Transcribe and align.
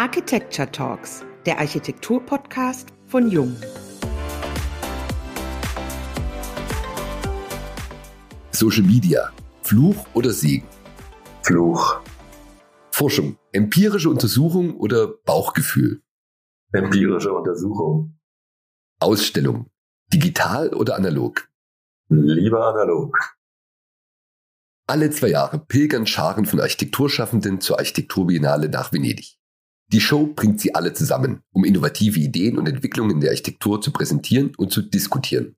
Architecture 0.00 0.72
Talks, 0.72 1.26
der 1.44 1.58
Architektur-Podcast 1.58 2.88
von 3.06 3.30
Jung. 3.30 3.54
Social 8.50 8.82
Media, 8.84 9.30
Fluch 9.60 10.06
oder 10.14 10.30
Segen? 10.30 10.66
Fluch. 11.42 12.00
Forschung, 12.92 13.36
empirische 13.52 14.08
Untersuchung 14.08 14.78
oder 14.78 15.06
Bauchgefühl? 15.06 16.00
Empirische 16.72 17.34
Untersuchung. 17.34 18.18
Ausstellung, 19.00 19.66
digital 20.14 20.72
oder 20.72 20.96
analog? 20.96 21.46
Lieber 22.08 22.68
analog. 22.68 23.18
Alle 24.86 25.10
zwei 25.10 25.28
Jahre 25.28 25.58
pilgern 25.58 26.06
Scharen 26.06 26.46
von 26.46 26.58
Architekturschaffenden 26.58 27.60
zur 27.60 27.78
Architekturbiennale 27.78 28.70
nach 28.70 28.94
Venedig. 28.94 29.39
Die 29.92 30.00
Show 30.00 30.26
bringt 30.26 30.60
sie 30.60 30.74
alle 30.74 30.92
zusammen, 30.92 31.42
um 31.52 31.64
innovative 31.64 32.20
Ideen 32.20 32.58
und 32.58 32.68
Entwicklungen 32.68 33.20
der 33.20 33.30
Architektur 33.30 33.80
zu 33.80 33.90
präsentieren 33.90 34.54
und 34.56 34.70
zu 34.70 34.82
diskutieren. 34.82 35.56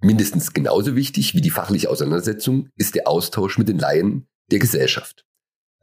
Mindestens 0.00 0.52
genauso 0.52 0.96
wichtig 0.96 1.34
wie 1.34 1.40
die 1.40 1.50
fachliche 1.50 1.88
Auseinandersetzung 1.88 2.68
ist 2.76 2.96
der 2.96 3.06
Austausch 3.06 3.56
mit 3.56 3.68
den 3.68 3.78
Laien 3.78 4.26
der 4.50 4.58
Gesellschaft. 4.58 5.24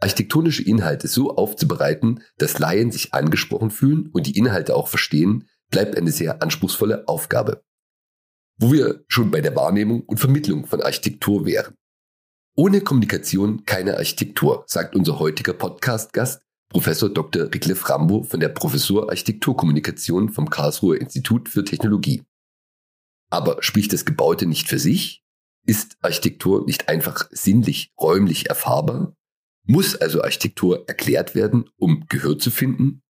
Architektonische 0.01 0.63
Inhalte 0.63 1.07
so 1.07 1.35
aufzubereiten, 1.35 2.23
dass 2.37 2.59
Laien 2.59 2.91
sich 2.91 3.13
angesprochen 3.13 3.71
fühlen 3.71 4.09
und 4.11 4.27
die 4.27 4.37
Inhalte 4.37 4.75
auch 4.75 4.87
verstehen, 4.87 5.47
bleibt 5.69 5.95
eine 5.95 6.11
sehr 6.11 6.41
anspruchsvolle 6.41 7.07
Aufgabe. 7.07 7.63
Wo 8.57 8.73
wir 8.73 9.05
schon 9.07 9.31
bei 9.31 9.41
der 9.41 9.55
Wahrnehmung 9.55 10.01
und 10.01 10.19
Vermittlung 10.19 10.65
von 10.65 10.81
Architektur 10.81 11.45
wären. 11.45 11.75
Ohne 12.55 12.81
Kommunikation 12.81 13.63
keine 13.65 13.95
Architektur, 13.95 14.65
sagt 14.67 14.95
unser 14.95 15.19
heutiger 15.19 15.53
Podcast-Gast 15.53 16.41
Professor 16.71 17.09
Dr. 17.09 17.53
Rickle 17.53 17.75
Rambo 17.77 18.23
von 18.23 18.39
der 18.39 18.47
Professur 18.47 19.09
Architekturkommunikation 19.09 20.29
vom 20.29 20.49
Karlsruher 20.49 21.01
Institut 21.01 21.49
für 21.49 21.65
Technologie. 21.65 22.23
Aber 23.29 23.61
spricht 23.61 23.91
das 23.91 24.05
Gebaute 24.05 24.45
nicht 24.45 24.69
für 24.69 24.79
sich? 24.79 25.21
Ist 25.65 25.97
Architektur 26.01 26.65
nicht 26.65 26.87
einfach 26.87 27.27
sinnlich, 27.31 27.91
räumlich 27.99 28.47
erfahrbar? 28.47 29.13
Muss 29.65 29.97
also 29.97 30.23
Architektur 30.23 30.87
erklärt 30.87 31.35
werden, 31.35 31.69
um 31.75 32.05
Gehör 32.07 32.39
zu 32.39 32.51
finden? 32.51 33.01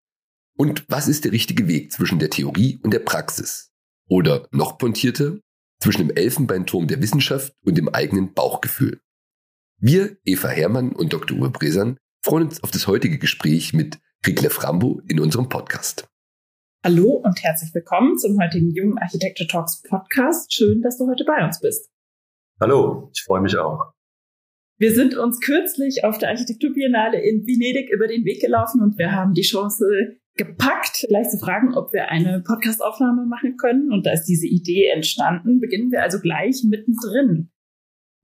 Und 0.57 0.83
was 0.87 1.07
ist 1.07 1.23
der 1.23 1.31
richtige 1.31 1.67
Weg 1.67 1.91
zwischen 1.91 2.17
der 2.17 2.31
Theorie 2.31 2.79
und 2.81 2.91
der 2.91 2.99
Praxis? 2.99 3.71
Oder 4.09 4.47
noch 4.51 4.79
pointierter, 4.79 5.37
zwischen 5.79 6.07
dem 6.07 6.15
Elfenbeinturm 6.15 6.87
der 6.87 7.01
Wissenschaft 7.01 7.53
und 7.63 7.77
dem 7.77 7.89
eigenen 7.89 8.33
Bauchgefühl? 8.33 8.99
Wir, 9.77 10.17
Eva 10.25 10.47
Herrmann 10.49 10.93
und 10.93 11.13
Dr. 11.13 11.37
Uwe 11.37 11.51
Bresan, 11.51 11.97
freuen 12.23 12.45
uns 12.45 12.63
auf 12.63 12.71
das 12.71 12.87
heutige 12.87 13.17
Gespräch 13.17 13.73
mit 13.73 13.99
Rickle 14.25 14.51
Frambo 14.51 15.01
in 15.07 15.19
unserem 15.19 15.49
Podcast. 15.49 16.07
Hallo 16.85 17.21
und 17.23 17.41
herzlich 17.43 17.73
willkommen 17.73 18.17
zum 18.17 18.39
heutigen 18.39 18.69
Jungen 18.71 18.97
Architecture 18.99 19.47
Talks 19.47 19.81
Podcast. 19.81 20.53
Schön, 20.53 20.81
dass 20.81 20.97
du 20.97 21.07
heute 21.07 21.25
bei 21.25 21.43
uns 21.43 21.59
bist. 21.59 21.89
Hallo, 22.59 23.09
ich 23.13 23.23
freue 23.23 23.41
mich 23.41 23.57
auch. 23.57 23.93
Wir 24.77 24.93
sind 24.93 25.15
uns 25.15 25.39
kürzlich 25.41 26.03
auf 26.03 26.19
der 26.19 26.29
Architekturbiennale 26.29 27.19
in 27.19 27.45
Venedig 27.45 27.89
über 27.91 28.07
den 28.07 28.23
Weg 28.23 28.41
gelaufen 28.41 28.81
und 28.81 28.97
wir 28.99 29.11
haben 29.11 29.33
die 29.33 29.41
Chance 29.41 29.85
gepackt, 30.35 31.05
gleich 31.07 31.29
zu 31.29 31.39
fragen, 31.39 31.73
ob 31.75 31.91
wir 31.91 32.09
eine 32.09 32.41
Podcastaufnahme 32.41 33.25
machen 33.25 33.57
können. 33.57 33.91
Und 33.91 34.05
da 34.05 34.13
ist 34.13 34.25
diese 34.25 34.47
Idee 34.47 34.87
entstanden. 34.87 35.59
Beginnen 35.59 35.91
wir 35.91 36.03
also 36.03 36.19
gleich 36.19 36.63
mittendrin. 36.63 37.51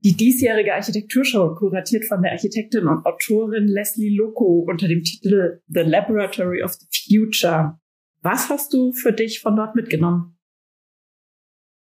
Die 0.04 0.16
diesjährige 0.16 0.74
Architekturshow, 0.74 1.56
kuratiert 1.56 2.04
von 2.04 2.22
der 2.22 2.32
Architektin 2.32 2.86
und 2.86 3.04
Autorin 3.04 3.66
Leslie 3.66 4.16
Loco 4.16 4.64
unter 4.68 4.86
dem 4.86 5.02
Titel 5.02 5.60
The 5.66 5.80
Laboratory 5.80 6.62
of 6.62 6.74
the 6.74 6.86
Future. 6.90 7.80
Was 8.22 8.48
hast 8.48 8.72
du 8.72 8.92
für 8.92 9.12
dich 9.12 9.40
von 9.40 9.56
dort 9.56 9.74
mitgenommen? 9.74 10.38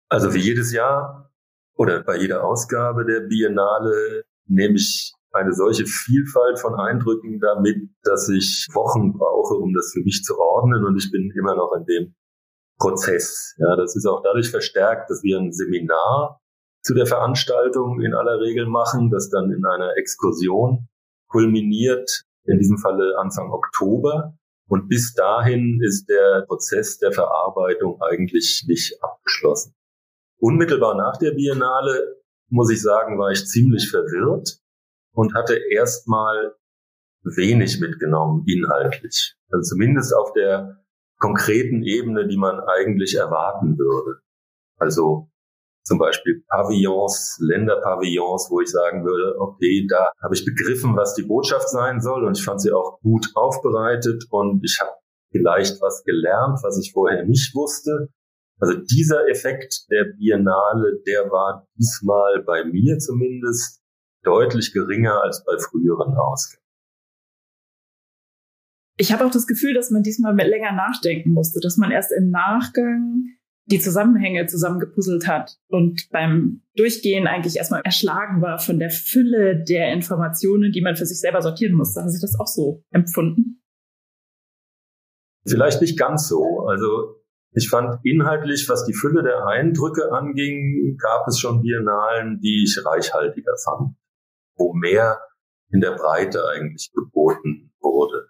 Also 0.09 0.33
wie 0.33 0.39
jedes 0.39 0.73
Jahr 0.73 1.31
oder 1.75 2.03
bei 2.03 2.17
jeder 2.17 2.45
Ausgabe 2.45 3.05
der 3.05 3.21
Biennale 3.21 4.25
nehme 4.47 4.77
ich 4.77 5.13
eine 5.33 5.53
solche 5.53 5.85
Vielfalt 5.85 6.59
von 6.59 6.75
Eindrücken 6.75 7.39
damit, 7.41 7.91
dass 8.03 8.29
ich 8.31 8.67
Wochen 8.73 9.13
brauche, 9.13 9.55
um 9.55 9.75
das 9.75 9.93
für 9.93 10.03
mich 10.03 10.23
zu 10.23 10.39
ordnen 10.39 10.85
und 10.85 10.97
ich 10.97 11.11
bin 11.11 11.31
immer 11.39 11.55
noch 11.55 11.75
in 11.77 11.85
dem 11.85 12.15
Prozess. 12.79 13.55
Ja, 13.59 13.77
das 13.77 13.95
ist 13.97 14.07
auch 14.07 14.23
dadurch 14.23 14.51
verstärkt, 14.51 15.11
dass 15.11 15.23
wir 15.23 15.39
ein 15.39 15.53
Seminar 15.53 16.41
zu 16.87 16.95
der 16.95 17.07
Veranstaltung 17.07 18.01
in 18.01 18.15
aller 18.15 18.39
Regel 18.39 18.67
machen, 18.67 19.11
das 19.11 19.29
dann 19.29 19.51
in 19.51 19.67
einer 19.67 19.97
Exkursion 19.97 20.89
kulminiert, 21.29 22.23
in 22.45 22.59
diesem 22.59 22.79
Falle 22.79 23.19
Anfang 23.19 23.51
Oktober. 23.51 24.39
Und 24.69 24.89
bis 24.89 25.13
dahin 25.15 25.81
ist 25.83 26.09
der 26.09 26.45
Prozess 26.47 26.99
der 26.99 27.11
Verarbeitung 27.11 28.01
eigentlich 28.01 28.65
nicht 28.69 29.03
abgeschlossen. 29.03 29.75
Unmittelbar 30.39 30.97
nach 30.97 31.17
der 31.17 31.33
Biennale, 31.33 32.23
muss 32.51 32.71
ich 32.71 32.81
sagen, 32.81 33.19
war 33.19 33.33
ich 33.33 33.47
ziemlich 33.47 33.91
verwirrt 33.91 34.61
und 35.13 35.35
hatte 35.35 35.59
erstmal 35.73 36.55
wenig 37.25 37.81
mitgenommen 37.81 38.45
inhaltlich. 38.47 39.35
Also 39.51 39.75
zumindest 39.75 40.15
auf 40.15 40.33
der 40.35 40.85
konkreten 41.19 41.83
Ebene, 41.83 42.29
die 42.29 42.37
man 42.37 42.61
eigentlich 42.61 43.17
erwarten 43.17 43.77
würde. 43.77 44.21
Also 44.79 45.29
zum 45.87 45.99
Beispiel 45.99 46.43
Pavillons, 46.49 47.39
Länderpavillons, 47.41 48.49
wo 48.51 48.61
ich 48.61 48.69
sagen 48.69 49.05
würde, 49.05 49.39
okay, 49.39 49.87
da 49.89 50.11
habe 50.21 50.35
ich 50.35 50.45
begriffen, 50.45 50.97
was 50.97 51.15
die 51.15 51.23
Botschaft 51.23 51.69
sein 51.69 52.01
soll 52.01 52.25
und 52.25 52.37
ich 52.37 52.45
fand 52.45 52.61
sie 52.61 52.73
auch 52.73 52.99
gut 53.03 53.29
aufbereitet 53.35 54.25
und 54.31 54.65
ich 54.65 54.79
habe 54.81 54.91
vielleicht 55.31 55.81
was 55.81 56.03
gelernt, 56.03 56.59
was 56.65 56.77
ich 56.79 56.93
vorher 56.93 57.25
nicht 57.25 57.55
wusste. 57.55 58.09
Also 58.59 58.75
dieser 58.75 59.29
Effekt 59.29 59.87
der 59.91 60.07
Biennale, 60.19 61.01
der 61.07 61.31
war 61.31 61.69
diesmal 61.79 62.43
bei 62.43 62.65
mir 62.65 62.99
zumindest 62.99 63.81
deutlich 64.25 64.73
geringer 64.73 65.23
als 65.23 65.45
bei 65.45 65.57
früheren 65.57 66.17
Ausgaben. 66.17 66.65
Ich 68.99 69.13
habe 69.13 69.25
auch 69.25 69.31
das 69.31 69.47
Gefühl, 69.47 69.75
dass 69.75 69.91
man 69.91 70.03
diesmal 70.03 70.35
länger 70.35 70.73
nachdenken 70.73 71.31
musste, 71.31 71.61
dass 71.61 71.77
man 71.77 71.93
erst 71.93 72.11
im 72.11 72.31
Nachgang 72.31 73.36
die 73.67 73.81
Zusammenhänge 73.81 74.47
zusammengepuzzelt 74.47 75.27
hat 75.27 75.59
und 75.69 76.09
beim 76.11 76.63
Durchgehen 76.77 77.27
eigentlich 77.27 77.57
erstmal 77.57 77.83
erschlagen 77.83 78.41
war 78.41 78.59
von 78.59 78.79
der 78.79 78.91
Fülle 78.91 79.63
der 79.63 79.93
Informationen, 79.93 80.73
die 80.73 80.81
man 80.81 80.97
für 80.97 81.07
sich 81.07 81.21
selber 81.21 81.43
sortieren 81.43 81.75
musste. 81.75 82.03
Hast 82.03 82.17
du 82.17 82.21
das 82.21 82.39
auch 82.39 82.47
so 82.47 82.85
empfunden? 82.91 83.63
Vielleicht 85.45 85.81
nicht 85.81 85.99
ganz 85.99 86.29
so. 86.29 86.67
Also 86.69 87.23
ich 87.53 87.69
fand 87.69 87.99
inhaltlich, 88.05 88.69
was 88.69 88.85
die 88.85 88.95
Fülle 88.95 89.23
der 89.23 89.47
Eindrücke 89.47 90.13
anging, 90.13 90.97
gab 91.01 91.27
es 91.27 91.39
schon 91.39 91.63
Biennalen, 91.63 92.39
die 92.41 92.65
ich 92.65 92.79
reichhaltiger 92.85 93.57
fand, 93.65 93.97
wo 94.57 94.75
mehr 94.75 95.21
in 95.73 95.81
der 95.81 95.93
Breite 95.93 96.47
eigentlich 96.49 96.93
geboten 96.93 97.73
wurde. 97.81 98.29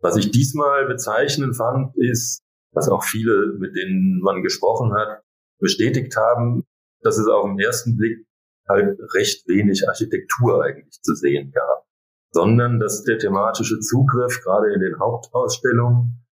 Was 0.00 0.16
ich 0.16 0.30
diesmal 0.30 0.86
bezeichnend 0.86 1.56
fand, 1.56 1.94
ist, 1.96 2.45
was 2.76 2.88
auch 2.88 3.02
viele, 3.02 3.54
mit 3.58 3.74
denen 3.74 4.20
man 4.20 4.42
gesprochen 4.42 4.92
hat, 4.92 5.22
bestätigt 5.58 6.14
haben, 6.16 6.64
dass 7.00 7.18
es 7.18 7.26
auf 7.26 7.46
den 7.46 7.58
ersten 7.58 7.96
Blick 7.96 8.26
halt 8.68 8.98
recht 9.14 9.48
wenig 9.48 9.88
Architektur 9.88 10.62
eigentlich 10.62 11.00
zu 11.02 11.14
sehen 11.14 11.52
gab, 11.52 11.86
sondern 12.32 12.78
dass 12.78 13.02
der 13.04 13.18
thematische 13.18 13.80
Zugriff 13.80 14.42
gerade 14.42 14.74
in 14.74 14.80
den 14.80 14.98
Hauptausstellungen, 14.98 16.26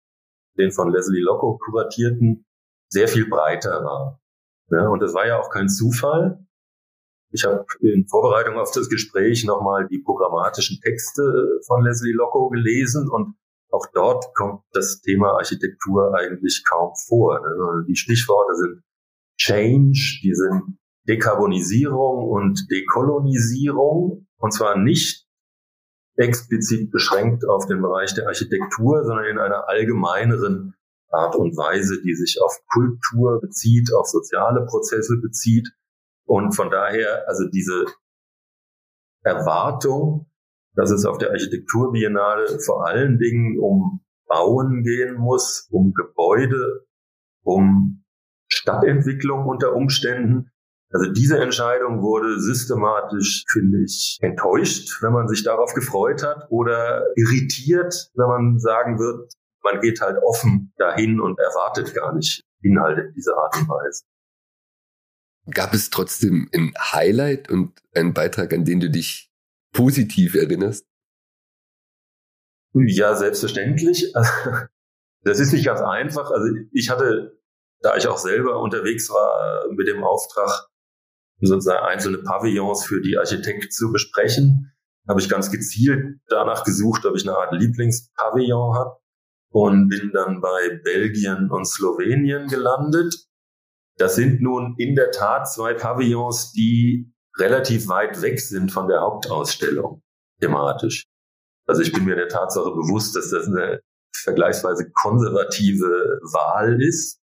den 0.57 0.71
von 0.71 0.91
Leslie 0.91 1.21
Locko 1.21 1.57
kuratierten, 1.57 2.45
sehr 2.89 3.07
viel 3.07 3.29
breiter 3.29 3.83
war. 3.83 4.19
Ja, 4.69 4.87
und 4.89 5.01
das 5.01 5.13
war 5.13 5.25
ja 5.25 5.39
auch 5.39 5.49
kein 5.49 5.69
Zufall. 5.69 6.45
Ich 7.31 7.45
habe 7.45 7.65
in 7.79 8.05
Vorbereitung 8.07 8.59
auf 8.59 8.71
das 8.71 8.89
Gespräch 8.89 9.45
nochmal 9.45 9.87
die 9.87 9.99
programmatischen 9.99 10.79
Texte 10.81 11.23
von 11.65 11.83
Leslie 11.83 12.13
Locko 12.13 12.49
gelesen 12.49 13.09
und 13.09 13.35
auch 13.73 13.87
dort 13.91 14.35
kommt 14.35 14.61
das 14.71 15.01
Thema 15.01 15.31
Architektur 15.31 16.13
eigentlich 16.15 16.63
kaum 16.69 16.93
vor. 17.07 17.43
Also 17.43 17.87
die 17.87 17.95
Stichworte 17.95 18.55
sind 18.55 18.83
Change, 19.35 20.19
die 20.23 20.35
sind 20.35 20.77
Dekarbonisierung 21.07 22.29
und 22.29 22.67
Dekolonisierung. 22.71 24.27
Und 24.37 24.53
zwar 24.53 24.77
nicht 24.77 25.25
explizit 26.15 26.91
beschränkt 26.91 27.47
auf 27.49 27.65
den 27.65 27.81
Bereich 27.81 28.13
der 28.13 28.27
Architektur, 28.27 29.03
sondern 29.05 29.25
in 29.25 29.39
einer 29.39 29.67
allgemeineren 29.67 30.75
Art 31.09 31.35
und 31.35 31.57
Weise, 31.57 31.99
die 32.03 32.13
sich 32.13 32.39
auf 32.43 32.55
Kultur 32.71 33.41
bezieht, 33.41 33.91
auf 33.91 34.07
soziale 34.07 34.65
Prozesse 34.67 35.17
bezieht. 35.19 35.69
Und 36.25 36.55
von 36.55 36.69
daher, 36.69 37.27
also 37.27 37.47
diese 37.49 37.85
Erwartung, 39.23 40.27
dass 40.75 40.91
es 40.91 41.05
auf 41.05 41.17
der 41.17 41.31
Architekturbiennale 41.31 42.59
vor 42.59 42.87
allen 42.87 43.17
Dingen 43.17 43.59
um 43.59 44.01
Bauen 44.27 44.83
gehen 44.83 45.15
muss, 45.15 45.67
um 45.71 45.93
Gebäude, 45.93 46.85
um 47.43 48.03
Stadtentwicklung 48.47 49.45
unter 49.47 49.75
Umständen. 49.75 50.49
Also 50.89 51.11
diese 51.11 51.39
Entscheidung 51.39 52.01
wurde 52.01 52.39
systematisch, 52.39 53.45
finde 53.51 53.83
ich, 53.83 54.19
enttäuscht, 54.21 55.01
wenn 55.01 55.11
man 55.11 55.27
sich 55.27 55.43
darauf 55.43 55.73
gefreut 55.73 56.23
hat 56.23 56.47
oder 56.49 57.03
irritiert, 57.15 58.11
wenn 58.13 58.27
man 58.27 58.59
sagen 58.59 58.99
wird, 58.99 59.33
man 59.63 59.81
geht 59.81 60.01
halt 60.01 60.17
offen 60.23 60.73
dahin 60.77 61.19
und 61.19 61.39
erwartet 61.39 61.93
gar 61.95 62.13
nicht 62.13 62.43
Inhalte 62.61 63.01
in 63.01 63.13
dieser 63.13 63.35
Art 63.37 63.55
und 63.57 63.69
Weise. 63.69 64.03
Gab 65.51 65.73
es 65.73 65.89
trotzdem 65.89 66.49
ein 66.53 66.73
Highlight 66.79 67.49
und 67.49 67.81
einen 67.93 68.13
Beitrag, 68.13 68.53
an 68.53 68.63
den 68.63 68.79
du 68.79 68.89
dich 68.89 69.32
positiv 69.73 70.35
erinnerst? 70.35 70.87
Ja, 72.73 73.15
selbstverständlich. 73.15 74.13
Das 75.25 75.39
ist 75.39 75.53
nicht 75.53 75.65
ganz 75.65 75.79
einfach. 75.79 76.31
Also 76.31 76.53
ich 76.73 76.89
hatte, 76.89 77.39
da 77.79 77.95
ich 77.95 78.07
auch 78.07 78.17
selber 78.17 78.59
unterwegs 78.59 79.09
war, 79.09 79.71
mit 79.71 79.87
dem 79.87 80.03
Auftrag, 80.03 80.67
sozusagen 81.39 81.85
einzelne 81.85 82.17
Pavillons 82.17 82.85
für 82.85 83.01
die 83.01 83.17
Architekten 83.17 83.71
zu 83.71 83.93
besprechen, 83.93 84.73
habe 85.07 85.21
ich 85.21 85.29
ganz 85.29 85.49
gezielt 85.49 86.19
danach 86.27 86.63
gesucht, 86.65 87.05
ob 87.05 87.15
ich 87.15 87.27
eine 87.27 87.37
Art 87.37 87.53
Lieblingspavillon 87.53 88.75
habe 88.75 88.97
und 89.49 89.87
bin 89.87 90.11
dann 90.13 90.41
bei 90.41 90.81
Belgien 90.83 91.49
und 91.49 91.65
Slowenien 91.65 92.47
gelandet. 92.47 93.27
Das 93.97 94.15
sind 94.15 94.41
nun 94.41 94.75
in 94.77 94.95
der 94.95 95.11
Tat 95.11 95.51
zwei 95.51 95.73
Pavillons, 95.73 96.51
die 96.51 97.12
relativ 97.37 97.87
weit 97.87 98.21
weg 98.21 98.39
sind 98.39 98.71
von 98.71 98.87
der 98.87 99.01
Hauptausstellung 99.01 100.01
thematisch. 100.39 101.05
Also 101.67 101.81
ich 101.81 101.93
bin 101.93 102.05
mir 102.05 102.15
der 102.15 102.27
Tatsache 102.27 102.69
bewusst, 102.71 103.15
dass 103.15 103.29
das 103.29 103.47
eine 103.47 103.81
vergleichsweise 104.15 104.91
konservative 104.91 106.19
Wahl 106.33 106.81
ist. 106.81 107.19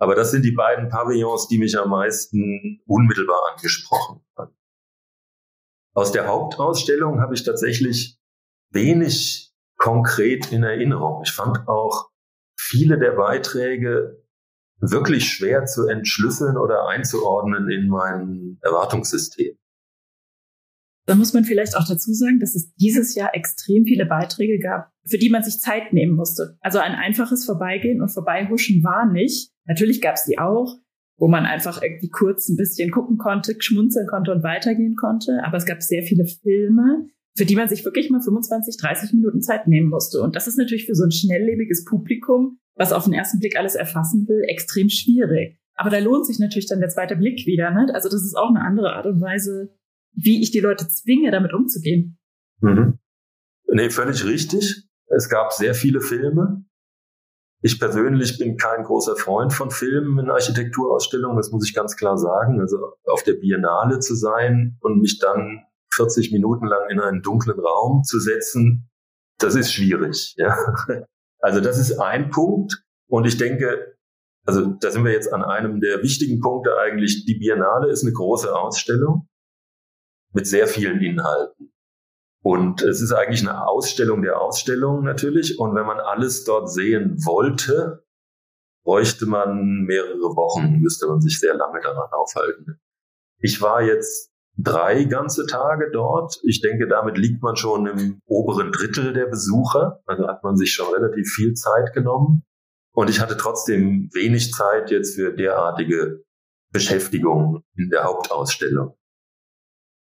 Aber 0.00 0.14
das 0.14 0.30
sind 0.30 0.44
die 0.44 0.52
beiden 0.52 0.88
Pavillons, 0.88 1.48
die 1.48 1.58
mich 1.58 1.78
am 1.78 1.90
meisten 1.90 2.80
unmittelbar 2.86 3.40
angesprochen 3.52 4.24
haben. 4.36 4.56
Aus 5.94 6.12
der 6.12 6.28
Hauptausstellung 6.28 7.20
habe 7.20 7.34
ich 7.34 7.42
tatsächlich 7.42 8.18
wenig 8.70 9.52
konkret 9.76 10.52
in 10.52 10.62
Erinnerung. 10.62 11.22
Ich 11.24 11.32
fand 11.32 11.66
auch 11.66 12.10
viele 12.56 12.98
der 12.98 13.12
Beiträge 13.12 14.22
wirklich 14.80 15.30
schwer 15.30 15.66
zu 15.66 15.86
entschlüsseln 15.86 16.56
oder 16.56 16.88
einzuordnen 16.88 17.70
in 17.70 17.88
mein 17.88 18.58
Erwartungssystem. 18.62 19.56
Da 21.06 21.14
muss 21.14 21.32
man 21.32 21.44
vielleicht 21.44 21.74
auch 21.74 21.88
dazu 21.88 22.12
sagen, 22.12 22.38
dass 22.38 22.54
es 22.54 22.74
dieses 22.74 23.14
Jahr 23.14 23.34
extrem 23.34 23.84
viele 23.84 24.04
Beiträge 24.04 24.58
gab, 24.58 24.90
für 25.06 25.16
die 25.16 25.30
man 25.30 25.42
sich 25.42 25.58
Zeit 25.58 25.94
nehmen 25.94 26.14
musste. 26.14 26.58
Also 26.60 26.80
ein 26.80 26.94
einfaches 26.94 27.46
Vorbeigehen 27.46 28.02
und 28.02 28.10
Vorbeihuschen 28.10 28.84
war 28.84 29.10
nicht. 29.10 29.50
Natürlich 29.64 30.02
gab 30.02 30.16
es 30.16 30.24
die 30.24 30.38
auch, 30.38 30.76
wo 31.16 31.26
man 31.26 31.46
einfach 31.46 31.82
irgendwie 31.82 32.10
kurz 32.10 32.50
ein 32.50 32.56
bisschen 32.56 32.90
gucken 32.90 33.16
konnte, 33.16 33.56
schmunzeln 33.58 34.06
konnte 34.06 34.32
und 34.32 34.42
weitergehen 34.42 34.96
konnte. 34.96 35.40
Aber 35.44 35.56
es 35.56 35.64
gab 35.64 35.82
sehr 35.82 36.02
viele 36.02 36.26
Filme, 36.26 37.06
für 37.38 37.46
die 37.46 37.56
man 37.56 37.68
sich 37.68 37.86
wirklich 37.86 38.10
mal 38.10 38.20
25, 38.20 38.76
30 38.76 39.14
Minuten 39.14 39.40
Zeit 39.40 39.66
nehmen 39.66 39.88
musste. 39.88 40.20
Und 40.20 40.36
das 40.36 40.46
ist 40.46 40.58
natürlich 40.58 40.84
für 40.84 40.94
so 40.94 41.04
ein 41.04 41.10
schnelllebiges 41.10 41.86
Publikum, 41.86 42.58
was 42.78 42.92
auf 42.92 43.04
den 43.04 43.12
ersten 43.12 43.40
Blick 43.40 43.58
alles 43.58 43.74
erfassen 43.74 44.26
will, 44.28 44.42
extrem 44.48 44.88
schwierig. 44.88 45.58
Aber 45.74 45.90
da 45.90 45.98
lohnt 45.98 46.26
sich 46.26 46.38
natürlich 46.38 46.68
dann 46.68 46.80
der 46.80 46.88
zweite 46.88 47.16
Blick 47.16 47.44
wieder. 47.46 47.70
Ne? 47.70 47.88
Also 47.92 48.08
das 48.08 48.22
ist 48.22 48.36
auch 48.36 48.48
eine 48.48 48.62
andere 48.62 48.94
Art 48.94 49.06
und 49.06 49.20
Weise, 49.20 49.74
wie 50.12 50.40
ich 50.42 50.50
die 50.50 50.60
Leute 50.60 50.88
zwinge, 50.88 51.30
damit 51.30 51.52
umzugehen. 51.52 52.18
Mhm. 52.60 52.98
Nee, 53.70 53.90
völlig 53.90 54.24
richtig. 54.24 54.88
Es 55.06 55.28
gab 55.28 55.52
sehr 55.52 55.74
viele 55.74 56.00
Filme. 56.00 56.64
Ich 57.60 57.80
persönlich 57.80 58.38
bin 58.38 58.56
kein 58.56 58.84
großer 58.84 59.16
Freund 59.16 59.52
von 59.52 59.70
Filmen 59.70 60.18
in 60.18 60.30
Architekturausstellungen, 60.30 61.36
das 61.36 61.50
muss 61.50 61.68
ich 61.68 61.74
ganz 61.74 61.96
klar 61.96 62.16
sagen. 62.16 62.60
Also 62.60 62.78
auf 63.04 63.24
der 63.24 63.34
Biennale 63.34 63.98
zu 63.98 64.14
sein 64.14 64.78
und 64.80 65.00
mich 65.00 65.18
dann 65.18 65.64
40 65.92 66.30
Minuten 66.30 66.66
lang 66.66 66.88
in 66.90 67.00
einen 67.00 67.22
dunklen 67.22 67.58
Raum 67.58 68.04
zu 68.04 68.20
setzen, 68.20 68.88
das 69.38 69.56
ist 69.56 69.72
schwierig. 69.72 70.34
Ja? 70.36 70.56
Also 71.40 71.60
das 71.60 71.78
ist 71.78 71.98
ein 71.98 72.30
Punkt. 72.30 72.82
Und 73.08 73.26
ich 73.26 73.36
denke, 73.36 73.96
also 74.44 74.66
da 74.66 74.90
sind 74.90 75.04
wir 75.04 75.12
jetzt 75.12 75.32
an 75.32 75.42
einem 75.42 75.80
der 75.80 76.02
wichtigen 76.02 76.40
Punkte 76.40 76.76
eigentlich. 76.78 77.24
Die 77.26 77.38
Biennale 77.38 77.90
ist 77.90 78.02
eine 78.02 78.12
große 78.12 78.54
Ausstellung 78.54 79.28
mit 80.32 80.46
sehr 80.46 80.68
vielen 80.68 81.00
Inhalten. 81.00 81.72
Und 82.42 82.82
es 82.82 83.00
ist 83.00 83.12
eigentlich 83.12 83.40
eine 83.40 83.66
Ausstellung 83.66 84.22
der 84.22 84.40
Ausstellung 84.40 85.04
natürlich. 85.04 85.58
Und 85.58 85.74
wenn 85.74 85.86
man 85.86 86.00
alles 86.00 86.44
dort 86.44 86.70
sehen 86.70 87.16
wollte, 87.24 88.04
bräuchte 88.84 89.26
man 89.26 89.82
mehrere 89.82 90.34
Wochen, 90.34 90.78
müsste 90.80 91.06
man 91.08 91.20
sich 91.20 91.38
sehr 91.40 91.54
lange 91.54 91.80
daran 91.80 92.10
aufhalten. 92.12 92.80
Ich 93.40 93.60
war 93.60 93.82
jetzt 93.82 94.32
drei 94.58 95.04
ganze 95.04 95.46
Tage 95.46 95.90
dort. 95.92 96.40
Ich 96.42 96.60
denke, 96.60 96.88
damit 96.88 97.16
liegt 97.16 97.42
man 97.42 97.56
schon 97.56 97.86
im 97.86 98.20
oberen 98.26 98.72
Drittel 98.72 99.12
der 99.12 99.26
Besucher. 99.26 100.00
Also 100.06 100.26
hat 100.26 100.42
man 100.42 100.56
sich 100.56 100.72
schon 100.72 100.92
relativ 100.92 101.28
viel 101.32 101.54
Zeit 101.54 101.92
genommen. 101.94 102.42
Und 102.92 103.08
ich 103.08 103.20
hatte 103.20 103.36
trotzdem 103.36 104.10
wenig 104.12 104.52
Zeit 104.52 104.90
jetzt 104.90 105.14
für 105.14 105.32
derartige 105.32 106.24
Beschäftigung 106.72 107.62
in 107.76 107.88
der 107.90 108.04
Hauptausstellung. 108.04 108.94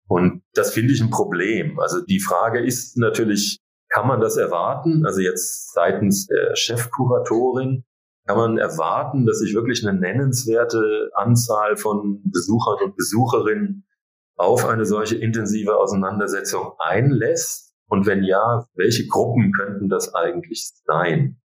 Und 0.06 0.42
das 0.52 0.72
finde 0.72 0.92
ich 0.92 1.00
ein 1.00 1.10
Problem. 1.10 1.80
Also 1.80 2.04
die 2.04 2.20
Frage 2.20 2.62
ist 2.62 2.98
natürlich, 2.98 3.60
kann 3.88 4.06
man 4.06 4.20
das 4.20 4.36
erwarten? 4.36 5.06
Also 5.06 5.20
jetzt 5.20 5.72
seitens 5.72 6.26
der 6.26 6.54
Chefkuratorin, 6.54 7.84
kann 8.26 8.36
man 8.38 8.58
erwarten, 8.58 9.26
dass 9.26 9.38
sich 9.38 9.54
wirklich 9.54 9.86
eine 9.86 9.98
nennenswerte 9.98 11.10
Anzahl 11.14 11.76
von 11.76 12.22
Besuchern 12.24 12.82
und 12.82 12.96
Besucherinnen 12.96 13.86
auf 14.36 14.66
eine 14.66 14.84
solche 14.84 15.16
intensive 15.16 15.76
Auseinandersetzung 15.76 16.72
einlässt? 16.78 17.74
Und 17.86 18.06
wenn 18.06 18.24
ja, 18.24 18.66
welche 18.74 19.06
Gruppen 19.06 19.52
könnten 19.52 19.88
das 19.88 20.14
eigentlich 20.14 20.72
sein? 20.84 21.40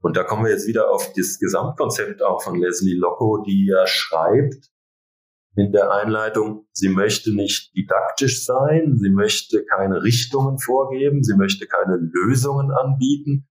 Und 0.00 0.16
da 0.16 0.24
kommen 0.24 0.44
wir 0.44 0.50
jetzt 0.50 0.66
wieder 0.66 0.90
auf 0.90 1.12
das 1.16 1.38
Gesamtkonzept 1.38 2.22
auch 2.22 2.42
von 2.42 2.56
Leslie 2.56 2.96
Locko, 2.96 3.42
die 3.46 3.66
ja 3.66 3.86
schreibt, 3.86 4.72
in 5.54 5.70
der 5.70 5.90
Einleitung, 5.90 6.66
sie 6.72 6.88
möchte 6.88 7.34
nicht 7.34 7.74
didaktisch 7.76 8.44
sein, 8.44 8.96
sie 8.96 9.10
möchte 9.10 9.64
keine 9.64 10.02
Richtungen 10.02 10.58
vorgeben, 10.58 11.22
sie 11.22 11.36
möchte 11.36 11.66
keine 11.66 11.96
Lösungen 11.96 12.70
anbieten, 12.70 13.48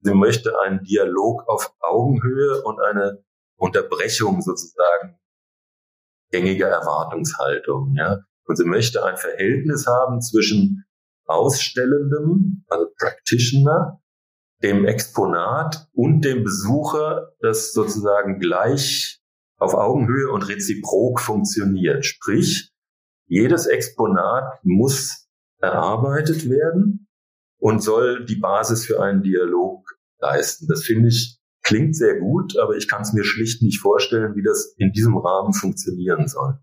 sie 0.00 0.14
möchte 0.14 0.58
einen 0.60 0.82
Dialog 0.82 1.48
auf 1.48 1.72
Augenhöhe 1.80 2.62
und 2.64 2.80
eine 2.80 3.24
Unterbrechung 3.56 4.42
sozusagen 4.42 5.16
gängiger 6.34 6.68
Erwartungshaltung. 6.68 7.94
Ja? 7.96 8.18
Und 8.46 8.56
sie 8.56 8.64
möchte 8.64 9.04
ein 9.04 9.16
Verhältnis 9.16 9.86
haben 9.86 10.20
zwischen 10.20 10.84
Ausstellendem, 11.26 12.64
also 12.68 12.86
Practitioner, 12.98 14.00
dem 14.62 14.84
Exponat 14.84 15.88
und 15.92 16.24
dem 16.24 16.42
Besucher, 16.42 17.32
das 17.40 17.72
sozusagen 17.72 18.40
gleich 18.40 19.20
auf 19.58 19.74
Augenhöhe 19.74 20.30
und 20.30 20.48
reziprok 20.48 21.20
funktioniert. 21.20 22.04
Sprich, 22.04 22.72
jedes 23.26 23.66
Exponat 23.66 24.58
muss 24.64 25.28
erarbeitet 25.58 26.48
werden 26.50 27.08
und 27.58 27.82
soll 27.82 28.24
die 28.26 28.36
Basis 28.36 28.84
für 28.84 29.00
einen 29.00 29.22
Dialog 29.22 29.88
leisten. 30.18 30.66
Das 30.68 30.82
finde 30.82 31.08
ich 31.08 31.38
klingt 31.64 31.96
sehr 31.96 32.20
gut, 32.20 32.56
aber 32.58 32.76
ich 32.76 32.88
kann 32.88 33.02
es 33.02 33.12
mir 33.12 33.24
schlicht 33.24 33.62
nicht 33.62 33.80
vorstellen, 33.80 34.36
wie 34.36 34.42
das 34.42 34.74
in 34.78 34.92
diesem 34.92 35.16
Rahmen 35.16 35.52
funktionieren 35.52 36.28
soll. 36.28 36.58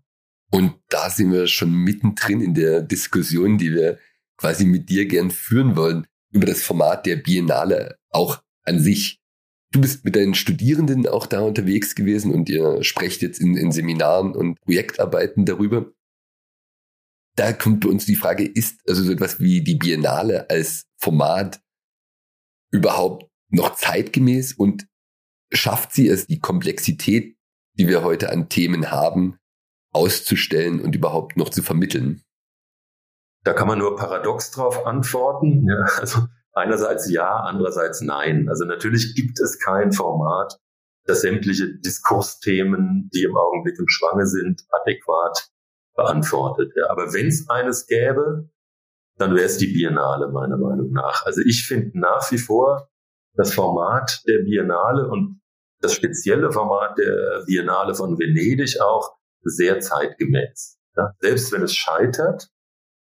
Und 0.50 0.74
da 0.88 1.10
sind 1.10 1.32
wir 1.32 1.46
schon 1.46 1.72
mittendrin 1.72 2.40
in 2.40 2.54
der 2.54 2.82
Diskussion, 2.82 3.58
die 3.58 3.72
wir 3.72 3.98
quasi 4.36 4.64
mit 4.64 4.88
dir 4.88 5.06
gern 5.06 5.30
führen 5.30 5.76
wollen, 5.76 6.06
über 6.30 6.46
das 6.46 6.62
Format 6.62 7.04
der 7.06 7.16
Biennale 7.16 7.98
auch 8.10 8.42
an 8.64 8.78
sich. 8.78 9.20
Du 9.72 9.80
bist 9.80 10.04
mit 10.04 10.14
deinen 10.14 10.34
Studierenden 10.34 11.06
auch 11.06 11.26
da 11.26 11.40
unterwegs 11.40 11.94
gewesen 11.94 12.32
und 12.32 12.48
ihr 12.48 12.82
sprecht 12.84 13.22
jetzt 13.22 13.40
in, 13.40 13.56
in 13.56 13.72
Seminaren 13.72 14.34
und 14.34 14.60
Projektarbeiten 14.60 15.46
darüber. 15.46 15.90
Da 17.36 17.52
kommt 17.54 17.80
bei 17.80 17.88
uns 17.88 18.04
die 18.04 18.16
Frage, 18.16 18.44
ist 18.44 18.80
also 18.86 19.02
so 19.02 19.12
etwas 19.12 19.40
wie 19.40 19.62
die 19.62 19.76
Biennale 19.76 20.50
als 20.50 20.84
Format 20.98 21.62
überhaupt 22.70 23.30
noch 23.48 23.74
zeitgemäß 23.74 24.52
und 24.52 24.86
schafft 25.52 25.92
sie 25.92 26.08
es, 26.08 26.26
die 26.26 26.40
Komplexität, 26.40 27.36
die 27.78 27.88
wir 27.88 28.02
heute 28.02 28.30
an 28.30 28.48
Themen 28.48 28.90
haben, 28.90 29.38
auszustellen 29.92 30.80
und 30.80 30.94
überhaupt 30.94 31.36
noch 31.36 31.50
zu 31.50 31.62
vermitteln? 31.62 32.22
Da 33.44 33.52
kann 33.52 33.68
man 33.68 33.78
nur 33.78 33.96
paradox 33.96 34.50
drauf 34.50 34.86
antworten. 34.86 35.66
Ja, 35.68 35.84
also 35.98 36.26
Einerseits 36.54 37.10
ja, 37.10 37.40
andererseits 37.40 38.02
nein. 38.02 38.48
Also 38.48 38.64
natürlich 38.64 39.14
gibt 39.14 39.40
es 39.40 39.58
kein 39.58 39.92
Format, 39.92 40.58
das 41.06 41.22
sämtliche 41.22 41.78
Diskursthemen, 41.78 43.08
die 43.14 43.22
im 43.22 43.36
Augenblick 43.36 43.78
im 43.78 43.88
Schwange 43.88 44.26
sind, 44.26 44.62
adäquat 44.70 45.48
beantwortet. 45.96 46.72
Ja, 46.76 46.90
aber 46.90 47.12
wenn 47.12 47.28
es 47.28 47.48
eines 47.48 47.86
gäbe, 47.86 48.50
dann 49.18 49.34
wäre 49.34 49.46
es 49.46 49.58
die 49.58 49.72
Biennale 49.72 50.28
meiner 50.28 50.58
Meinung 50.58 50.92
nach. 50.92 51.24
Also 51.24 51.40
ich 51.44 51.66
finde 51.66 51.98
nach 51.98 52.30
wie 52.30 52.38
vor 52.38 52.88
das 53.34 53.54
Format 53.54 54.22
der 54.26 54.44
Biennale 54.44 55.08
und 55.08 55.40
das 55.82 55.94
spezielle 55.94 56.52
Format 56.52 56.96
der 56.96 57.44
Biennale 57.46 57.94
von 57.94 58.18
Venedig 58.18 58.80
auch 58.80 59.16
sehr 59.42 59.80
zeitgemäß. 59.80 60.78
Ja, 60.96 61.12
selbst 61.20 61.52
wenn 61.52 61.62
es 61.62 61.74
scheitert 61.74 62.48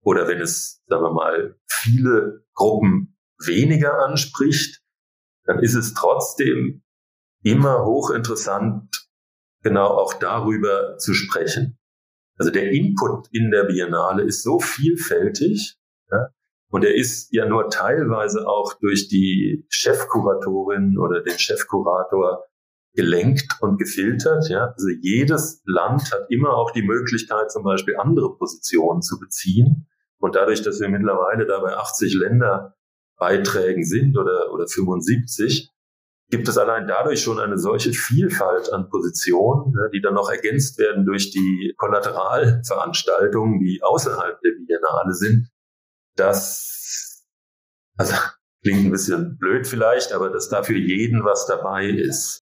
oder 0.02 0.28
wenn 0.28 0.40
es, 0.40 0.83
sagen 0.87 1.02
wir 1.02 1.12
mal, 1.12 1.56
viele 1.66 2.45
Gruppen 2.54 3.16
weniger 3.45 3.99
anspricht, 4.04 4.83
dann 5.45 5.61
ist 5.61 5.75
es 5.75 5.95
trotzdem 5.95 6.83
immer 7.42 7.85
hochinteressant, 7.85 9.09
genau 9.62 9.87
auch 9.87 10.14
darüber 10.14 10.99
zu 10.99 11.14
sprechen. 11.14 11.78
Also 12.37 12.50
der 12.50 12.71
Input 12.73 13.28
in 13.33 13.50
der 13.50 13.64
Biennale 13.64 14.25
ist 14.25 14.42
so 14.42 14.59
vielfältig 14.59 15.78
ja, 16.11 16.28
und 16.71 16.85
er 16.85 16.95
ist 16.95 17.33
ja 17.33 17.47
nur 17.47 17.71
teilweise 17.71 18.47
auch 18.47 18.75
durch 18.75 19.09
die 19.09 19.64
Chefkuratorin 19.71 20.99
oder 20.99 21.23
den 21.23 21.38
Chefkurator 21.38 22.45
gelenkt 22.96 23.58
und 23.60 23.78
gefiltert. 23.78 24.48
Ja. 24.48 24.72
Also 24.72 24.88
jedes 25.00 25.62
Land 25.64 26.10
hat 26.12 26.26
immer 26.30 26.54
auch 26.54 26.70
die 26.72 26.82
Möglichkeit, 26.82 27.52
zum 27.52 27.62
Beispiel 27.62 27.96
andere 27.96 28.36
Positionen 28.36 29.02
zu 29.02 29.20
beziehen. 29.20 29.86
Und 30.18 30.34
dadurch, 30.34 30.62
dass 30.62 30.80
wir 30.80 30.88
mittlerweile 30.88 31.46
da 31.46 31.60
bei 31.60 31.76
80 31.76 32.14
Länderbeiträgen 32.14 33.84
sind 33.84 34.16
oder, 34.16 34.52
oder 34.52 34.66
75, 34.66 35.70
gibt 36.30 36.48
es 36.48 36.58
allein 36.58 36.86
dadurch 36.88 37.22
schon 37.22 37.38
eine 37.38 37.58
solche 37.58 37.92
Vielfalt 37.92 38.72
an 38.72 38.88
Positionen, 38.88 39.72
ne, 39.72 39.90
die 39.92 40.00
dann 40.00 40.14
noch 40.14 40.30
ergänzt 40.30 40.78
werden 40.78 41.04
durch 41.04 41.30
die 41.30 41.74
Kollateralveranstaltungen, 41.76 43.60
die 43.60 43.80
außerhalb 43.82 44.40
der 44.40 44.50
Biennale 44.50 45.12
sind, 45.12 45.50
dass, 46.16 47.24
also 47.96 48.14
klingt 48.62 48.86
ein 48.86 48.90
bisschen 48.90 49.38
blöd 49.38 49.66
vielleicht, 49.66 50.12
aber 50.12 50.30
dass 50.30 50.48
da 50.48 50.62
für 50.62 50.76
jeden 50.76 51.24
was 51.24 51.46
dabei 51.46 51.86
ist. 51.86 52.45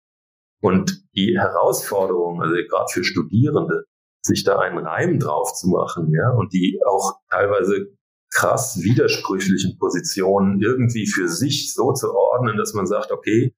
Und 0.60 1.04
die 1.14 1.36
Herausforderung, 1.38 2.42
also 2.42 2.54
gerade 2.54 2.90
für 2.90 3.04
Studierende, 3.04 3.84
sich 4.22 4.44
da 4.44 4.58
einen 4.58 4.78
Reim 4.78 5.18
drauf 5.18 5.54
zu 5.54 5.68
machen, 5.68 6.12
ja, 6.12 6.30
und 6.30 6.52
die 6.52 6.80
auch 6.86 7.20
teilweise 7.30 7.86
krass 8.30 8.82
widersprüchlichen 8.82 9.78
Positionen 9.78 10.60
irgendwie 10.60 11.06
für 11.06 11.28
sich 11.28 11.72
so 11.72 11.92
zu 11.92 12.12
ordnen, 12.12 12.56
dass 12.56 12.74
man 12.74 12.86
sagt, 12.86 13.10
okay, 13.10 13.54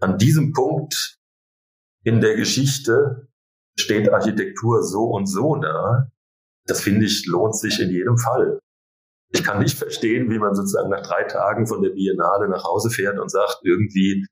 an 0.00 0.18
diesem 0.18 0.52
Punkt 0.52 1.18
in 2.04 2.20
der 2.20 2.36
Geschichte 2.36 3.28
steht 3.78 4.12
Architektur 4.12 4.82
so 4.82 5.04
und 5.04 5.26
so 5.26 5.56
da. 5.56 6.10
Das 6.66 6.80
finde 6.80 7.06
ich 7.06 7.26
lohnt 7.26 7.56
sich 7.56 7.80
in 7.80 7.90
jedem 7.90 8.18
Fall. 8.18 8.60
Ich 9.30 9.42
kann 9.44 9.58
nicht 9.58 9.76
verstehen, 9.76 10.30
wie 10.30 10.38
man 10.38 10.54
sozusagen 10.54 10.90
nach 10.90 11.02
drei 11.02 11.24
Tagen 11.24 11.66
von 11.66 11.82
der 11.82 11.90
Biennale 11.90 12.48
nach 12.48 12.64
Hause 12.64 12.90
fährt 12.90 13.18
und 13.18 13.30
sagt, 13.30 13.60
irgendwie, 13.62 14.24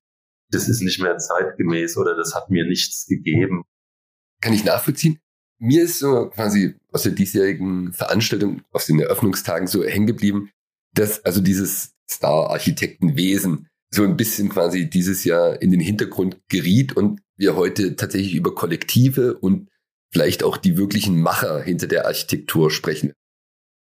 das 0.50 0.68
ist 0.68 0.82
nicht 0.82 1.00
mehr 1.00 1.18
zeitgemäß 1.18 1.96
oder 1.96 2.16
das 2.16 2.34
hat 2.34 2.50
mir 2.50 2.66
nichts 2.66 3.06
gegeben. 3.06 3.64
Kann 4.40 4.52
ich 4.52 4.64
nachvollziehen? 4.64 5.18
Mir 5.58 5.84
ist 5.84 5.98
so 5.98 6.28
quasi 6.28 6.74
aus 6.92 7.04
der 7.04 7.12
diesjährigen 7.12 7.92
Veranstaltung, 7.92 8.62
aus 8.72 8.86
den 8.86 9.00
Eröffnungstagen 9.00 9.66
so 9.66 9.82
hängen 9.84 10.06
geblieben, 10.06 10.50
dass 10.92 11.24
also 11.24 11.40
dieses 11.40 11.94
Star-Architektenwesen 12.10 13.68
so 13.90 14.02
ein 14.02 14.16
bisschen 14.16 14.48
quasi 14.48 14.88
dieses 14.90 15.24
Jahr 15.24 15.60
in 15.62 15.70
den 15.70 15.80
Hintergrund 15.80 16.38
geriet 16.48 16.94
und 16.94 17.20
wir 17.36 17.56
heute 17.56 17.96
tatsächlich 17.96 18.34
über 18.34 18.54
Kollektive 18.54 19.36
und 19.38 19.68
vielleicht 20.12 20.42
auch 20.42 20.56
die 20.56 20.76
wirklichen 20.76 21.20
Macher 21.20 21.62
hinter 21.62 21.86
der 21.86 22.06
Architektur 22.06 22.70
sprechen. 22.70 23.12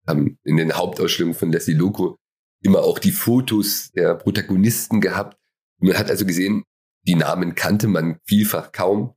Haben 0.06 0.38
in 0.44 0.56
den 0.56 0.72
Hauptausstellungen 0.72 1.38
von 1.38 1.52
Leslie 1.52 1.74
Loco 1.74 2.16
immer 2.62 2.80
auch 2.82 2.98
die 2.98 3.12
Fotos 3.12 3.90
der 3.92 4.14
Protagonisten 4.14 5.00
gehabt. 5.00 5.36
Man 5.80 5.96
hat 5.96 6.10
also 6.10 6.24
gesehen, 6.26 6.64
die 7.06 7.14
Namen 7.14 7.54
kannte 7.54 7.88
man 7.88 8.18
vielfach 8.26 8.72
kaum 8.72 9.14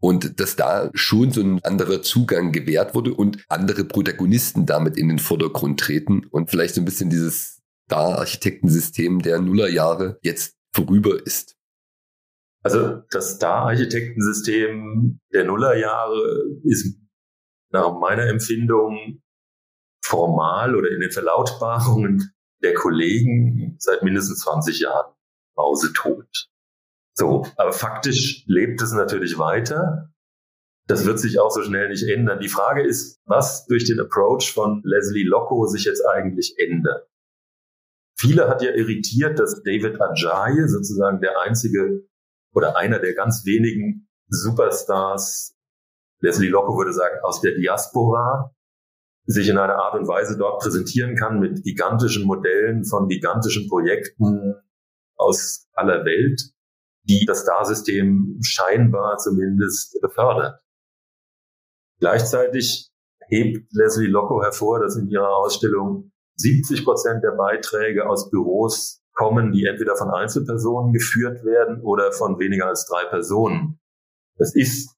und 0.00 0.40
dass 0.40 0.56
da 0.56 0.90
schon 0.94 1.30
so 1.30 1.40
ein 1.40 1.62
anderer 1.64 2.02
Zugang 2.02 2.52
gewährt 2.52 2.94
wurde 2.94 3.14
und 3.14 3.44
andere 3.48 3.84
Protagonisten 3.84 4.66
damit 4.66 4.96
in 4.96 5.08
den 5.08 5.18
Vordergrund 5.18 5.80
treten 5.80 6.26
und 6.30 6.50
vielleicht 6.50 6.74
so 6.74 6.80
ein 6.80 6.84
bisschen 6.84 7.10
dieses 7.10 7.62
Star-Architektensystem 7.86 9.20
der 9.22 9.40
Nullerjahre 9.40 10.18
jetzt 10.22 10.56
vorüber 10.74 11.24
ist? 11.24 11.56
Also 12.62 13.02
das 13.10 13.36
Star-Architektensystem 13.36 15.20
der 15.32 15.44
Nullerjahre 15.44 16.58
ist 16.64 16.98
nach 17.70 17.98
meiner 17.98 18.26
Empfindung 18.26 19.22
formal 20.04 20.74
oder 20.74 20.90
in 20.90 21.00
den 21.00 21.10
Verlautbarungen 21.10 22.32
der 22.62 22.74
Kollegen 22.74 23.76
seit 23.78 24.02
mindestens 24.02 24.40
20 24.40 24.80
Jahren 24.80 25.15
mausetot. 25.56 26.48
So, 27.14 27.46
aber 27.56 27.72
faktisch 27.72 28.44
lebt 28.46 28.82
es 28.82 28.92
natürlich 28.92 29.38
weiter. 29.38 30.10
Das 30.86 31.04
wird 31.04 31.18
sich 31.18 31.40
auch 31.40 31.50
so 31.50 31.62
schnell 31.62 31.88
nicht 31.88 32.08
ändern. 32.08 32.38
Die 32.40 32.48
Frage 32.48 32.86
ist, 32.86 33.20
was 33.24 33.66
durch 33.66 33.84
den 33.84 33.98
Approach 34.00 34.52
von 34.52 34.82
Leslie 34.84 35.24
Locko 35.24 35.66
sich 35.66 35.84
jetzt 35.84 36.06
eigentlich 36.06 36.54
ändert. 36.58 37.08
Viele 38.18 38.48
hat 38.48 38.62
ja 38.62 38.70
irritiert, 38.70 39.38
dass 39.38 39.62
David 39.62 40.00
Ajayi 40.00 40.68
sozusagen 40.68 41.20
der 41.20 41.40
einzige 41.40 42.06
oder 42.54 42.76
einer 42.76 42.98
der 42.98 43.14
ganz 43.14 43.44
wenigen 43.44 44.08
Superstars, 44.28 45.54
Leslie 46.20 46.48
Locke 46.48 46.72
würde 46.76 46.92
sagen, 46.92 47.18
aus 47.22 47.40
der 47.40 47.52
Diaspora, 47.52 48.54
sich 49.26 49.48
in 49.48 49.58
einer 49.58 49.76
Art 49.76 49.98
und 49.98 50.06
Weise 50.08 50.38
dort 50.38 50.62
präsentieren 50.62 51.16
kann 51.16 51.40
mit 51.40 51.62
gigantischen 51.64 52.24
Modellen 52.24 52.84
von 52.84 53.08
gigantischen 53.08 53.68
Projekten 53.68 54.54
aus 55.16 55.66
aller 55.72 56.04
Welt, 56.04 56.40
die 57.04 57.24
das 57.26 57.42
Star-System 57.42 58.38
scheinbar 58.42 59.18
zumindest 59.18 59.98
befördert. 60.00 60.60
Gleichzeitig 62.00 62.90
hebt 63.28 63.66
Leslie 63.72 64.08
Locko 64.08 64.42
hervor, 64.42 64.80
dass 64.80 64.96
in 64.96 65.08
ihrer 65.08 65.36
Ausstellung 65.36 66.12
70 66.36 66.84
Prozent 66.84 67.24
der 67.24 67.32
Beiträge 67.32 68.08
aus 68.08 68.30
Büros 68.30 69.02
kommen, 69.14 69.52
die 69.52 69.64
entweder 69.64 69.96
von 69.96 70.10
Einzelpersonen 70.10 70.92
geführt 70.92 71.42
werden 71.44 71.80
oder 71.82 72.12
von 72.12 72.38
weniger 72.38 72.66
als 72.66 72.86
drei 72.86 73.06
Personen. 73.06 73.80
Das 74.36 74.54
ist 74.54 74.94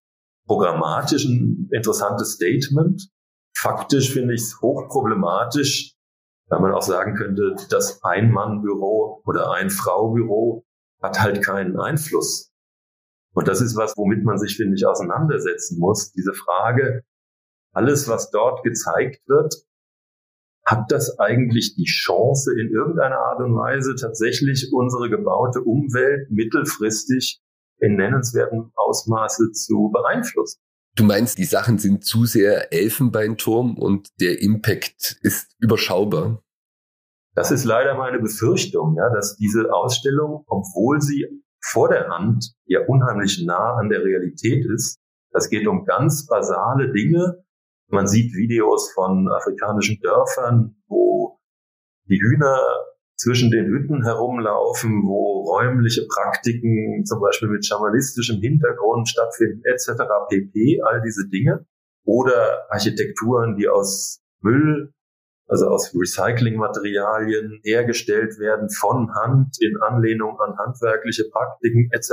programmatisch 0.46 1.24
ein 1.24 1.68
interessantes 1.72 2.32
Statement. 2.32 3.08
Faktisch 3.56 4.12
finde 4.12 4.34
ich 4.34 4.40
es 4.40 4.60
hochproblematisch, 4.60 5.94
weil 6.48 6.60
man 6.60 6.72
auch 6.72 6.82
sagen 6.82 7.14
könnte, 7.14 7.54
das 7.70 8.02
Ein-Mann-Büro 8.02 9.22
oder 9.26 9.52
Ein-Frau-Büro 9.52 10.64
hat 11.02 11.20
halt 11.20 11.44
keinen 11.44 11.78
Einfluss. 11.78 12.52
Und 13.34 13.48
das 13.48 13.60
ist 13.60 13.76
was, 13.76 13.94
womit 13.96 14.24
man 14.24 14.38
sich, 14.38 14.56
finde 14.56 14.74
ich, 14.74 14.86
auseinandersetzen 14.86 15.78
muss. 15.78 16.10
Diese 16.12 16.32
Frage, 16.32 17.04
alles, 17.72 18.08
was 18.08 18.30
dort 18.30 18.62
gezeigt 18.64 19.20
wird, 19.28 19.54
hat 20.64 20.90
das 20.90 21.18
eigentlich 21.18 21.76
die 21.76 21.84
Chance, 21.84 22.52
in 22.58 22.68
irgendeiner 22.70 23.18
Art 23.18 23.40
und 23.40 23.56
Weise 23.56 23.94
tatsächlich 23.94 24.70
unsere 24.72 25.08
gebaute 25.08 25.62
Umwelt 25.62 26.30
mittelfristig 26.30 27.40
in 27.78 27.94
nennenswertem 27.96 28.72
Ausmaße 28.74 29.52
zu 29.52 29.90
beeinflussen? 29.92 30.60
Du 30.98 31.04
meinst, 31.04 31.38
die 31.38 31.44
Sachen 31.44 31.78
sind 31.78 32.04
zu 32.04 32.24
sehr 32.24 32.72
Elfenbeinturm 32.72 33.78
und 33.78 34.08
der 34.20 34.42
Impact 34.42 35.16
ist 35.22 35.54
überschaubar? 35.60 36.42
Das 37.36 37.52
ist 37.52 37.62
leider 37.62 37.94
meine 37.94 38.18
Befürchtung, 38.18 38.96
ja, 38.96 39.08
dass 39.10 39.36
diese 39.36 39.72
Ausstellung, 39.72 40.42
obwohl 40.48 41.00
sie 41.00 41.24
vor 41.62 41.88
der 41.88 42.08
Hand 42.08 42.52
ja 42.64 42.80
unheimlich 42.88 43.40
nah 43.46 43.76
an 43.76 43.90
der 43.90 44.02
Realität 44.02 44.66
ist, 44.74 44.98
das 45.30 45.48
geht 45.50 45.68
um 45.68 45.84
ganz 45.84 46.26
basale 46.26 46.90
Dinge, 46.92 47.44
man 47.86 48.08
sieht 48.08 48.34
Videos 48.34 48.90
von 48.92 49.28
afrikanischen 49.28 50.00
Dörfern, 50.00 50.82
wo 50.88 51.38
die 52.08 52.20
Hühner 52.20 52.58
zwischen 53.18 53.50
den 53.50 53.66
Hütten 53.66 54.04
herumlaufen, 54.04 55.02
wo 55.04 55.42
räumliche 55.42 56.06
Praktiken 56.06 57.04
zum 57.04 57.20
Beispiel 57.20 57.48
mit 57.48 57.66
schamanistischem 57.66 58.40
Hintergrund 58.40 59.08
stattfinden, 59.08 59.62
etc. 59.64 60.04
pp. 60.28 60.80
All 60.82 61.02
diese 61.02 61.28
Dinge. 61.28 61.66
Oder 62.04 62.70
Architekturen, 62.70 63.56
die 63.56 63.68
aus 63.68 64.20
Müll, 64.40 64.92
also 65.48 65.66
aus 65.66 65.94
Recyclingmaterialien 65.94 67.60
hergestellt 67.64 68.38
werden 68.38 68.70
von 68.70 69.12
Hand 69.14 69.56
in 69.60 69.76
Anlehnung 69.82 70.38
an 70.40 70.56
handwerkliche 70.56 71.24
Praktiken 71.30 71.90
etc. 71.90 72.12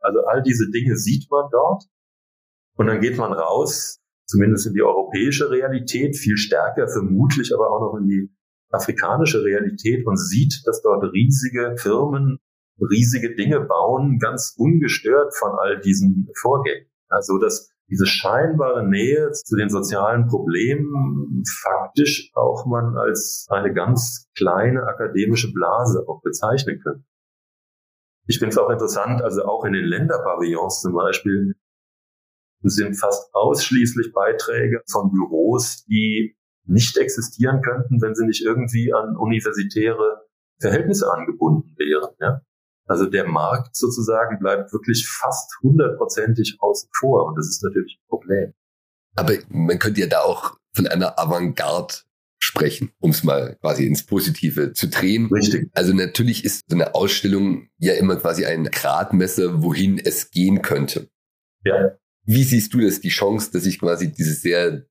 Also 0.00 0.20
all 0.26 0.42
diese 0.42 0.70
Dinge 0.70 0.96
sieht 0.96 1.30
man 1.30 1.48
dort. 1.52 1.84
Und 2.76 2.88
dann 2.88 3.00
geht 3.00 3.16
man 3.16 3.32
raus 3.32 4.00
zumindest 4.26 4.66
in 4.66 4.74
die 4.74 4.82
europäische 4.82 5.50
Realität, 5.50 6.16
viel 6.16 6.36
stärker 6.36 6.88
vermutlich 6.88 7.54
aber 7.54 7.70
auch 7.70 7.80
noch 7.80 7.98
in 8.00 8.06
die 8.06 8.30
afrikanische 8.72 9.44
Realität 9.44 10.06
und 10.06 10.16
sieht, 10.16 10.62
dass 10.66 10.82
dort 10.82 11.12
riesige 11.12 11.76
Firmen 11.78 12.38
riesige 12.80 13.34
Dinge 13.34 13.60
bauen, 13.60 14.18
ganz 14.18 14.54
ungestört 14.56 15.36
von 15.36 15.52
all 15.58 15.80
diesen 15.80 16.28
Vorgängen. 16.40 16.86
Also 17.08 17.38
dass 17.38 17.70
diese 17.88 18.06
scheinbare 18.06 18.88
Nähe 18.88 19.32
zu 19.32 19.56
den 19.56 19.68
sozialen 19.68 20.26
Problemen 20.26 21.42
faktisch 21.62 22.30
auch 22.34 22.64
man 22.66 22.96
als 22.96 23.46
eine 23.50 23.74
ganz 23.74 24.30
kleine 24.36 24.84
akademische 24.84 25.52
Blase 25.52 26.04
auch 26.08 26.22
bezeichnen 26.22 26.80
könnte. 26.82 27.04
Ich 28.26 28.38
finde 28.38 28.50
es 28.50 28.58
auch 28.58 28.70
interessant, 28.70 29.20
also 29.20 29.44
auch 29.44 29.64
in 29.64 29.72
den 29.72 29.84
Länderpavillons 29.84 30.80
zum 30.80 30.94
Beispiel 30.94 31.54
sind 32.62 32.94
fast 32.94 33.34
ausschließlich 33.34 34.12
Beiträge 34.12 34.82
von 34.90 35.10
Büros, 35.10 35.84
die 35.86 36.36
nicht 36.64 36.96
existieren 36.96 37.62
könnten, 37.62 38.00
wenn 38.00 38.14
sie 38.14 38.26
nicht 38.26 38.42
irgendwie 38.42 38.92
an 38.92 39.16
universitäre 39.16 40.26
Verhältnisse 40.60 41.10
angebunden 41.12 41.74
wären. 41.76 42.14
Ja? 42.20 42.42
Also 42.86 43.06
der 43.06 43.26
Markt 43.26 43.76
sozusagen 43.76 44.38
bleibt 44.38 44.72
wirklich 44.72 45.08
fast 45.08 45.50
hundertprozentig 45.62 46.56
außen 46.60 46.88
vor 46.98 47.26
und 47.26 47.36
das 47.36 47.48
ist 47.48 47.62
natürlich 47.62 47.98
ein 47.98 48.08
Problem. 48.08 48.52
Aber 49.14 49.34
man 49.48 49.78
könnte 49.78 50.00
ja 50.00 50.06
da 50.06 50.20
auch 50.20 50.56
von 50.74 50.86
einer 50.86 51.18
Avantgarde 51.18 51.94
sprechen, 52.42 52.92
um 52.98 53.10
es 53.10 53.22
mal 53.22 53.56
quasi 53.60 53.86
ins 53.86 54.04
Positive 54.04 54.72
zu 54.72 54.88
drehen. 54.88 55.28
Richtig. 55.32 55.70
Also 55.74 55.92
natürlich 55.92 56.44
ist 56.44 56.64
so 56.68 56.74
eine 56.74 56.94
Ausstellung 56.94 57.68
ja 57.78 57.94
immer 57.94 58.16
quasi 58.16 58.44
ein 58.44 58.64
Gradmesser, 58.64 59.62
wohin 59.62 59.98
es 59.98 60.30
gehen 60.30 60.60
könnte. 60.60 61.08
Ja. 61.64 61.96
Wie 62.24 62.42
siehst 62.42 62.74
du 62.74 62.80
das, 62.80 63.00
die 63.00 63.10
Chance, 63.10 63.50
dass 63.52 63.66
ich 63.66 63.78
quasi 63.78 64.12
diese 64.12 64.34
sehr 64.34 64.86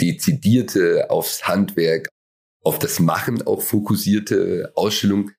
dezidierte 0.00 1.10
aufs 1.10 1.46
Handwerk, 1.46 2.08
auf 2.62 2.78
das 2.78 3.00
Machen 3.00 3.46
auch 3.46 3.62
fokussierte 3.62 4.72
Ausstellung, 4.74 5.30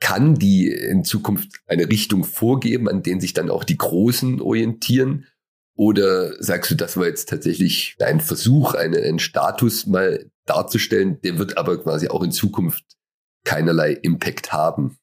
kann 0.00 0.34
die 0.34 0.68
in 0.68 1.04
Zukunft 1.04 1.60
eine 1.66 1.88
Richtung 1.88 2.24
vorgeben, 2.24 2.88
an 2.88 3.02
denen 3.02 3.20
sich 3.20 3.32
dann 3.32 3.50
auch 3.50 3.64
die 3.64 3.78
Großen 3.78 4.40
orientieren? 4.40 5.26
Oder 5.74 6.42
sagst 6.42 6.70
du, 6.70 6.74
das 6.74 6.96
war 6.96 7.06
jetzt 7.06 7.28
tatsächlich 7.28 7.96
ein 8.00 8.20
Versuch, 8.20 8.74
einen, 8.74 9.02
einen 9.02 9.18
Status 9.18 9.86
mal 9.86 10.30
darzustellen, 10.46 11.20
der 11.22 11.38
wird 11.38 11.58
aber 11.58 11.82
quasi 11.82 12.08
auch 12.08 12.22
in 12.22 12.32
Zukunft 12.32 12.84
keinerlei 13.44 13.92
Impact 13.92 14.52
haben? 14.52 14.96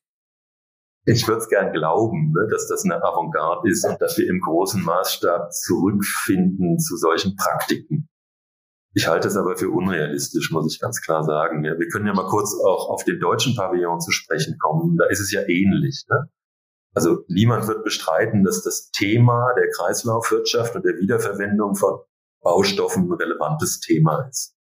Ich 1.06 1.28
würde 1.28 1.42
es 1.42 1.50
gern 1.50 1.74
glauben, 1.74 2.32
ne, 2.32 2.48
dass 2.50 2.68
das 2.68 2.86
eine 2.86 3.04
Avantgarde 3.04 3.70
ist 3.70 3.86
und 3.86 4.02
dass 4.02 4.18
wir 4.18 4.28
im 4.28 4.40
großen 4.40 4.82
Maßstab 4.82 5.52
zurückfinden 5.52 6.80
zu 6.80 6.96
solchen 6.96 7.36
Praktiken. 7.36 8.08
Ich 8.96 9.08
halte 9.08 9.28
es 9.28 9.36
aber 9.36 9.58
für 9.58 9.70
unrealistisch, 9.70 10.52
muss 10.52 10.72
ich 10.72 10.80
ganz 10.80 11.02
klar 11.02 11.24
sagen. 11.24 11.64
Ja, 11.64 11.78
wir 11.80 11.88
können 11.88 12.06
ja 12.06 12.14
mal 12.14 12.28
kurz 12.28 12.54
auch 12.64 12.90
auf 12.90 13.04
den 13.04 13.20
deutschen 13.20 13.56
Pavillon 13.56 14.00
zu 14.00 14.12
sprechen 14.12 14.58
kommen. 14.60 14.98
Da 14.98 15.06
ist 15.08 15.20
es 15.20 15.32
ja 15.32 15.42
ähnlich. 15.42 16.06
Ne? 16.10 16.30
Also 16.94 17.24
niemand 17.28 17.68
wird 17.68 17.84
bestreiten, 17.84 18.44
dass 18.44 18.64
das 18.64 18.92
Thema 18.92 19.54
der 19.58 19.70
Kreislaufwirtschaft 19.72 20.76
und 20.76 20.86
der 20.86 20.98
Wiederverwendung 20.98 21.76
von 21.76 22.00
Baustoffen 22.42 23.10
ein 23.10 23.14
relevantes 23.14 23.80
Thema 23.80 24.28
ist. 24.30 24.56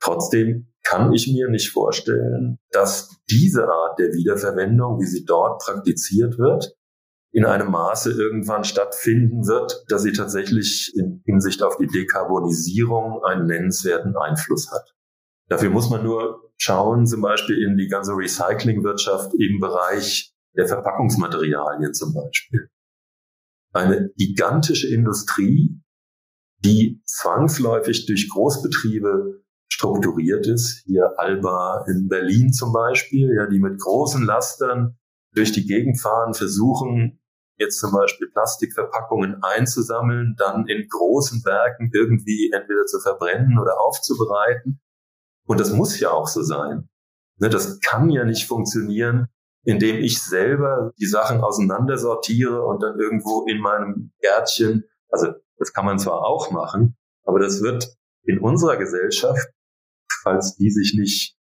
Trotzdem 0.00 0.72
kann 0.84 1.12
ich 1.12 1.26
mir 1.26 1.48
nicht 1.48 1.70
vorstellen, 1.70 2.58
dass 2.70 3.20
diese 3.28 3.68
Art 3.68 3.98
der 3.98 4.12
Wiederverwendung, 4.12 5.00
wie 5.00 5.06
sie 5.06 5.24
dort 5.24 5.62
praktiziert 5.62 6.38
wird, 6.38 6.74
in 7.32 7.44
einem 7.44 7.70
Maße 7.70 8.10
irgendwann 8.10 8.64
stattfinden 8.64 9.46
wird, 9.46 9.84
dass 9.88 10.02
sie 10.02 10.12
tatsächlich 10.12 10.92
in 10.96 11.22
Hinsicht 11.24 11.62
auf 11.62 11.76
die 11.76 11.86
Dekarbonisierung 11.86 13.22
einen 13.24 13.46
nennenswerten 13.46 14.16
Einfluss 14.16 14.70
hat. 14.72 14.94
Dafür 15.48 15.70
muss 15.70 15.90
man 15.90 16.02
nur 16.02 16.52
schauen, 16.58 17.06
zum 17.06 17.22
Beispiel 17.22 17.62
in 17.62 17.76
die 17.76 17.88
ganze 17.88 18.12
Recyclingwirtschaft 18.12 19.32
im 19.34 19.60
Bereich 19.60 20.34
der 20.56 20.66
Verpackungsmaterialien 20.66 21.94
zum 21.94 22.14
Beispiel. 22.14 22.68
Eine 23.72 24.10
gigantische 24.16 24.92
Industrie, 24.92 25.80
die 26.58 27.00
zwangsläufig 27.06 28.06
durch 28.06 28.28
Großbetriebe 28.28 29.42
strukturiert 29.72 30.46
ist. 30.46 30.82
Hier 30.84 31.14
Alba 31.16 31.84
in 31.88 32.08
Berlin 32.08 32.52
zum 32.52 32.72
Beispiel, 32.72 33.32
ja, 33.34 33.46
die 33.46 33.60
mit 33.60 33.80
großen 33.80 34.24
Lastern 34.24 34.98
durch 35.34 35.52
die 35.52 35.66
Gegend 35.66 36.00
fahren, 36.00 36.34
versuchen 36.34 37.20
jetzt 37.60 37.78
zum 37.78 37.92
Beispiel 37.92 38.28
Plastikverpackungen 38.30 39.42
einzusammeln, 39.42 40.34
dann 40.38 40.66
in 40.66 40.88
großen 40.88 41.44
Werken 41.44 41.90
irgendwie 41.92 42.50
entweder 42.52 42.86
zu 42.86 43.00
verbrennen 43.00 43.58
oder 43.58 43.78
aufzubereiten. 43.80 44.80
Und 45.46 45.60
das 45.60 45.72
muss 45.72 46.00
ja 46.00 46.10
auch 46.10 46.26
so 46.26 46.42
sein. 46.42 46.88
Ne, 47.36 47.50
das 47.50 47.80
kann 47.80 48.08
ja 48.10 48.24
nicht 48.24 48.46
funktionieren, 48.46 49.28
indem 49.64 49.96
ich 49.96 50.22
selber 50.22 50.92
die 50.98 51.06
Sachen 51.06 51.40
auseinandersortiere 51.40 52.64
und 52.64 52.82
dann 52.82 52.98
irgendwo 52.98 53.46
in 53.46 53.60
meinem 53.60 54.12
Gärtchen, 54.20 54.84
also 55.10 55.32
das 55.58 55.72
kann 55.72 55.84
man 55.84 55.98
zwar 55.98 56.24
auch 56.24 56.50
machen, 56.50 56.96
aber 57.24 57.40
das 57.40 57.62
wird 57.62 57.94
in 58.22 58.38
unserer 58.38 58.76
Gesellschaft, 58.76 59.48
falls 60.22 60.56
die 60.56 60.70
sich 60.70 60.94
nicht 60.98 61.36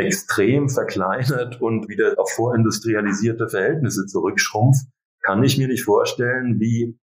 extrem 0.00 0.68
verkleinert 0.68 1.60
und 1.60 1.88
wieder 1.88 2.14
auf 2.18 2.30
vorindustrialisierte 2.32 3.48
Verhältnisse 3.48 4.06
zurückschrumpft, 4.06 4.86
kann 5.22 5.42
ich 5.42 5.58
mir 5.58 5.68
nicht 5.68 5.84
vorstellen, 5.84 6.58
wie 6.60 6.98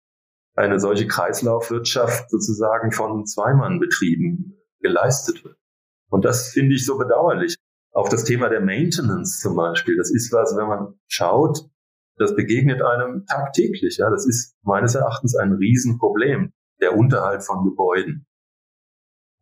eine 0.55 0.81
solche 0.81 1.07
Kreislaufwirtschaft 1.07 2.31
sozusagen 2.31 2.93
von 2.93 3.27
Zweimannbetrieben 3.27 4.59
geleistet 4.81 5.45
wird. 5.45 5.57
Und 6.09 6.25
das 6.25 6.49
finde 6.49 6.75
ich 6.75 6.87
so 6.87 6.97
bedauerlich. 6.99 7.57
Auch 7.93 8.09
das 8.09 8.25
Thema 8.25 8.49
der 8.49 8.61
Maintenance 8.61 9.41
zum 9.41 9.57
Beispiel, 9.57 9.97
das 9.97 10.11
ist 10.11 10.33
was, 10.33 10.57
wenn 10.57 10.69
man 10.69 10.95
schaut, 11.09 11.69
das 12.17 12.35
begegnet 12.35 12.83
einem 12.83 13.27
tagtäglich. 13.27 13.99
Ja, 13.99 14.11
das 14.11 14.27
ist 14.27 14.57
meines 14.63 14.95
Erachtens 14.95 15.37
ein 15.37 15.53
Riesenproblem, 15.53 16.53
der 16.81 16.97
Unterhalt 16.97 17.43
von 17.43 17.65
Gebäuden. 17.65 18.27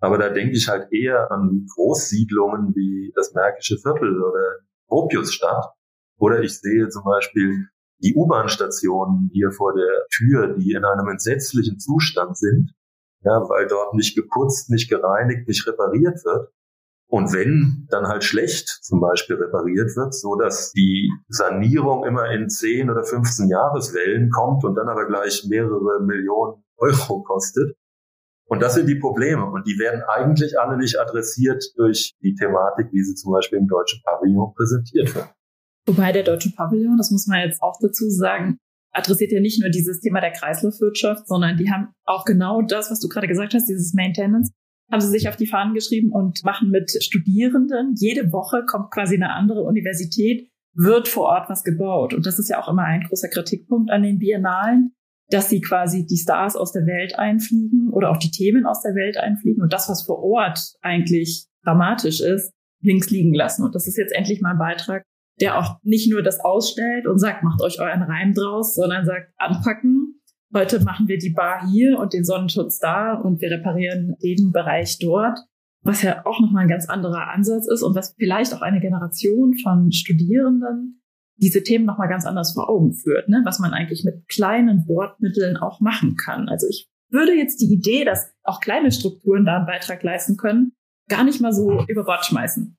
Aber 0.00 0.18
da 0.18 0.28
denke 0.28 0.57
ich 0.57 0.68
halt 0.68 0.92
eher 0.92 1.30
an 1.30 1.66
Großsiedlungen 1.74 2.74
wie 2.74 3.12
das 3.14 3.33
Märkische 3.35 3.78
Viertel 3.78 4.22
oder 4.22 4.59
Gropiusstadt. 4.88 5.72
Oder 6.18 6.40
ich 6.40 6.61
sehe 6.61 6.88
zum 6.88 7.04
Beispiel 7.04 7.68
die 8.02 8.14
U-Bahn-Stationen 8.14 9.30
hier 9.33 9.50
vor 9.50 9.74
der 9.74 10.07
Tür, 10.14 10.54
die 10.54 10.72
in 10.72 10.85
einem 10.85 11.09
entsetzlichen 11.09 11.78
Zustand 11.78 12.37
sind, 12.37 12.74
ja, 13.22 13.48
weil 13.48 13.66
dort 13.66 13.94
nicht 13.94 14.14
geputzt, 14.14 14.70
nicht 14.70 14.90
gereinigt, 14.90 15.48
nicht 15.48 15.66
repariert 15.66 16.24
wird. 16.24 16.50
Und 17.09 17.33
wenn 17.33 17.87
dann 17.90 18.09
halt 18.09 18.24
schlecht 18.24 18.68
zum 18.83 19.00
Beispiel 19.00 19.37
repariert 19.37 19.96
wird, 19.96 20.14
so 20.14 20.37
dass 20.37 20.72
die 20.72 21.11
Sanierung 21.28 22.04
immer 22.04 22.30
in 22.30 22.48
10 22.48 22.90
oder 22.90 23.04
15 23.04 23.48
Jahreswellen 23.48 24.30
kommt 24.30 24.64
und 24.64 24.74
dann 24.74 24.88
aber 24.88 25.07
gleich 25.07 25.46
mehrere 25.48 26.02
Millionen 26.02 26.64
Euro 26.76 27.22
kostet. 27.22 27.76
Und 28.46 28.61
das 28.61 28.74
sind 28.74 28.87
die 28.87 28.96
Probleme. 28.96 29.44
Und 29.44 29.66
die 29.66 29.78
werden 29.78 30.02
eigentlich 30.02 30.59
alle 30.59 30.76
nicht 30.76 30.98
adressiert 30.98 31.64
durch 31.76 32.14
die 32.22 32.35
Thematik, 32.35 32.88
wie 32.92 33.02
sie 33.02 33.14
zum 33.14 33.33
Beispiel 33.33 33.59
im 33.59 33.68
deutschen 33.68 34.00
Pavillon 34.04 34.52
präsentiert 34.54 35.14
wird. 35.14 35.28
Wobei 35.87 36.12
der 36.12 36.22
Deutsche 36.22 36.50
Pavillon, 36.50 36.96
das 36.96 37.11
muss 37.11 37.26
man 37.26 37.40
jetzt 37.40 37.62
auch 37.62 37.78
dazu 37.80 38.09
sagen, 38.09 38.59
adressiert 38.92 39.33
ja 39.33 39.40
nicht 39.40 39.61
nur 39.61 39.70
dieses 39.70 40.00
Thema 40.00 40.20
der 40.20 40.33
Kreislaufwirtschaft, 40.33 41.26
sondern 41.26 41.57
die 41.57 41.70
haben 41.70 41.88
auch 42.04 42.24
genau 42.24 42.62
das, 42.62 42.90
was 42.90 43.00
du 43.00 43.09
gerade 43.09 43.28
gesagt 43.28 43.54
hast, 43.54 43.66
dieses 43.66 43.92
Maintenance, 43.92 44.52
haben 44.90 45.00
sie 45.00 45.09
sich 45.09 45.28
auf 45.28 45.37
die 45.37 45.46
Fahnen 45.46 45.74
geschrieben 45.74 46.12
und 46.12 46.44
machen 46.44 46.70
mit 46.70 46.90
Studierenden. 47.02 47.94
Jede 47.96 48.33
Woche 48.33 48.64
kommt 48.66 48.90
quasi 48.90 49.16
eine 49.16 49.33
andere 49.33 49.62
Universität, 49.62 50.48
wird 50.74 51.09
vor 51.09 51.24
Ort 51.24 51.48
was 51.48 51.64
gebaut. 51.64 52.14
Und 52.14 52.26
das 52.26 52.38
ist 52.38 52.48
ja 52.48 52.61
auch 52.61 52.68
immer 52.68 52.85
ein 52.85 53.02
großer 53.02 53.28
Kritikpunkt 53.28 53.90
an 53.90 54.02
den 54.02 54.18
Biennalen, 54.18 54.94
dass 55.29 55.49
sie 55.49 55.61
quasi 55.61 56.07
die 56.07 56.17
Stars 56.17 56.57
aus 56.57 56.73
der 56.73 56.87
Welt 56.87 57.19
einfliegen 57.19 57.91
oder 57.91 58.11
auch 58.11 58.19
die 58.19 58.31
Themen 58.31 58.67
aus 58.67 58.83
der 58.83 58.95
Welt 58.95 59.17
einfliegen 59.17 59.63
und 59.63 59.73
das, 59.73 59.89
was 59.89 60.03
vor 60.03 60.23
Ort 60.23 60.75
eigentlich 60.83 61.47
dramatisch 61.65 62.21
ist, 62.21 62.53
links 62.81 63.11
liegen 63.11 63.35
lassen. 63.35 63.65
Und 63.65 63.75
das 63.75 63.87
ist 63.87 63.97
jetzt 63.97 64.15
endlich 64.15 64.41
mal 64.41 64.53
ein 64.53 64.59
Beitrag, 64.59 65.05
der 65.41 65.59
auch 65.59 65.79
nicht 65.83 66.11
nur 66.11 66.23
das 66.23 66.41
ausstellt 66.41 67.07
und 67.07 67.19
sagt, 67.19 67.43
macht 67.43 67.63
euch 67.63 67.81
euren 67.81 68.03
Reim 68.03 68.35
draus, 68.35 68.75
sondern 68.75 69.05
sagt, 69.05 69.33
anpacken. 69.39 70.21
Heute 70.55 70.85
machen 70.85 71.09
wir 71.09 71.19
die 71.19 71.31
Bar 71.31 71.69
hier 71.69 71.99
und 71.99 72.13
den 72.13 72.25
Sonnenschutz 72.25 72.79
da 72.79 73.15
und 73.15 73.41
wir 73.41 73.51
reparieren 73.51 74.15
den 74.23 74.53
Bereich 74.53 74.99
dort, 75.01 75.41
was 75.83 76.03
ja 76.03 76.25
auch 76.25 76.39
nochmal 76.39 76.63
ein 76.63 76.69
ganz 76.69 76.89
anderer 76.89 77.29
Ansatz 77.33 77.67
ist 77.67 77.83
und 77.83 77.97
was 77.97 78.15
vielleicht 78.17 78.55
auch 78.55 78.63
eine 78.63 78.81
Generation 78.81 79.57
von 79.59 79.91
Studierenden 79.91 81.03
diese 81.37 81.62
Themen 81.62 81.85
nochmal 81.85 82.09
ganz 82.09 82.27
anders 82.27 82.53
vor 82.53 82.68
Augen 82.68 82.94
führt, 82.94 83.29
ne? 83.29 83.42
was 83.44 83.59
man 83.59 83.73
eigentlich 83.73 84.05
mit 84.05 84.29
kleinen 84.29 84.87
Wortmitteln 84.87 85.57
auch 85.57 85.81
machen 85.81 86.16
kann. 86.16 86.49
Also 86.49 86.66
ich 86.68 86.88
würde 87.11 87.33
jetzt 87.33 87.61
die 87.61 87.73
Idee, 87.73 88.05
dass 88.05 88.33
auch 88.42 88.61
kleine 88.61 88.92
Strukturen 88.92 89.44
da 89.44 89.57
einen 89.57 89.66
Beitrag 89.66 90.03
leisten 90.03 90.37
können, 90.37 90.73
gar 91.09 91.25
nicht 91.25 91.40
mal 91.40 91.53
so 91.53 91.85
über 91.88 92.05
Bord 92.05 92.25
schmeißen. 92.25 92.77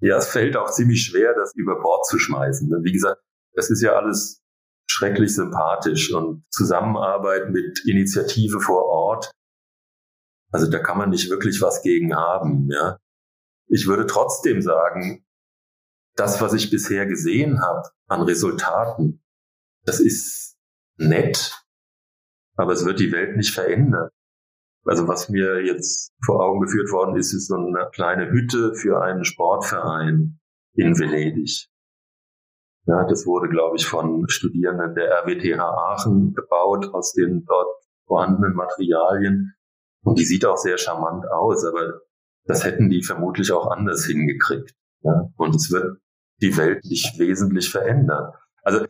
Ja, 0.00 0.16
es 0.16 0.28
fällt 0.28 0.56
auch 0.56 0.70
ziemlich 0.70 1.04
schwer, 1.04 1.34
das 1.34 1.54
über 1.54 1.80
Bord 1.80 2.06
zu 2.06 2.18
schmeißen. 2.18 2.68
Ne? 2.68 2.78
Wie 2.82 2.92
gesagt, 2.92 3.20
das 3.54 3.70
ist 3.70 3.82
ja 3.82 3.92
alles 3.92 4.42
schrecklich 4.90 5.34
sympathisch 5.34 6.12
und 6.12 6.44
Zusammenarbeit 6.50 7.50
mit 7.50 7.84
Initiative 7.86 8.60
vor 8.60 8.86
Ort. 8.86 9.30
Also 10.52 10.70
da 10.70 10.78
kann 10.78 10.98
man 10.98 11.10
nicht 11.10 11.30
wirklich 11.30 11.60
was 11.60 11.82
gegen 11.82 12.14
haben, 12.14 12.68
ja. 12.70 12.98
Ich 13.68 13.86
würde 13.86 14.06
trotzdem 14.06 14.62
sagen, 14.62 15.24
das, 16.20 16.40
was 16.42 16.52
ich 16.52 16.70
bisher 16.70 17.06
gesehen 17.06 17.62
habe 17.62 17.88
an 18.06 18.20
Resultaten, 18.20 19.22
das 19.86 20.00
ist 20.00 20.58
nett, 20.98 21.64
aber 22.56 22.72
es 22.72 22.84
wird 22.84 23.00
die 23.00 23.10
Welt 23.10 23.36
nicht 23.36 23.54
verändern. 23.54 24.10
Also 24.84 25.08
was 25.08 25.30
mir 25.30 25.64
jetzt 25.64 26.12
vor 26.24 26.44
Augen 26.44 26.60
geführt 26.60 26.90
worden 26.92 27.16
ist, 27.16 27.32
ist 27.32 27.48
so 27.48 27.54
eine 27.54 27.88
kleine 27.92 28.30
Hütte 28.30 28.74
für 28.74 29.02
einen 29.02 29.24
Sportverein 29.24 30.38
in 30.74 30.98
Venedig. 30.98 31.68
Ja, 32.86 33.06
das 33.06 33.24
wurde, 33.24 33.48
glaube 33.48 33.76
ich, 33.76 33.86
von 33.86 34.28
Studierenden 34.28 34.94
der 34.94 35.22
RWTH 35.22 35.58
Aachen 35.58 36.34
gebaut 36.34 36.92
aus 36.92 37.12
den 37.12 37.44
dort 37.46 37.68
vorhandenen 38.06 38.54
Materialien. 38.54 39.54
Und 40.02 40.18
die 40.18 40.24
sieht 40.24 40.44
auch 40.44 40.56
sehr 40.56 40.76
charmant 40.76 41.24
aus, 41.30 41.64
aber 41.64 42.00
das 42.44 42.64
hätten 42.64 42.90
die 42.90 43.02
vermutlich 43.02 43.52
auch 43.52 43.70
anders 43.70 44.04
hingekriegt. 44.04 44.74
Ja? 45.02 45.30
Und 45.36 45.54
es 45.54 45.70
wird 45.70 45.98
die 46.40 46.56
Welt 46.56 46.84
nicht 46.84 47.18
wesentlich 47.18 47.70
verändern. 47.70 48.32
Also 48.62 48.86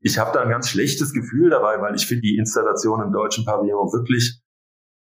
ich 0.00 0.18
habe 0.18 0.32
da 0.32 0.42
ein 0.42 0.50
ganz 0.50 0.68
schlechtes 0.68 1.12
Gefühl 1.12 1.50
dabei, 1.50 1.80
weil 1.80 1.94
ich 1.94 2.06
finde 2.06 2.22
die 2.22 2.36
Installation 2.36 3.02
im 3.02 3.12
deutschen 3.12 3.44
Pavillon 3.44 3.92
wirklich, 3.92 4.40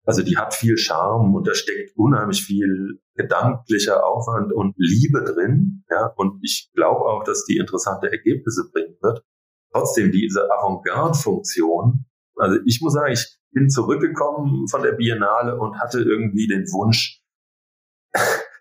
also 0.05 0.23
die 0.23 0.37
hat 0.37 0.55
viel 0.55 0.79
Charme 0.79 1.35
und 1.35 1.47
da 1.47 1.55
steckt 1.55 1.97
unheimlich 1.97 2.45
viel 2.45 3.01
gedanklicher 3.14 4.05
Aufwand 4.07 4.53
und 4.53 4.75
Liebe 4.77 5.25
drin. 5.25 5.85
Ja, 5.91 6.12
und 6.17 6.41
ich 6.43 6.71
glaube 6.75 7.05
auch, 7.05 7.25
dass 7.25 7.45
die 7.45 7.57
interessante 7.57 8.11
Ergebnisse 8.11 8.71
bringen 8.73 8.97
wird. 9.03 9.25
Trotzdem 9.73 10.12
diese 10.12 10.51
Avantgarde-Funktion. 10.51 12.07
Also 12.37 12.59
ich 12.64 12.81
muss 12.81 12.95
sagen, 12.95 13.12
ich 13.12 13.38
bin 13.53 13.69
zurückgekommen 13.69 14.69
von 14.69 14.83
der 14.83 14.93
Biennale 14.93 15.59
und 15.59 15.81
hatte 15.81 16.01
irgendwie 16.01 16.47
den 16.47 16.64
Wunsch, 16.73 17.21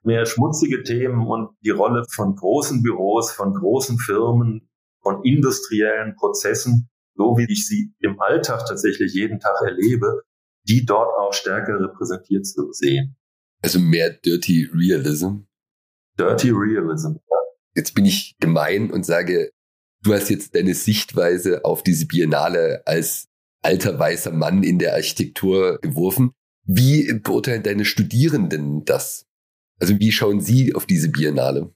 mehr 0.07 0.25
schmutzige 0.25 0.83
Themen 0.83 1.27
und 1.27 1.49
die 1.63 1.69
Rolle 1.69 2.05
von 2.09 2.35
großen 2.35 2.81
Büros, 2.81 3.31
von 3.31 3.53
großen 3.53 3.99
Firmen, 3.99 4.67
von 5.03 5.23
industriellen 5.23 6.15
Prozessen, 6.15 6.89
so 7.15 7.37
wie 7.37 7.45
ich 7.51 7.67
sie 7.67 7.93
im 7.99 8.19
Alltag 8.19 8.65
tatsächlich 8.65 9.13
jeden 9.13 9.39
Tag 9.39 9.61
erlebe, 9.61 10.21
die 10.63 10.85
dort 10.85 11.09
auch 11.19 11.33
stärker 11.33 11.79
repräsentiert 11.79 12.45
zu 12.47 12.71
sehen. 12.71 13.15
Also 13.61 13.79
mehr 13.79 14.09
Dirty 14.09 14.69
Realism. 14.73 15.41
Dirty 16.17 16.51
Realism. 16.51 17.17
Jetzt 17.75 17.93
bin 17.93 18.05
ich 18.05 18.35
gemein 18.39 18.89
und 18.91 19.05
sage, 19.05 19.51
du 20.03 20.13
hast 20.13 20.29
jetzt 20.29 20.55
deine 20.55 20.73
Sichtweise 20.73 21.65
auf 21.65 21.83
diese 21.83 22.07
Biennale 22.07 22.81
als 22.85 23.27
alter 23.61 23.99
weißer 23.99 24.31
Mann 24.31 24.63
in 24.63 24.79
der 24.79 24.93
Architektur 24.93 25.79
geworfen. 25.81 26.31
Wie 26.63 27.13
beurteilen 27.13 27.63
deine 27.63 27.85
Studierenden 27.85 28.85
das? 28.85 29.26
Also 29.79 29.99
wie 29.99 30.11
schauen 30.11 30.41
Sie 30.41 30.73
auf 30.73 30.85
diese 30.85 31.09
Biennale? 31.09 31.73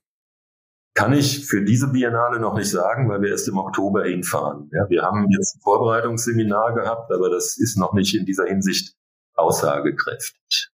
Kann 0.93 1.13
ich 1.13 1.45
für 1.45 1.63
diese 1.63 1.91
Biennale 1.91 2.39
noch 2.39 2.55
nicht 2.55 2.69
sagen, 2.69 3.09
weil 3.09 3.21
wir 3.21 3.29
erst 3.29 3.47
im 3.47 3.57
Oktober 3.57 4.03
hinfahren. 4.03 4.69
Ja, 4.73 4.89
wir 4.89 5.03
haben 5.03 5.25
jetzt 5.29 5.55
ein 5.55 5.61
Vorbereitungsseminar 5.61 6.75
gehabt, 6.75 7.11
aber 7.11 7.29
das 7.29 7.57
ist 7.57 7.77
noch 7.77 7.93
nicht 7.93 8.15
in 8.15 8.25
dieser 8.25 8.45
Hinsicht 8.45 8.95
aussagekräftig. 9.35 10.69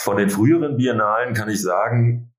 Von 0.00 0.16
den 0.16 0.30
früheren 0.30 0.76
Biennalen 0.76 1.34
kann 1.34 1.48
ich 1.48 1.62
sagen, 1.62 2.34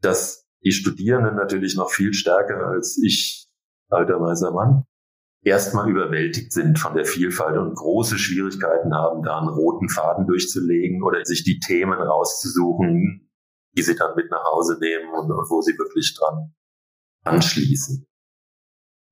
dass 0.00 0.46
die 0.64 0.72
Studierenden 0.72 1.36
natürlich 1.36 1.76
noch 1.76 1.90
viel 1.90 2.14
stärker 2.14 2.66
als 2.68 2.98
ich, 3.02 3.48
alter 3.88 4.20
weißer 4.20 4.52
Mann, 4.52 4.84
erstmal 5.42 5.90
überwältigt 5.90 6.52
sind 6.52 6.78
von 6.78 6.94
der 6.94 7.04
Vielfalt 7.04 7.58
und 7.58 7.74
große 7.74 8.18
Schwierigkeiten 8.18 8.94
haben, 8.94 9.22
da 9.22 9.38
einen 9.38 9.48
roten 9.48 9.88
Faden 9.88 10.26
durchzulegen 10.26 11.02
oder 11.02 11.24
sich 11.24 11.44
die 11.44 11.58
Themen 11.58 11.98
rauszusuchen, 11.98 13.28
die 13.76 13.82
sie 13.82 13.96
dann 13.96 14.14
mit 14.14 14.30
nach 14.30 14.44
Hause 14.44 14.78
nehmen 14.80 15.10
und, 15.12 15.30
und 15.30 15.50
wo 15.50 15.60
sie 15.60 15.76
wirklich 15.78 16.16
dran 16.18 16.54
anschließen. 17.24 18.06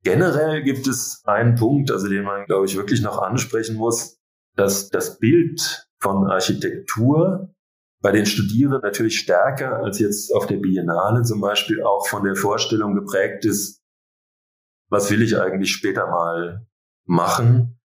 Generell 0.03 0.62
gibt 0.62 0.87
es 0.87 1.23
einen 1.25 1.57
Punkt, 1.57 1.90
also 1.90 2.09
den 2.09 2.25
man, 2.25 2.47
glaube 2.47 2.66
ich, 2.66 2.77
wirklich 2.77 3.03
noch 3.03 3.19
ansprechen 3.19 3.77
muss, 3.77 4.19
dass 4.57 4.88
das 4.88 5.19
Bild 5.19 5.87
von 6.01 6.31
Architektur 6.31 7.55
bei 8.01 8.12
den 8.12 8.25
Studierenden 8.25 8.81
natürlich 8.81 9.19
stärker 9.19 9.77
als 9.83 9.99
jetzt 9.99 10.35
auf 10.35 10.47
der 10.47 10.57
Biennale 10.57 11.23
zum 11.23 11.40
Beispiel 11.40 11.83
auch 11.83 12.07
von 12.07 12.25
der 12.25 12.35
Vorstellung 12.35 12.95
geprägt 12.95 13.45
ist, 13.45 13.80
was 14.90 15.11
will 15.11 15.22
ich 15.22 15.40
eigentlich 15.40 15.72
später 15.72 16.07
mal 16.07 16.66
machen? 17.07 17.81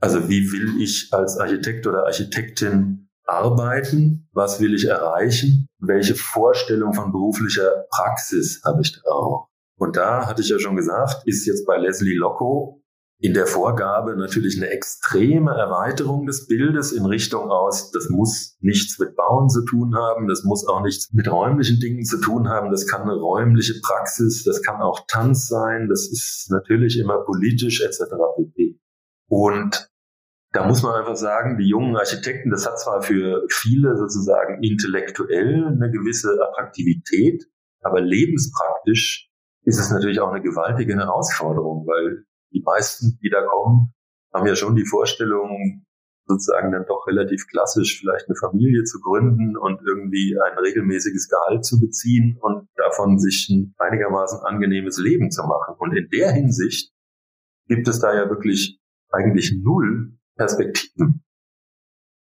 Also 0.00 0.28
wie 0.28 0.52
will 0.52 0.82
ich 0.82 1.08
als 1.12 1.38
Architekt 1.38 1.86
oder 1.86 2.04
Architektin 2.04 3.08
arbeiten? 3.24 4.28
Was 4.32 4.60
will 4.60 4.74
ich 4.74 4.86
erreichen? 4.86 5.66
Welche 5.78 6.14
Vorstellung 6.14 6.92
von 6.92 7.12
beruflicher 7.12 7.86
Praxis 7.90 8.60
habe 8.64 8.82
ich 8.82 8.92
da 8.92 9.10
auch? 9.10 9.48
Und 9.76 9.96
da 9.96 10.26
hatte 10.26 10.42
ich 10.42 10.48
ja 10.48 10.58
schon 10.58 10.76
gesagt, 10.76 11.26
ist 11.26 11.46
jetzt 11.46 11.66
bei 11.66 11.78
Leslie 11.78 12.16
Locko 12.16 12.79
in 13.22 13.34
der 13.34 13.46
Vorgabe 13.46 14.16
natürlich 14.16 14.56
eine 14.56 14.70
extreme 14.70 15.52
Erweiterung 15.52 16.24
des 16.24 16.46
Bildes 16.46 16.92
in 16.92 17.04
Richtung 17.04 17.50
aus, 17.50 17.90
das 17.90 18.08
muss 18.08 18.56
nichts 18.60 18.98
mit 18.98 19.14
Bauen 19.14 19.50
zu 19.50 19.62
tun 19.64 19.94
haben, 19.94 20.26
das 20.26 20.42
muss 20.42 20.66
auch 20.66 20.80
nichts 20.82 21.12
mit 21.12 21.30
räumlichen 21.30 21.80
Dingen 21.80 22.04
zu 22.04 22.18
tun 22.18 22.48
haben, 22.48 22.70
das 22.70 22.86
kann 22.86 23.02
eine 23.02 23.14
räumliche 23.14 23.74
Praxis, 23.82 24.42
das 24.44 24.62
kann 24.62 24.80
auch 24.80 25.04
Tanz 25.06 25.48
sein, 25.48 25.88
das 25.88 26.10
ist 26.10 26.48
natürlich 26.50 26.98
immer 26.98 27.22
politisch 27.24 27.82
etc. 27.82 28.04
pp. 28.36 28.80
Und 29.28 29.90
da 30.52 30.66
muss 30.66 30.82
man 30.82 30.94
einfach 30.94 31.16
sagen, 31.16 31.58
die 31.58 31.68
jungen 31.68 31.96
Architekten, 31.96 32.50
das 32.50 32.66
hat 32.66 32.80
zwar 32.80 33.02
für 33.02 33.44
viele 33.50 33.98
sozusagen 33.98 34.62
intellektuell 34.62 35.66
eine 35.66 35.90
gewisse 35.90 36.38
Attraktivität, 36.42 37.44
aber 37.82 38.00
lebenspraktisch 38.00 39.30
ist 39.64 39.78
es 39.78 39.90
natürlich 39.90 40.20
auch 40.20 40.32
eine 40.32 40.42
gewaltige 40.42 40.96
Herausforderung, 40.96 41.86
weil 41.86 42.24
die 42.52 42.62
meisten, 42.62 43.18
die 43.22 43.30
da 43.30 43.42
kommen, 43.42 43.92
haben 44.32 44.46
ja 44.46 44.56
schon 44.56 44.76
die 44.76 44.86
Vorstellung, 44.86 45.84
sozusagen 46.26 46.70
dann 46.70 46.86
doch 46.86 47.06
relativ 47.06 47.46
klassisch 47.48 47.98
vielleicht 48.00 48.28
eine 48.28 48.36
Familie 48.36 48.84
zu 48.84 49.00
gründen 49.00 49.56
und 49.56 49.80
irgendwie 49.84 50.36
ein 50.38 50.58
regelmäßiges 50.58 51.28
Gehalt 51.28 51.64
zu 51.64 51.80
beziehen 51.80 52.38
und 52.40 52.68
davon 52.76 53.18
sich 53.18 53.48
ein 53.50 53.74
einigermaßen 53.78 54.40
angenehmes 54.40 54.98
Leben 54.98 55.30
zu 55.30 55.42
machen. 55.42 55.74
Und 55.78 55.96
in 55.96 56.08
der 56.10 56.32
Hinsicht 56.32 56.92
gibt 57.66 57.88
es 57.88 57.98
da 57.98 58.14
ja 58.14 58.28
wirklich 58.28 58.78
eigentlich 59.10 59.52
null 59.60 60.12
Perspektiven. 60.36 61.24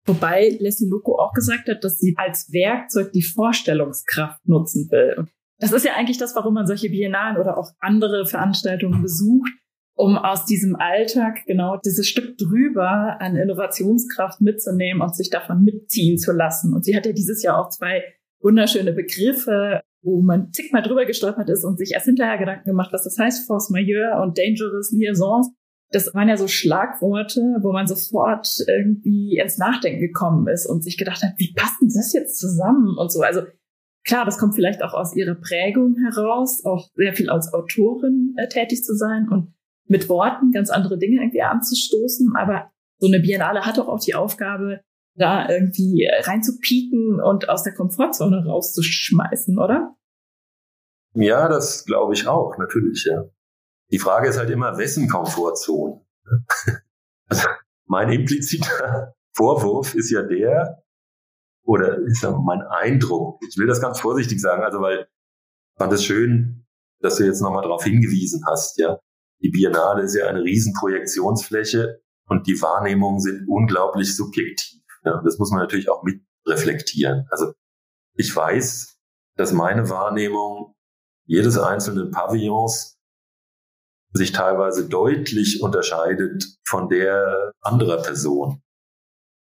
Wobei 0.05 0.57
Leslie 0.59 0.89
Loco 0.89 1.19
auch 1.19 1.33
gesagt 1.33 1.69
hat, 1.69 1.85
dass 1.85 1.99
sie 1.99 2.15
als 2.17 2.53
Werkzeug 2.53 3.13
die 3.13 3.23
Vorstellungskraft 3.23 4.47
nutzen 4.47 4.91
will. 4.91 5.29
Das 5.59 5.71
ist 5.71 5.85
ja 5.85 5.95
eigentlich 5.95 6.19
das, 6.19 6.35
warum 6.35 6.55
man 6.55 6.67
solche 6.67 6.91
Biennalen 6.91 7.37
oder 7.37 7.57
auch 7.57 7.71
andere 7.79 8.27
Veranstaltungen 8.27 9.01
besucht, 9.01 9.53
um 9.95 10.17
aus 10.17 10.47
diesem 10.47 10.77
Alltag 10.77 11.45
genau 11.47 11.77
dieses 11.85 12.09
Stück 12.09 12.39
drüber 12.39 13.21
an 13.21 13.37
Innovationskraft 13.37 14.41
mitzunehmen 14.41 15.03
und 15.03 15.15
sich 15.15 15.31
davon 15.31 15.63
mitziehen 15.63 16.19
zu 16.19 16.33
lassen. 16.33 16.75
Und 16.75 16.85
sie 16.85 16.97
hat 16.97 17.07
ja 17.07 17.13
dieses 17.13 17.43
Jahr 17.43 17.59
auch 17.59 17.69
zwei 17.69 18.03
wunderschöne 18.41 18.93
Begriffe, 18.93 19.83
wo 20.03 20.21
man 20.21 20.53
zigmal 20.53 20.83
drüber 20.83 21.05
gestolpert 21.05 21.49
ist 21.49 21.65
und 21.65 21.79
sich 21.79 21.93
erst 21.93 22.07
hinterher 22.07 22.39
Gedanken 22.39 22.71
gemacht, 22.71 22.93
was 22.93 23.05
das 23.05 23.19
heißt, 23.19 23.47
Force 23.47 23.71
Majeure 23.71 24.21
und 24.23 24.39
Dangerous 24.39 24.91
Liaisons. 24.93 25.51
Das 25.91 26.15
waren 26.15 26.29
ja 26.29 26.37
so 26.37 26.49
Schlagworte, 26.49 27.41
wo 27.61 27.73
man 27.73 27.87
sofort 27.87 28.49
irgendwie 28.67 29.39
ins 29.39 29.59
Nachdenken 29.59 30.01
gekommen 30.01 30.49
ist 30.49 30.67
und 30.67 30.83
sich 30.83 30.97
gedacht 30.97 31.23
hat, 31.23 31.35
wie 31.37 31.53
passt 31.53 31.81
denn 31.81 31.91
das 31.95 32.13
jetzt 32.15 32.39
zusammen 32.39 32.97
und 32.97 33.13
so. 33.13 33.21
Also 33.21 33.43
klar, 34.05 34.25
das 34.25 34.39
kommt 34.39 34.55
vielleicht 34.55 34.83
auch 34.83 34.95
aus 34.95 35.15
ihrer 35.15 35.35
Prägung 35.35 35.97
heraus, 35.97 36.65
auch 36.65 36.89
sehr 36.95 37.13
viel 37.13 37.29
als 37.29 37.53
Autorin 37.53 38.35
äh, 38.39 38.49
tätig 38.49 38.83
zu 38.85 38.97
sein 38.97 39.29
und 39.29 39.53
mit 39.87 40.09
Worten 40.09 40.53
ganz 40.53 40.71
andere 40.71 40.99
Dinge 40.99 41.21
irgendwie 41.21 41.43
anzustoßen. 41.43 42.35
Aber 42.37 42.71
so 42.99 43.07
eine 43.07 43.21
Biennale 43.21 43.63
hat 43.63 43.79
doch 43.79 43.89
auch 43.89 44.01
die 44.01 44.15
Aufgabe, 44.15 44.81
da 45.15 45.49
irgendwie 45.49 46.09
reinzupieken 46.11 47.21
und 47.21 47.49
aus 47.49 47.63
der 47.63 47.75
Komfortzone 47.75 48.45
rauszuschmeißen, 48.47 49.59
oder? 49.59 49.95
Ja, 51.15 51.49
das 51.49 51.85
glaube 51.85 52.15
ich 52.15 52.27
auch, 52.27 52.57
natürlich, 52.59 53.05
ja. 53.05 53.25
Die 53.91 53.99
Frage 53.99 54.29
ist 54.29 54.39
halt 54.39 54.49
immer, 54.49 54.79
wessen 54.79 55.09
Komfortzone? 55.09 56.01
also 57.29 57.49
mein 57.87 58.11
impliziter 58.11 59.15
Vorwurf 59.35 59.95
ist 59.95 60.11
ja 60.11 60.23
der, 60.23 60.83
oder 61.65 61.99
ist 61.99 62.23
ja 62.23 62.31
mein 62.33 62.63
Eindruck, 62.63 63.41
ich 63.49 63.57
will 63.59 63.67
das 63.67 63.81
ganz 63.81 64.01
vorsichtig 64.01 64.41
sagen, 64.41 64.63
also 64.63 64.81
weil 64.81 65.01
ich 65.01 65.79
fand 65.79 65.93
es 65.93 66.05
schön, 66.05 66.67
dass 67.01 67.17
du 67.17 67.25
jetzt 67.25 67.41
nochmal 67.41 67.63
darauf 67.63 67.85
hingewiesen 67.85 68.43
hast, 68.51 68.79
ja. 68.79 68.99
Die 69.43 69.51
Biennale 69.51 70.03
ist 70.03 70.15
ja 70.15 70.27
eine 70.27 70.43
Riesenprojektionsfläche 70.43 72.01
und 72.27 72.47
die 72.47 72.61
Wahrnehmungen 72.63 73.21
sind 73.21 73.49
unglaublich 73.49 74.17
subjektiv. 74.17 74.81
Ja, 75.05 75.21
das 75.25 75.39
muss 75.39 75.51
man 75.51 75.61
natürlich 75.61 75.91
auch 75.91 76.03
mit 76.05 76.23
reflektieren. 76.47 77.27
Also 77.31 77.53
ich 78.15 78.35
weiß, 78.35 78.99
dass 79.37 79.53
meine 79.53 79.89
Wahrnehmung 79.91 80.75
jedes 81.25 81.59
einzelnen 81.59 82.11
Pavillons 82.11 82.99
sich 84.13 84.33
teilweise 84.33 84.89
deutlich 84.89 85.63
unterscheidet 85.63 86.45
von 86.65 86.89
der 86.89 87.53
anderer 87.61 88.03
Person. 88.03 88.63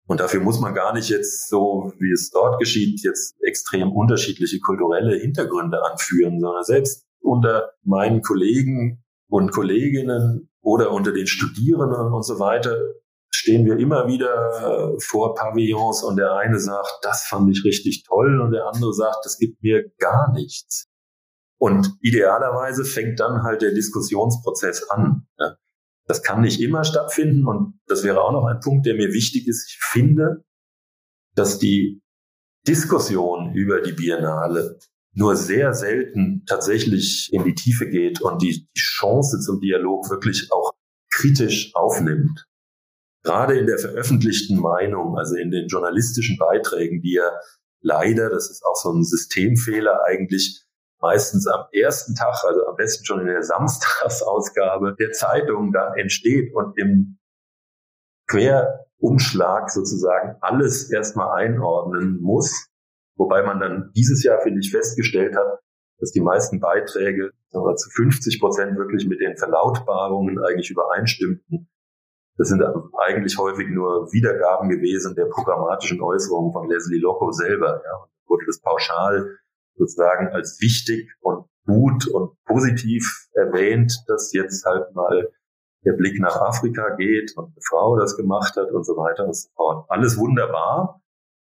Und 0.07 0.19
dafür 0.19 0.41
muss 0.41 0.59
man 0.59 0.73
gar 0.73 0.93
nicht 0.93 1.09
jetzt 1.09 1.49
so, 1.49 1.91
wie 1.99 2.11
es 2.11 2.29
dort 2.29 2.59
geschieht, 2.59 3.01
jetzt 3.03 3.35
extrem 3.41 3.91
unterschiedliche 3.91 4.59
kulturelle 4.59 5.17
Hintergründe 5.17 5.83
anführen, 5.83 6.39
sondern 6.39 6.63
selbst 6.63 7.05
unter 7.19 7.71
meinen 7.83 8.21
Kollegen 8.21 9.03
und 9.29 9.51
Kolleginnen 9.51 10.49
oder 10.61 10.91
unter 10.91 11.11
den 11.11 11.27
Studierenden 11.27 12.13
und 12.13 12.23
so 12.23 12.39
weiter 12.39 12.77
stehen 13.29 13.65
wir 13.65 13.77
immer 13.77 14.07
wieder 14.07 14.97
vor 14.99 15.35
Pavillons 15.35 16.03
und 16.03 16.17
der 16.17 16.33
eine 16.33 16.59
sagt, 16.59 16.99
das 17.01 17.25
fand 17.27 17.49
ich 17.51 17.63
richtig 17.63 18.03
toll 18.03 18.41
und 18.41 18.51
der 18.51 18.65
andere 18.65 18.93
sagt, 18.93 19.17
das 19.23 19.37
gibt 19.37 19.61
mir 19.61 19.89
gar 19.99 20.31
nichts. 20.33 20.87
Und 21.59 21.97
idealerweise 22.01 22.85
fängt 22.85 23.19
dann 23.19 23.43
halt 23.43 23.61
der 23.61 23.73
Diskussionsprozess 23.73 24.89
an. 24.89 25.27
Das 26.05 26.23
kann 26.23 26.41
nicht 26.41 26.61
immer 26.61 26.83
stattfinden 26.83 27.45
und 27.47 27.79
das 27.85 28.03
wäre 28.03 28.21
auch 28.21 28.31
noch 28.31 28.45
ein 28.45 28.59
Punkt, 28.59 28.85
der 28.85 28.95
mir 28.95 29.11
wichtig 29.11 29.47
ist. 29.47 29.67
Ich 29.69 29.79
finde, 29.81 30.45
dass 31.35 31.59
die 31.59 32.01
Diskussion 32.67 33.53
über 33.53 33.81
die 33.81 33.93
Biennale 33.93 34.79
nur 35.17 35.35
sehr 35.35 35.73
selten 35.73 36.45
tatsächlich 36.45 37.29
in 37.33 37.43
die 37.43 37.55
Tiefe 37.55 37.89
geht 37.89 38.21
und 38.21 38.41
die, 38.41 38.67
Chance 38.77 39.39
zum 39.39 39.59
Dialog 39.59 40.09
wirklich 40.09 40.49
auch 40.51 40.73
kritisch 41.11 41.71
aufnimmt. 41.75 42.45
Gerade 43.23 43.57
in 43.57 43.65
der 43.65 43.79
veröffentlichten 43.79 44.59
Meinung, 44.59 45.17
also 45.17 45.35
in 45.35 45.49
den 45.51 45.67
journalistischen 45.67 46.37
Beiträgen, 46.37 47.01
die 47.01 47.13
ja 47.13 47.29
leider, 47.81 48.29
das 48.29 48.49
ist 48.49 48.63
auch 48.63 48.75
so 48.75 48.91
ein 48.91 49.03
Systemfehler 49.03 50.03
eigentlich, 50.05 50.63
meistens 50.99 51.47
am 51.47 51.65
ersten 51.71 52.15
Tag, 52.15 52.43
also 52.43 52.65
am 52.67 52.75
besten 52.75 53.05
schon 53.05 53.21
in 53.21 53.27
der 53.27 53.43
Samstagsausgabe 53.43 54.95
der 54.99 55.11
Zeitung 55.11 55.71
dann 55.73 55.93
entsteht 55.97 56.53
und 56.53 56.77
im 56.77 57.17
Querumschlag 58.27 59.71
sozusagen 59.71 60.37
alles 60.41 60.91
erstmal 60.91 61.43
einordnen 61.43 62.19
muss. 62.21 62.67
Wobei 63.17 63.43
man 63.43 63.59
dann 63.59 63.91
dieses 63.95 64.23
Jahr, 64.23 64.39
finde 64.41 64.59
ich, 64.59 64.71
festgestellt 64.71 65.35
hat, 65.35 65.59
dass 65.99 66.11
die 66.11 66.21
meisten 66.21 66.59
Beiträge 66.59 67.31
zu 67.51 67.89
50 67.95 68.39
Prozent 68.39 68.77
wirklich 68.77 69.07
mit 69.07 69.19
den 69.19 69.35
Verlautbarungen 69.35 70.37
eigentlich 70.43 70.69
übereinstimmten. 70.69 71.69
Das 72.37 72.49
sind 72.49 72.61
eigentlich 72.99 73.37
häufig 73.39 73.67
nur 73.69 74.11
Wiedergaben 74.11 74.69
gewesen 74.69 75.15
der 75.15 75.25
programmatischen 75.25 76.01
Äußerungen 76.01 76.53
von 76.53 76.69
Leslie 76.69 76.99
Locke 76.99 77.33
selber. 77.33 77.81
Ja. 77.83 78.07
Wurde 78.27 78.45
das 78.45 78.61
pauschal 78.61 79.37
sozusagen 79.75 80.27
als 80.27 80.59
wichtig 80.61 81.09
und 81.21 81.47
gut 81.65 82.07
und 82.07 82.35
positiv 82.45 83.27
erwähnt, 83.33 84.03
dass 84.07 84.33
jetzt 84.33 84.65
halt 84.65 84.93
mal 84.93 85.29
der 85.83 85.93
Blick 85.93 86.19
nach 86.19 86.35
Afrika 86.35 86.95
geht 86.95 87.35
und 87.37 87.45
eine 87.45 87.61
Frau 87.67 87.97
das 87.97 88.17
gemacht 88.17 88.55
hat 88.55 88.71
und 88.71 88.85
so 88.85 88.93
weiter 88.97 89.25
und 89.25 89.35
so 89.35 89.49
fort. 89.55 89.85
Alles 89.89 90.17
wunderbar, 90.17 91.01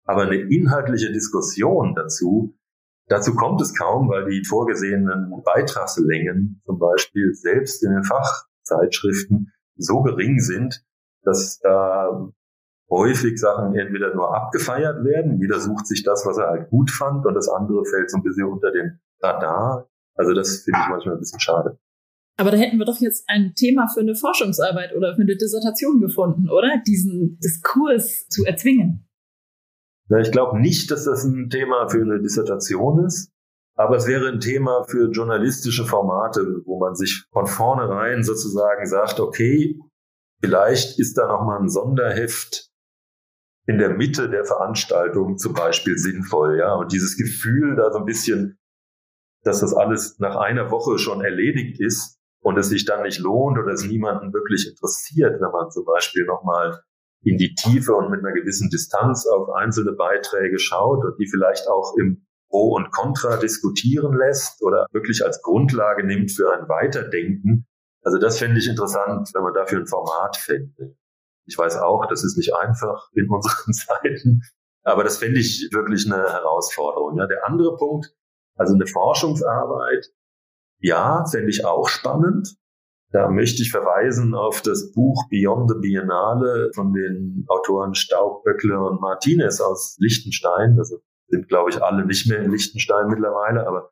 aber 0.06 0.24
eine 0.24 0.38
inhaltliche 0.38 1.12
Diskussion 1.12 1.96
dazu, 1.96 2.58
dazu 3.08 3.36
kommt 3.36 3.62
es 3.62 3.74
kaum, 3.74 4.10
weil 4.10 4.30
die 4.30 4.44
vorgesehenen 4.46 5.32
Beitragslängen 5.44 6.62
zum 6.66 6.80
Beispiel 6.80 7.34
selbst 7.34 7.84
in 7.84 7.92
den 7.92 8.04
Fachzeitschriften 8.04 9.54
so 9.76 10.02
gering 10.02 10.40
sind, 10.40 10.84
dass 11.24 11.60
da 11.60 12.32
häufig 12.90 13.40
Sachen 13.40 13.76
entweder 13.76 14.14
nur 14.14 14.36
abgefeiert 14.36 15.04
werden, 15.06 15.40
jeder 15.40 15.60
sucht 15.60 15.88
sich 15.88 16.04
das, 16.04 16.26
was 16.26 16.38
er 16.38 16.48
halt 16.48 16.70
gut 16.70 16.92
fand, 16.92 17.26
und 17.26 17.34
das 17.34 17.48
andere 17.48 17.86
fällt 17.86 18.12
so 18.12 18.18
ein 18.18 18.24
bisschen 18.24 18.48
unter 18.48 18.72
den 18.72 19.00
Radar. 19.22 19.90
Also 20.16 20.34
das 20.34 20.64
finde 20.64 20.80
ich 20.84 20.90
manchmal 20.90 21.16
ein 21.16 21.20
bisschen 21.20 21.40
schade. 21.40 21.80
Aber 22.38 22.52
da 22.52 22.58
hätten 22.58 22.80
wir 22.80 22.86
doch 22.86 23.00
jetzt 23.00 23.24
ein 23.28 23.54
Thema 23.56 23.88
für 23.88 24.02
eine 24.02 24.16
Forschungsarbeit 24.16 24.96
oder 24.96 25.16
für 25.16 25.22
eine 25.22 25.38
Dissertation 25.38 26.02
gefunden, 26.02 26.50
oder? 26.50 26.82
Diesen 26.86 27.40
Diskurs 27.40 28.28
zu 28.28 28.46
erzwingen. 28.46 29.08
Ich 30.20 30.32
glaube 30.32 30.60
nicht, 30.60 30.92
dass 30.92 31.06
das 31.06 31.24
ein 31.24 31.50
Thema 31.50 31.88
für 31.88 32.02
eine 32.02 32.22
Dissertation 32.22 33.06
ist, 33.06 33.32
aber 33.76 33.96
es 33.96 34.08
wäre 34.08 34.28
ein 34.28 34.40
Thema 34.40 34.84
für 34.84 35.10
journalistische 35.10 35.86
Formate, 35.86 36.62
wo 36.66 36.80
man 36.80 36.96
sich 36.96 37.26
von 37.32 37.48
vornherein 37.48 38.24
sozusagen 38.24 38.86
sagt, 38.86 39.20
okay, 39.20 39.80
vielleicht 40.44 41.00
ist 41.00 41.18
da 41.18 41.28
nochmal 41.28 41.62
ein 41.62 41.70
Sonderheft 41.70 42.70
in 43.68 43.78
der 43.78 43.92
Mitte 43.92 44.30
der 44.30 44.44
Veranstaltung 44.44 45.38
zum 45.38 45.54
Beispiel 45.54 45.98
sinnvoll, 45.98 46.58
ja. 46.60 46.74
Und 46.74 46.92
dieses 46.92 47.16
Gefühl 47.16 47.76
da 47.76 47.92
so 47.92 48.00
ein 48.00 48.06
bisschen, 48.06 48.60
dass 49.44 49.62
das 49.62 49.74
alles 49.74 50.20
nach 50.20 50.36
einer 50.36 50.72
Woche 50.72 50.98
schon 50.98 51.22
erledigt 51.22 51.80
ist 51.80 52.20
und 52.42 52.58
es 52.58 52.70
sich 52.70 52.86
dann 52.86 53.04
nicht 53.04 53.20
lohnt 53.20 53.58
oder 53.58 53.72
es 53.72 53.86
niemanden 53.86 54.34
wirklich 54.34 54.68
interessiert, 54.68 55.40
wenn 55.40 55.52
man 55.52 55.72
zum 55.72 55.86
Beispiel 55.86 56.26
nochmal 56.26 56.82
in 57.24 57.38
die 57.38 57.54
Tiefe 57.54 57.94
und 57.94 58.10
mit 58.10 58.20
einer 58.20 58.34
gewissen 58.34 58.70
Distanz 58.70 59.28
auf 59.28 59.50
einzelne 59.50 59.94
Beiträge 59.94 60.60
schaut 60.60 61.04
und 61.04 61.18
die 61.20 61.28
vielleicht 61.28 61.68
auch 61.68 61.96
im 61.98 62.26
Pro 62.50 62.74
und 62.76 62.92
Contra 62.92 63.38
diskutieren 63.38 64.18
lässt 64.18 64.62
oder 64.62 64.86
wirklich 64.92 65.24
als 65.24 65.42
Grundlage 65.42 66.06
nimmt 66.06 66.32
für 66.32 66.54
ein 66.54 66.68
Weiterdenken. 66.68 67.66
Also 68.04 68.18
das 68.18 68.40
fände 68.40 68.60
ich 68.60 68.68
interessant, 68.68 69.30
wenn 69.34 69.44
man 69.44 69.54
dafür 69.54 69.80
ein 69.80 69.88
Format 69.88 70.38
fände. 70.38 70.96
Ich 71.46 71.58
weiß 71.58 71.78
auch, 71.78 72.06
das 72.08 72.24
ist 72.24 72.38
nicht 72.38 72.54
einfach 72.56 73.10
in 73.14 73.30
unseren 73.30 73.74
Zeiten, 73.74 74.42
aber 74.84 75.04
das 75.04 75.18
fände 75.18 75.40
ich 75.40 75.70
wirklich 75.72 76.12
eine 76.12 76.24
Herausforderung. 76.24 77.18
Ja, 77.18 77.28
der 77.28 77.46
andere 77.46 77.78
Punkt, 77.78 78.14
also 78.56 78.74
eine 78.74 78.88
Forschungsarbeit, 78.88 80.08
ja, 80.80 81.26
fände 81.26 81.50
ich 81.50 81.66
auch 81.66 81.88
spannend. 81.88 82.56
Da 83.12 83.30
möchte 83.30 83.62
ich 83.62 83.72
verweisen 83.72 84.34
auf 84.34 84.62
das 84.62 84.94
Buch 84.94 85.28
Beyond 85.30 85.70
the 85.70 85.76
Biennale 85.82 86.72
von 86.74 86.94
den 86.94 87.46
Autoren 87.50 87.94
Staub, 87.94 88.44
Böckle 88.44 88.80
und 88.80 89.02
Martinez 89.02 89.60
aus 89.60 89.98
Liechtenstein. 90.00 90.78
Also 90.78 91.02
sind, 91.28 91.50
glaube 91.50 91.72
ich, 91.72 91.82
alle 91.82 92.06
nicht 92.06 92.28
mehr 92.28 92.42
in 92.42 92.52
Liechtenstein 92.52 93.08
mittlerweile, 93.08 93.68
aber 93.68 93.92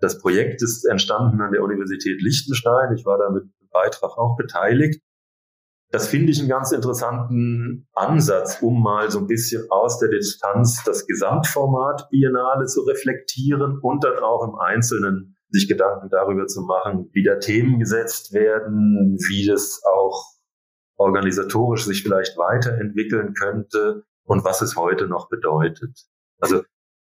das 0.00 0.18
Projekt 0.18 0.62
ist 0.62 0.84
entstanden 0.84 1.40
an 1.40 1.52
der 1.52 1.62
Universität 1.62 2.20
Liechtenstein. 2.20 2.94
Ich 2.94 3.04
war 3.04 3.18
da 3.18 3.30
mit 3.30 3.44
Beitrag 3.70 4.18
auch 4.18 4.36
beteiligt. 4.36 5.00
Das 5.92 6.08
finde 6.08 6.32
ich 6.32 6.40
einen 6.40 6.48
ganz 6.48 6.72
interessanten 6.72 7.86
Ansatz, 7.92 8.60
um 8.60 8.82
mal 8.82 9.10
so 9.10 9.20
ein 9.20 9.26
bisschen 9.28 9.70
aus 9.70 9.98
der 10.00 10.08
Distanz 10.08 10.82
das 10.84 11.06
Gesamtformat 11.06 12.08
Biennale 12.10 12.66
zu 12.66 12.82
reflektieren 12.82 13.78
und 13.80 14.02
dann 14.02 14.18
auch 14.18 14.48
im 14.48 14.56
Einzelnen 14.56 15.35
sich 15.58 15.68
Gedanken 15.68 16.08
darüber 16.10 16.46
zu 16.46 16.62
machen, 16.62 17.10
wie 17.12 17.24
da 17.24 17.36
Themen 17.36 17.78
gesetzt 17.78 18.32
werden, 18.32 19.16
wie 19.28 19.46
das 19.46 19.82
auch 19.84 20.24
organisatorisch 20.96 21.84
sich 21.84 22.02
vielleicht 22.02 22.36
weiterentwickeln 22.36 23.34
könnte 23.34 24.04
und 24.24 24.44
was 24.44 24.62
es 24.62 24.76
heute 24.76 25.08
noch 25.08 25.28
bedeutet. 25.28 26.06
Also 26.38 26.62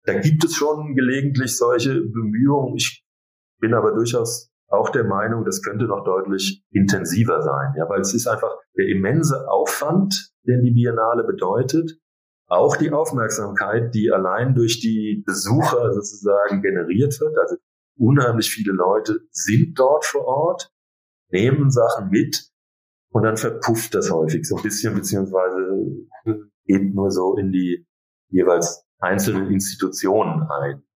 da 0.05 0.19
gibt 0.19 0.45
es 0.45 0.55
schon 0.55 0.95
gelegentlich 0.95 1.57
solche 1.57 2.01
Bemühungen. 2.01 2.77
Ich 2.77 3.05
bin 3.61 3.75
aber 3.75 3.93
durchaus 3.93 4.51
auch 4.69 4.91
der 4.91 5.05
Meinung, 5.05 5.45
das 5.45 5.63
könnte 5.63 5.87
noch 5.87 6.05
deutlich 6.05 6.65
intensiver 6.71 7.41
sein, 7.43 7.75
ja, 7.77 7.89
weil 7.89 8.01
es 8.01 8.15
ist 8.15 8.27
einfach 8.27 8.57
der 8.77 8.89
immense 8.89 9.49
Aufwand, 9.49 10.33
den 10.47 10.63
die 10.63 10.73
Biennale 10.73 11.25
bedeutet, 11.25 11.99
auch 12.49 12.77
die 12.77 12.93
Aufmerksamkeit, 12.93 13.95
die 13.95 14.11
allein 14.11 14.55
durch 14.55 14.81
die 14.81 15.23
Besucher 15.27 15.93
sozusagen 15.93 16.63
generiert 16.63 17.21
wird. 17.21 17.37
Also 17.39 17.57
unheimlich 17.97 18.51
viele 18.51 18.73
Leute 18.73 19.21
sind 19.31 19.79
dort 19.79 20.05
vor 20.05 20.25
Ort, 20.25 20.73
nehmen 21.31 21.71
Sachen 21.71 22.11
mit 22.11 22.51
und 23.11 23.23
dann 23.23 23.37
verpufft 23.37 23.95
das 23.95 24.11
häufig 24.11 24.47
so 24.47 24.57
ein 24.57 24.63
bisschen, 24.63 24.95
beziehungsweise 24.95 26.07
geht 26.65 26.95
nur 26.95 27.11
so 27.11 27.37
in 27.37 27.53
die 27.53 27.87
jeweils 28.29 28.85
einzelnen 28.99 29.51
Institutionen 29.51 30.43
ein 30.51 30.87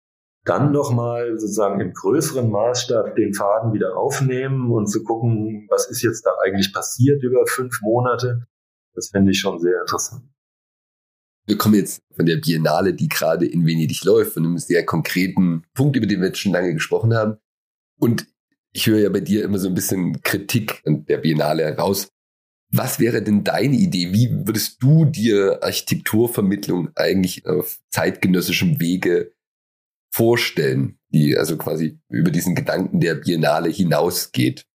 dann 0.45 0.73
nochmal 0.73 1.39
sozusagen 1.39 1.81
im 1.81 1.93
größeren 1.93 2.51
Maßstab 2.51 3.15
den 3.15 3.35
Faden 3.35 3.73
wieder 3.73 3.97
aufnehmen 3.97 4.71
und 4.73 4.87
zu 4.87 5.05
gucken, 5.05 5.67
was 5.69 5.91
ist 5.91 6.03
jetzt 6.03 6.25
da 6.25 6.31
eigentlich 6.45 6.73
passiert 6.73 7.23
über 7.23 7.47
fünf 7.47 7.81
Monate. 7.83 8.47
Das 8.95 9.11
fände 9.11 9.31
ich 9.33 9.39
schon 9.39 9.59
sehr 9.59 9.81
interessant. 9.81 10.25
Wir 11.51 11.59
kommen 11.59 11.75
jetzt 11.75 12.01
von 12.15 12.27
der 12.27 12.37
Biennale, 12.37 12.95
die 12.95 13.09
gerade 13.09 13.45
in 13.45 13.67
Venedig 13.67 14.05
läuft, 14.05 14.35
von 14.35 14.47
einem 14.47 14.59
sehr 14.59 14.87
konkreten 14.87 15.65
Punkt, 15.75 15.97
über 15.97 16.07
den 16.07 16.21
wir 16.21 16.29
jetzt 16.29 16.39
schon 16.39 16.53
lange 16.53 16.73
gesprochen 16.73 17.13
haben. 17.13 17.39
Und 17.99 18.29
ich 18.73 18.87
höre 18.87 19.01
ja 19.01 19.09
bei 19.09 19.19
dir 19.19 19.43
immer 19.43 19.59
so 19.59 19.67
ein 19.67 19.75
bisschen 19.75 20.23
Kritik 20.23 20.81
an 20.87 21.07
der 21.07 21.19
Biennale 21.19 21.65
heraus. 21.65 22.13
Was 22.71 23.01
wäre 23.01 23.21
denn 23.21 23.43
deine 23.43 23.75
Idee? 23.75 24.13
Wie 24.13 24.31
würdest 24.47 24.81
du 24.81 25.07
dir 25.07 25.61
Architekturvermittlung 25.61 26.91
eigentlich 26.95 27.45
auf 27.49 27.81
zeitgenössischem 27.91 28.79
Wege 28.79 29.33
vorstellen, 30.15 31.01
die 31.09 31.37
also 31.37 31.57
quasi 31.57 31.99
über 32.09 32.31
diesen 32.31 32.55
Gedanken 32.55 33.01
der 33.01 33.17
Biennale 33.17 33.71
hinausgeht? 33.71 34.67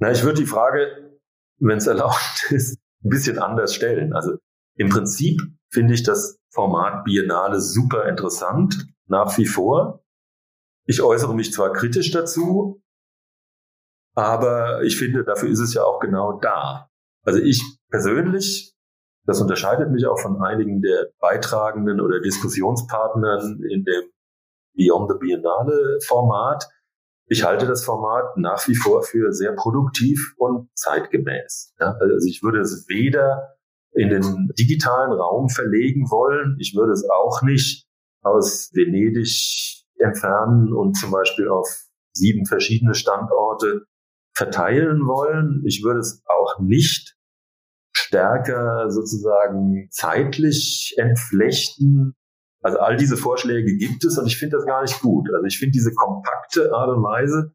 Na, 0.00 0.10
ich 0.10 0.24
würde 0.24 0.40
die 0.40 0.48
Frage, 0.48 1.20
wenn 1.60 1.78
es 1.78 1.86
erlaubt 1.86 2.46
ist, 2.50 2.76
ein 3.04 3.10
bisschen 3.10 3.38
anders 3.38 3.72
stellen. 3.72 4.12
Also 4.12 4.32
im 4.74 4.88
Prinzip 4.88 5.40
finde 5.70 5.94
ich 5.94 6.02
das 6.02 6.38
Format 6.50 7.04
Biennale 7.04 7.60
super 7.60 8.06
interessant, 8.08 8.86
nach 9.06 9.36
wie 9.38 9.46
vor. 9.46 10.04
Ich 10.86 11.02
äußere 11.02 11.34
mich 11.34 11.52
zwar 11.52 11.72
kritisch 11.72 12.10
dazu, 12.10 12.82
aber 14.14 14.82
ich 14.82 14.96
finde, 14.96 15.24
dafür 15.24 15.48
ist 15.48 15.60
es 15.60 15.74
ja 15.74 15.84
auch 15.84 16.00
genau 16.00 16.38
da. 16.40 16.88
Also 17.24 17.38
ich 17.38 17.62
persönlich, 17.90 18.74
das 19.26 19.40
unterscheidet 19.40 19.90
mich 19.90 20.06
auch 20.06 20.18
von 20.18 20.42
einigen 20.42 20.80
der 20.80 21.10
Beitragenden 21.20 22.00
oder 22.00 22.20
Diskussionspartnern 22.20 23.62
in 23.62 23.84
dem 23.84 24.10
Beyond 24.74 25.12
the 25.12 25.18
Biennale 25.18 25.98
Format. 26.04 26.68
Ich 27.26 27.44
halte 27.44 27.66
das 27.66 27.84
Format 27.84 28.36
nach 28.36 28.66
wie 28.66 28.74
vor 28.74 29.02
für 29.02 29.32
sehr 29.32 29.52
produktiv 29.52 30.34
und 30.36 30.68
zeitgemäß. 30.74 31.74
Also 31.78 32.26
ich 32.26 32.42
würde 32.42 32.60
es 32.60 32.88
weder 32.88 33.59
in 33.92 34.08
den 34.08 34.48
digitalen 34.58 35.12
Raum 35.12 35.48
verlegen 35.48 36.10
wollen. 36.10 36.56
Ich 36.58 36.74
würde 36.74 36.92
es 36.92 37.08
auch 37.08 37.42
nicht 37.42 37.86
aus 38.22 38.70
Venedig 38.72 39.84
entfernen 39.98 40.72
und 40.72 40.94
zum 40.94 41.10
Beispiel 41.10 41.48
auf 41.48 41.68
sieben 42.12 42.46
verschiedene 42.46 42.94
Standorte 42.94 43.84
verteilen 44.34 45.06
wollen. 45.06 45.62
Ich 45.66 45.82
würde 45.82 46.00
es 46.00 46.22
auch 46.26 46.60
nicht 46.60 47.16
stärker 47.92 48.90
sozusagen 48.90 49.88
zeitlich 49.90 50.94
entflechten. 50.96 52.14
Also 52.62 52.78
all 52.78 52.96
diese 52.96 53.16
Vorschläge 53.16 53.76
gibt 53.76 54.04
es 54.04 54.18
und 54.18 54.26
ich 54.26 54.38
finde 54.38 54.56
das 54.56 54.66
gar 54.66 54.82
nicht 54.82 55.00
gut. 55.00 55.28
Also 55.34 55.46
ich 55.46 55.58
finde 55.58 55.72
diese 55.72 55.92
kompakte 55.94 56.72
Art 56.72 56.90
und 56.90 57.02
Weise, 57.02 57.52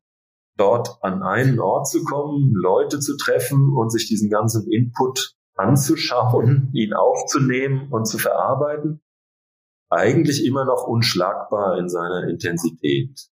dort 0.58 0.98
an 1.02 1.22
einen 1.24 1.60
Ort 1.60 1.88
zu 1.88 2.04
kommen, 2.04 2.54
Leute 2.56 3.00
zu 3.00 3.18
treffen 3.18 3.74
und 3.76 3.92
sich 3.92 4.08
diesen 4.08 4.30
ganzen 4.30 4.70
Input 4.72 5.36
anzuschauen, 5.56 6.70
ihn 6.74 6.94
aufzunehmen 6.94 7.92
und 7.92 8.06
zu 8.06 8.18
verarbeiten, 8.18 9.02
eigentlich 9.90 10.46
immer 10.46 10.66
noch 10.66 10.88
unschlagbar 10.88 11.78
in 11.78 11.90
seiner 11.90 12.28
Intensität. 12.28 13.30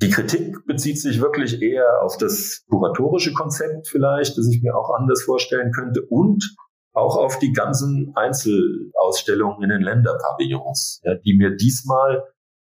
Die 0.00 0.10
Kritik 0.10 0.64
bezieht 0.66 1.00
sich 1.00 1.20
wirklich 1.20 1.60
eher 1.60 2.02
auf 2.02 2.16
das 2.16 2.64
kuratorische 2.70 3.32
Konzept 3.32 3.88
vielleicht, 3.88 4.38
das 4.38 4.48
ich 4.48 4.62
mir 4.62 4.76
auch 4.76 4.90
anders 4.94 5.22
vorstellen 5.22 5.72
könnte 5.72 6.02
und 6.08 6.56
auch 6.92 7.16
auf 7.16 7.38
die 7.38 7.52
ganzen 7.52 8.12
Einzelausstellungen 8.14 9.62
in 9.62 9.70
den 9.70 9.82
Länderpavillons, 9.82 11.00
ja, 11.04 11.14
die 11.16 11.36
mir 11.36 11.56
diesmal 11.56 12.22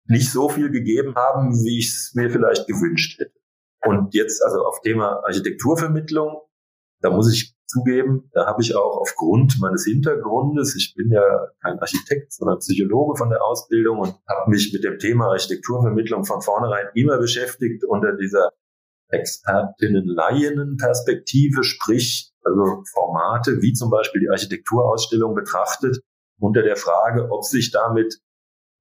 nicht 0.09 0.31
so 0.31 0.49
viel 0.49 0.71
gegeben 0.71 1.15
haben, 1.17 1.53
wie 1.65 1.79
ich 1.79 1.89
es 1.89 2.13
mir 2.15 2.31
vielleicht 2.31 2.67
gewünscht 2.67 3.19
hätte. 3.19 3.35
Und 3.85 4.15
jetzt 4.15 4.43
also 4.45 4.65
auf 4.65 4.81
Thema 4.83 5.25
Architekturvermittlung, 5.25 6.43
da 7.01 7.11
muss 7.11 7.33
ich 7.33 7.56
zugeben, 7.67 8.31
da 8.33 8.47
habe 8.47 8.63
ich 8.63 8.77
auch 8.77 8.99
aufgrund 8.99 9.59
meines 9.61 9.85
Hintergrundes, 9.85 10.75
ich 10.77 10.95
bin 10.95 11.11
ja 11.11 11.23
kein 11.63 11.79
Architekt, 11.79 12.33
sondern 12.33 12.59
Psychologe 12.59 13.17
von 13.17 13.31
der 13.31 13.45
Ausbildung 13.45 13.99
und 13.99 14.15
habe 14.29 14.51
mich 14.51 14.73
mit 14.73 14.85
dem 14.85 14.99
Thema 14.99 15.29
Architekturvermittlung 15.29 16.25
von 16.25 16.43
vornherein 16.43 16.87
immer 16.95 17.19
beschäftigt 17.19 17.85
unter 17.85 18.17
dieser 18.17 18.51
Expertinnen-Laien-Perspektive, 19.09 21.65
sprich 21.65 22.33
also 22.43 22.85
Formate 22.93 23.61
wie 23.61 23.73
zum 23.73 23.91
Beispiel 23.91 24.21
die 24.21 24.31
Architekturausstellung 24.31 25.35
betrachtet, 25.35 25.99
unter 26.39 26.63
der 26.63 26.77
Frage, 26.77 27.29
ob 27.31 27.45
sich 27.45 27.73
damit 27.73 28.21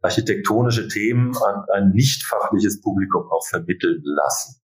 architektonische 0.02 0.88
Themen 0.88 1.36
an 1.38 1.66
ein 1.74 1.90
nicht 1.92 2.24
fachliches 2.26 2.82
Publikum 2.82 3.24
auch 3.32 3.48
vermitteln 3.48 4.02
lassen. 4.04 4.62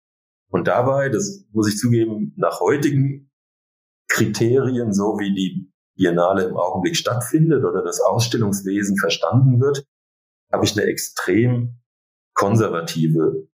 Und 0.51 0.67
dabei, 0.67 1.09
das 1.09 1.45
muss 1.53 1.69
ich 1.69 1.79
zugeben, 1.79 2.35
nach 2.37 2.61
heutigen 2.61 3.30
Kriterien, 4.11 4.93
so 4.93 5.19
wie 5.19 5.35
die 5.35 5.73
Biennale 5.97 6.45
im 6.45 6.57
Augenblick 6.57 6.97
stattfindet 6.97 7.65
oder 7.65 7.83
das 7.83 8.01
Ausstellungswesen 8.01 8.97
verstanden 8.97 9.61
wird, 9.61 9.87
habe 10.53 10.65
ich 10.65 10.77
eine 10.77 10.87
extrem 10.87 11.81
konservative 12.35 13.49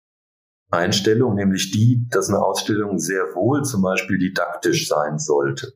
Einstellung, 0.70 1.34
nämlich 1.34 1.70
die, 1.70 2.06
dass 2.10 2.28
eine 2.28 2.42
Ausstellung 2.42 2.98
sehr 2.98 3.34
wohl 3.34 3.62
zum 3.62 3.82
Beispiel 3.82 4.18
didaktisch 4.18 4.88
sein 4.88 5.18
sollte 5.18 5.72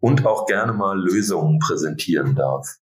und 0.00 0.26
auch 0.26 0.46
gerne 0.46 0.72
mal 0.72 0.98
Lösungen 0.98 1.58
präsentieren 1.58 2.34
darf. 2.34 2.78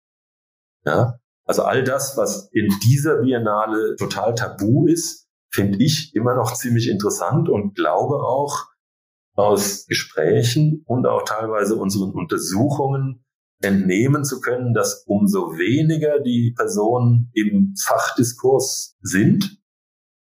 Ja, 0.85 1.19
also 1.45 1.63
all 1.63 1.85
das, 1.85 2.17
was 2.17 2.49
in 2.53 2.69
dieser 2.85 3.17
Biennale 3.17 3.97
total 3.97 4.35
tabu 4.35 4.87
ist, 4.87 5.29
finde 5.53 5.83
ich 5.85 6.15
immer 6.15 6.35
noch 6.37 6.55
ziemlich 6.55 6.89
interessant 6.89 7.49
und 7.49 7.75
glaube 7.75 8.15
auch, 8.17 8.70
aus 9.35 9.87
Gesprächen 9.87 10.83
und 10.87 11.07
auch 11.07 11.25
teilweise 11.25 11.77
unseren 11.77 12.13
Untersuchungen 12.13 13.25
entnehmen 13.63 14.25
zu 14.25 14.41
können, 14.41 14.75
dass 14.75 15.05
umso 15.07 15.59
weniger 15.59 16.21
die 16.21 16.55
Personen 16.57 17.31
im 17.35 17.75
Fachdiskurs 17.83 18.97
sind, 19.03 19.59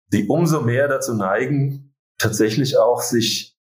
sie 0.09 0.27
umso 0.27 0.61
mehr 0.61 0.87
dazu 0.87 1.13
neigen, 1.15 1.95
tatsächlich 2.17 2.77
auch 2.77 3.01
sich 3.01 3.57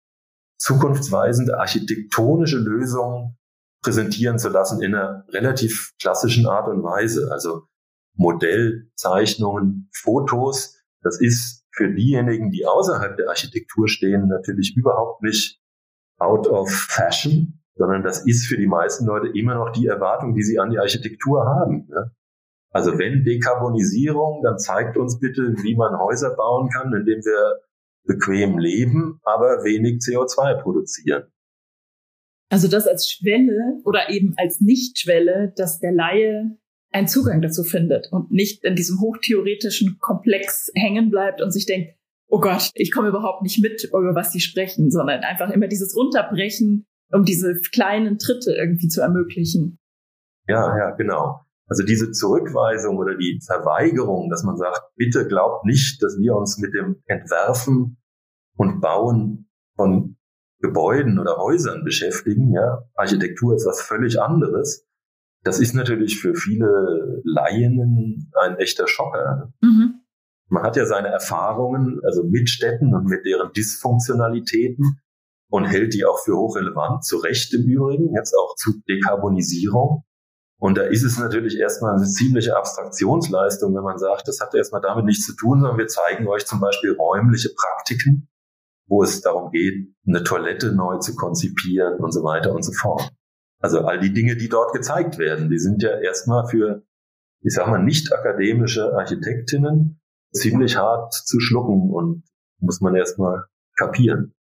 zukunftsweisende 0.58 1.58
architektonische 1.58 2.58
Lösungen 2.58 3.36
präsentieren 3.82 4.38
zu 4.38 4.48
lassen 4.48 4.82
in 4.82 4.94
einer 4.94 5.24
relativ 5.28 5.92
klassischen 6.00 6.46
Art 6.46 6.68
und 6.68 6.82
Weise. 6.82 7.30
Also 7.30 7.68
Modellzeichnungen, 8.14 9.88
Fotos, 9.94 10.76
das 11.02 11.20
ist 11.20 11.57
für 11.78 11.94
diejenigen, 11.94 12.50
die 12.50 12.66
außerhalb 12.66 13.16
der 13.16 13.28
Architektur 13.28 13.88
stehen, 13.88 14.26
natürlich 14.26 14.76
überhaupt 14.76 15.22
nicht 15.22 15.60
out 16.18 16.46
of 16.48 16.68
fashion, 16.70 17.62
sondern 17.76 18.02
das 18.02 18.26
ist 18.26 18.46
für 18.46 18.58
die 18.58 18.66
meisten 18.66 19.06
Leute 19.06 19.28
immer 19.28 19.54
noch 19.54 19.70
die 19.70 19.86
Erwartung, 19.86 20.34
die 20.34 20.42
sie 20.42 20.58
an 20.58 20.70
die 20.70 20.78
Architektur 20.78 21.46
haben. 21.46 21.86
Ne? 21.88 22.10
Also 22.70 22.98
wenn 22.98 23.24
Dekarbonisierung, 23.24 24.42
dann 24.42 24.58
zeigt 24.58 24.96
uns 24.96 25.20
bitte, 25.20 25.54
wie 25.62 25.76
man 25.76 25.98
Häuser 25.98 26.34
bauen 26.34 26.68
kann, 26.68 26.92
indem 26.92 27.20
wir 27.24 27.60
bequem 28.04 28.58
leben, 28.58 29.20
aber 29.22 29.64
wenig 29.64 30.00
CO2 30.00 30.60
produzieren. 30.60 31.30
Also 32.50 32.66
das 32.66 32.86
als 32.86 33.08
Schwelle 33.08 33.80
oder 33.84 34.10
eben 34.10 34.34
als 34.36 34.60
Nichtschwelle, 34.60 35.52
dass 35.56 35.78
der 35.78 35.92
Laie 35.92 36.58
einen 36.90 37.08
Zugang 37.08 37.42
dazu 37.42 37.64
findet 37.64 38.08
und 38.10 38.30
nicht 38.30 38.64
in 38.64 38.74
diesem 38.74 39.00
hochtheoretischen 39.00 39.98
Komplex 39.98 40.70
hängen 40.74 41.10
bleibt 41.10 41.42
und 41.42 41.50
sich 41.52 41.66
denkt, 41.66 41.94
oh 42.28 42.40
Gott, 42.40 42.70
ich 42.74 42.92
komme 42.92 43.08
überhaupt 43.08 43.42
nicht 43.42 43.60
mit, 43.62 43.84
über 43.84 44.14
was 44.14 44.30
die 44.30 44.40
sprechen, 44.40 44.90
sondern 44.90 45.20
einfach 45.20 45.50
immer 45.50 45.66
dieses 45.66 45.96
Runterbrechen, 45.96 46.86
um 47.10 47.24
diese 47.24 47.60
kleinen 47.72 48.18
Tritte 48.18 48.52
irgendwie 48.52 48.88
zu 48.88 49.00
ermöglichen. 49.00 49.78
Ja, 50.46 50.76
ja, 50.76 50.90
genau. 50.92 51.40
Also 51.66 51.84
diese 51.84 52.10
Zurückweisung 52.12 52.96
oder 52.96 53.16
die 53.16 53.40
Verweigerung, 53.44 54.30
dass 54.30 54.42
man 54.42 54.56
sagt, 54.56 54.80
bitte 54.96 55.26
glaubt 55.26 55.66
nicht, 55.66 56.02
dass 56.02 56.16
wir 56.18 56.34
uns 56.34 56.58
mit 56.58 56.72
dem 56.74 57.02
Entwerfen 57.06 57.98
und 58.56 58.80
Bauen 58.80 59.50
von 59.76 60.16
Gebäuden 60.60 61.18
oder 61.18 61.36
Häusern 61.36 61.84
beschäftigen. 61.84 62.52
Ja, 62.52 62.84
Architektur 62.94 63.54
ist 63.54 63.66
was 63.66 63.82
völlig 63.82 64.20
anderes. 64.20 64.87
Das 65.44 65.60
ist 65.60 65.74
natürlich 65.74 66.20
für 66.20 66.34
viele 66.34 67.22
Laien 67.24 68.30
ein 68.40 68.56
echter 68.56 68.86
Schocker. 68.86 69.52
Mhm. 69.60 70.00
Man 70.48 70.62
hat 70.62 70.76
ja 70.76 70.86
seine 70.86 71.08
Erfahrungen, 71.08 72.00
also 72.04 72.24
mit 72.24 72.48
Städten 72.48 72.94
und 72.94 73.04
mit 73.04 73.24
deren 73.26 73.52
Dysfunktionalitäten 73.52 75.00
und 75.50 75.64
hält 75.64 75.94
die 75.94 76.04
auch 76.04 76.18
für 76.24 76.36
hochrelevant, 76.36 77.04
zu 77.04 77.18
Recht 77.18 77.52
im 77.54 77.64
Übrigen, 77.64 78.14
jetzt 78.14 78.34
auch 78.34 78.54
zu 78.56 78.72
Dekarbonisierung. 78.88 80.04
Und 80.60 80.76
da 80.76 80.82
ist 80.82 81.04
es 81.04 81.18
natürlich 81.18 81.56
erstmal 81.56 81.94
eine 81.96 82.06
ziemliche 82.06 82.56
Abstraktionsleistung, 82.56 83.74
wenn 83.76 83.84
man 83.84 83.98
sagt, 83.98 84.26
das 84.26 84.40
hat 84.40 84.54
erstmal 84.54 84.80
damit 84.80 85.04
nichts 85.04 85.24
zu 85.24 85.36
tun, 85.36 85.60
sondern 85.60 85.78
wir 85.78 85.86
zeigen 85.86 86.26
euch 86.26 86.46
zum 86.46 86.60
Beispiel 86.60 86.96
räumliche 86.98 87.50
Praktiken, 87.54 88.28
wo 88.88 89.02
es 89.02 89.20
darum 89.20 89.50
geht, 89.52 89.94
eine 90.06 90.24
Toilette 90.24 90.74
neu 90.74 90.98
zu 90.98 91.14
konzipieren 91.14 92.00
und 92.00 92.12
so 92.12 92.24
weiter 92.24 92.52
und 92.52 92.64
so 92.64 92.72
fort. 92.72 93.12
Also 93.60 93.80
all 93.80 93.98
die 93.98 94.12
Dinge, 94.12 94.36
die 94.36 94.48
dort 94.48 94.72
gezeigt 94.72 95.18
werden, 95.18 95.50
die 95.50 95.58
sind 95.58 95.82
ja 95.82 95.98
erstmal 95.98 96.46
für, 96.48 96.84
ich 97.42 97.54
sag 97.54 97.68
mal, 97.68 97.82
nicht 97.82 98.12
akademische 98.12 98.92
Architektinnen 98.94 100.00
ziemlich 100.32 100.76
hart 100.76 101.12
zu 101.12 101.40
schlucken 101.40 101.90
und 101.90 102.22
muss 102.60 102.80
man 102.80 102.94
erstmal 102.94 103.44
kapieren. 103.76 104.34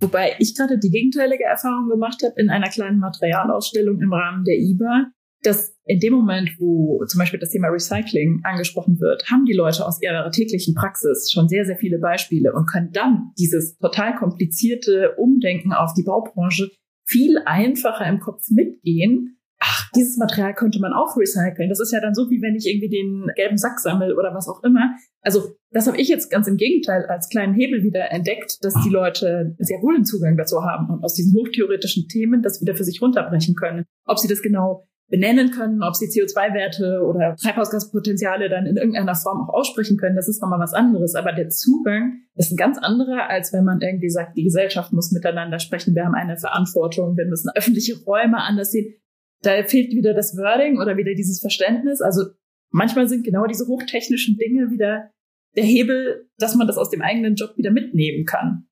Wobei 0.00 0.36
ich 0.38 0.54
gerade 0.54 0.78
die 0.78 0.90
gegenteilige 0.90 1.44
Erfahrung 1.44 1.88
gemacht 1.88 2.22
habe 2.22 2.34
in 2.36 2.50
einer 2.50 2.68
kleinen 2.68 3.00
Materialausstellung 3.00 4.00
im 4.00 4.12
Rahmen 4.12 4.44
der 4.44 4.56
IBA, 4.56 5.10
dass 5.42 5.76
in 5.84 6.00
dem 6.00 6.12
Moment, 6.12 6.50
wo 6.58 7.04
zum 7.06 7.18
Beispiel 7.18 7.40
das 7.40 7.50
Thema 7.50 7.68
Recycling 7.68 8.40
angesprochen 8.44 9.00
wird, 9.00 9.24
haben 9.30 9.44
die 9.44 9.54
Leute 9.54 9.86
aus 9.86 10.00
ihrer 10.02 10.30
täglichen 10.30 10.74
Praxis 10.74 11.30
schon 11.32 11.48
sehr, 11.48 11.64
sehr 11.64 11.76
viele 11.76 11.98
Beispiele 11.98 12.52
und 12.52 12.66
können 12.66 12.90
dann 12.92 13.32
dieses 13.38 13.76
total 13.78 14.16
komplizierte 14.16 15.14
Umdenken 15.16 15.72
auf 15.72 15.94
die 15.94 16.02
Baubranche 16.02 16.70
viel 17.08 17.38
einfacher 17.46 18.06
im 18.06 18.20
Kopf 18.20 18.44
mitgehen. 18.50 19.38
Ach, 19.60 19.90
dieses 19.96 20.16
Material 20.18 20.54
könnte 20.54 20.78
man 20.78 20.92
auch 20.92 21.16
recyceln. 21.16 21.68
Das 21.68 21.80
ist 21.80 21.92
ja 21.92 22.00
dann 22.00 22.14
so, 22.14 22.30
wie 22.30 22.40
wenn 22.42 22.54
ich 22.54 22.66
irgendwie 22.66 22.88
den 22.88 23.26
gelben 23.34 23.56
Sack 23.56 23.80
sammle 23.80 24.14
oder 24.14 24.32
was 24.32 24.46
auch 24.48 24.62
immer. 24.62 24.94
Also 25.20 25.56
das 25.72 25.88
habe 25.88 25.96
ich 25.96 26.08
jetzt 26.08 26.30
ganz 26.30 26.46
im 26.46 26.56
Gegenteil 26.56 27.06
als 27.06 27.28
kleinen 27.28 27.54
Hebel 27.54 27.82
wieder 27.82 28.12
entdeckt, 28.12 28.58
dass 28.62 28.74
die 28.84 28.90
Leute 28.90 29.56
sehr 29.58 29.82
wohl 29.82 29.96
einen 29.96 30.04
Zugang 30.04 30.36
dazu 30.36 30.62
haben 30.62 30.88
und 30.90 31.02
aus 31.02 31.14
diesen 31.14 31.34
hochtheoretischen 31.34 32.06
Themen 32.06 32.42
das 32.42 32.60
wieder 32.60 32.76
für 32.76 32.84
sich 32.84 33.02
runterbrechen 33.02 33.56
können. 33.56 33.84
Ob 34.04 34.18
sie 34.18 34.28
das 34.28 34.42
genau 34.42 34.86
benennen 35.10 35.50
können, 35.50 35.82
ob 35.82 35.96
sie 35.96 36.06
CO2-Werte 36.06 37.02
oder 37.02 37.34
Treibhausgaspotenziale 37.36 38.50
dann 38.50 38.66
in 38.66 38.76
irgendeiner 38.76 39.14
Form 39.14 39.40
auch 39.40 39.54
aussprechen 39.54 39.96
können, 39.96 40.16
das 40.16 40.28
ist 40.28 40.42
nochmal 40.42 40.60
was 40.60 40.74
anderes. 40.74 41.14
Aber 41.14 41.32
der 41.32 41.48
Zugang 41.48 42.20
ist 42.34 42.52
ein 42.52 42.56
ganz 42.56 42.78
anderer, 42.78 43.28
als 43.28 43.52
wenn 43.52 43.64
man 43.64 43.80
irgendwie 43.80 44.10
sagt, 44.10 44.36
die 44.36 44.44
Gesellschaft 44.44 44.92
muss 44.92 45.10
miteinander 45.10 45.58
sprechen, 45.58 45.94
wir 45.94 46.04
haben 46.04 46.14
eine 46.14 46.36
Verantwortung, 46.36 47.16
wir 47.16 47.24
müssen 47.24 47.50
öffentliche 47.54 48.02
Räume 48.04 48.38
anders 48.38 48.70
sehen. 48.70 48.94
Da 49.42 49.62
fehlt 49.62 49.92
wieder 49.92 50.14
das 50.14 50.36
Wording 50.36 50.78
oder 50.78 50.96
wieder 50.96 51.14
dieses 51.14 51.40
Verständnis. 51.40 52.02
Also 52.02 52.24
manchmal 52.70 53.08
sind 53.08 53.24
genau 53.24 53.46
diese 53.46 53.66
hochtechnischen 53.66 54.36
Dinge 54.36 54.70
wieder 54.70 55.10
der 55.56 55.64
Hebel, 55.64 56.28
dass 56.36 56.54
man 56.54 56.66
das 56.66 56.76
aus 56.76 56.90
dem 56.90 57.00
eigenen 57.00 57.34
Job 57.34 57.56
wieder 57.56 57.70
mitnehmen 57.70 58.26
kann. 58.26 58.66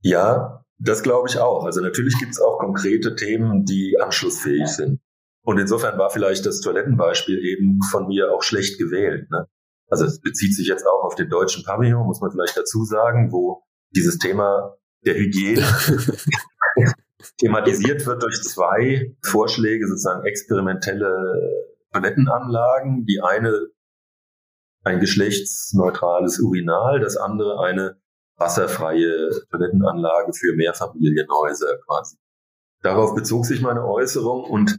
Ja, 0.00 0.64
das 0.78 1.02
glaube 1.02 1.28
ich 1.28 1.38
auch. 1.38 1.64
Also 1.64 1.82
natürlich 1.82 2.18
gibt 2.18 2.32
es 2.32 2.40
auch 2.40 2.58
konkrete 2.58 3.14
Themen, 3.14 3.64
die 3.64 3.98
anschlussfähig 4.00 4.60
ja. 4.60 4.66
sind. 4.66 5.00
Und 5.44 5.58
insofern 5.58 5.98
war 5.98 6.10
vielleicht 6.10 6.46
das 6.46 6.60
Toilettenbeispiel 6.60 7.38
eben 7.38 7.78
von 7.90 8.06
mir 8.06 8.32
auch 8.32 8.42
schlecht 8.42 8.78
gewählt. 8.78 9.30
Ne? 9.30 9.46
Also 9.88 10.06
es 10.06 10.20
bezieht 10.20 10.54
sich 10.54 10.66
jetzt 10.68 10.86
auch 10.86 11.04
auf 11.04 11.14
den 11.14 11.28
deutschen 11.28 11.64
Pavillon, 11.64 12.06
muss 12.06 12.20
man 12.20 12.30
vielleicht 12.30 12.56
dazu 12.56 12.84
sagen, 12.84 13.30
wo 13.30 13.62
dieses 13.94 14.18
Thema 14.18 14.74
der 15.04 15.14
Hygiene 15.14 15.62
thematisiert 17.38 18.06
wird 18.06 18.22
durch 18.22 18.42
zwei 18.42 19.14
Vorschläge, 19.22 19.86
sozusagen 19.86 20.24
experimentelle 20.24 21.14
Toilettenanlagen. 21.92 23.04
Die 23.04 23.20
eine 23.20 23.68
ein 24.82 25.00
geschlechtsneutrales 25.00 26.38
Urinal, 26.40 27.00
das 27.00 27.16
andere 27.16 27.60
eine 27.60 27.96
wasserfreie 28.36 29.30
Toilettenanlage 29.50 30.32
für 30.32 30.54
Mehrfamilienhäuser 30.54 31.78
quasi. 31.86 32.16
Darauf 32.82 33.14
bezog 33.14 33.46
sich 33.46 33.62
meine 33.62 33.84
Äußerung 33.86 34.44
und 34.44 34.78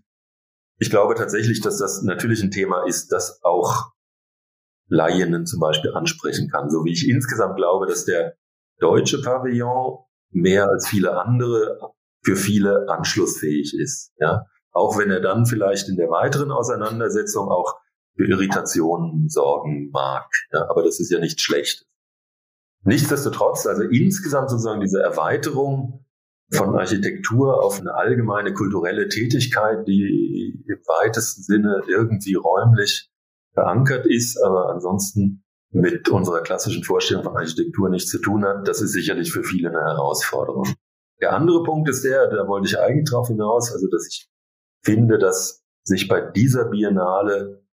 ich 0.77 0.89
glaube 0.89 1.15
tatsächlich, 1.15 1.61
dass 1.61 1.77
das 1.77 2.01
natürlich 2.03 2.43
ein 2.43 2.51
Thema 2.51 2.85
ist, 2.85 3.11
das 3.11 3.39
auch 3.43 3.91
Laien 4.87 5.45
zum 5.45 5.59
Beispiel 5.59 5.91
ansprechen 5.93 6.49
kann. 6.49 6.69
So 6.69 6.83
wie 6.85 6.93
ich 6.93 7.07
insgesamt 7.07 7.55
glaube, 7.55 7.87
dass 7.87 8.05
der 8.05 8.35
deutsche 8.79 9.21
Pavillon 9.21 9.99
mehr 10.31 10.69
als 10.69 10.87
viele 10.87 11.17
andere 11.17 11.93
für 12.23 12.35
viele 12.35 12.87
anschlussfähig 12.89 13.73
ist. 13.79 14.13
Ja, 14.17 14.45
auch 14.71 14.97
wenn 14.97 15.09
er 15.09 15.21
dann 15.21 15.45
vielleicht 15.45 15.89
in 15.89 15.95
der 15.95 16.09
weiteren 16.09 16.51
Auseinandersetzung 16.51 17.49
auch 17.49 17.75
für 18.15 18.27
Irritationen 18.27 19.29
sorgen 19.29 19.89
mag. 19.91 20.27
Ja, 20.51 20.69
aber 20.69 20.83
das 20.83 20.99
ist 20.99 21.11
ja 21.11 21.19
nicht 21.19 21.41
schlecht. 21.41 21.85
Nichtsdestotrotz, 22.83 23.65
also 23.65 23.83
insgesamt 23.83 24.49
sozusagen 24.49 24.81
diese 24.81 25.01
Erweiterung 25.01 26.04
von 26.51 26.75
Architektur 26.75 27.63
auf 27.63 27.79
eine 27.79 27.95
allgemeine 27.95 28.53
kulturelle 28.53 29.07
Tätigkeit, 29.07 29.87
die 29.87 30.63
im 30.67 30.77
weitesten 30.87 31.41
Sinne 31.41 31.81
irgendwie 31.87 32.35
räumlich 32.35 33.09
verankert 33.53 34.05
ist, 34.05 34.41
aber 34.43 34.69
ansonsten 34.69 35.43
mit 35.71 36.07
unserer 36.09 36.41
klassischen 36.41 36.83
Vorstellung 36.83 37.23
von 37.23 37.35
Architektur 37.35 37.89
nichts 37.89 38.11
zu 38.11 38.19
tun 38.19 38.45
hat, 38.45 38.67
das 38.67 38.81
ist 38.81 38.93
sicherlich 38.93 39.31
für 39.31 39.43
viele 39.43 39.69
eine 39.69 39.81
Herausforderung. 39.81 40.67
Der 41.21 41.33
andere 41.33 41.63
Punkt 41.63 41.89
ist 41.89 42.03
der, 42.03 42.27
da 42.27 42.47
wollte 42.47 42.67
ich 42.67 42.79
eigentlich 42.79 43.09
drauf 43.09 43.27
hinaus, 43.27 43.71
also 43.71 43.87
dass 43.89 44.07
ich 44.07 44.29
finde, 44.83 45.17
dass 45.17 45.63
sich 45.83 46.07
bei 46.07 46.21
dieser 46.21 46.65
Biennale 46.65 47.65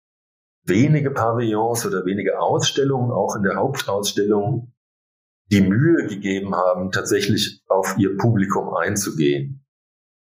wenige 0.64 1.10
Pavillons 1.10 1.86
oder 1.86 2.04
wenige 2.04 2.40
Ausstellungen, 2.40 3.10
auch 3.10 3.36
in 3.36 3.42
der 3.42 3.56
Hauptausstellung, 3.56 4.71
die 5.52 5.60
Mühe 5.60 6.06
gegeben 6.06 6.54
haben, 6.54 6.90
tatsächlich 6.90 7.62
auf 7.68 7.94
ihr 7.98 8.16
Publikum 8.16 8.74
einzugehen. 8.74 9.64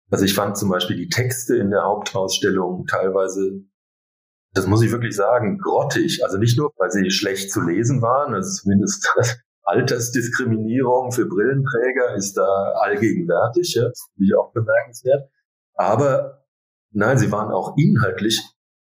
Also 0.09 0.25
ich 0.25 0.33
fand 0.33 0.57
zum 0.57 0.69
Beispiel 0.69 0.97
die 0.97 1.09
Texte 1.09 1.55
in 1.55 1.69
der 1.69 1.83
Hauptausstellung 1.83 2.85
teilweise, 2.87 3.61
das 4.53 4.65
muss 4.67 4.81
ich 4.81 4.91
wirklich 4.91 5.15
sagen, 5.15 5.59
grottig. 5.59 6.21
Also 6.25 6.37
nicht 6.37 6.57
nur, 6.57 6.71
weil 6.77 6.89
sie 6.89 7.09
schlecht 7.11 7.51
zu 7.51 7.61
lesen 7.61 8.01
waren, 8.01 8.33
also 8.33 8.49
zumindest 8.51 9.07
Altersdiskriminierung 9.63 11.11
für 11.11 11.27
Brillenträger 11.27 12.15
ist 12.15 12.33
da 12.33 12.73
allgegenwärtig, 12.81 13.75
ja, 13.75 13.83
finde 13.83 14.25
ich 14.25 14.35
auch 14.35 14.51
bemerkenswert. 14.51 15.29
Aber 15.75 16.43
nein, 16.91 17.19
sie 17.19 17.31
waren 17.31 17.51
auch 17.51 17.77
inhaltlich 17.77 18.41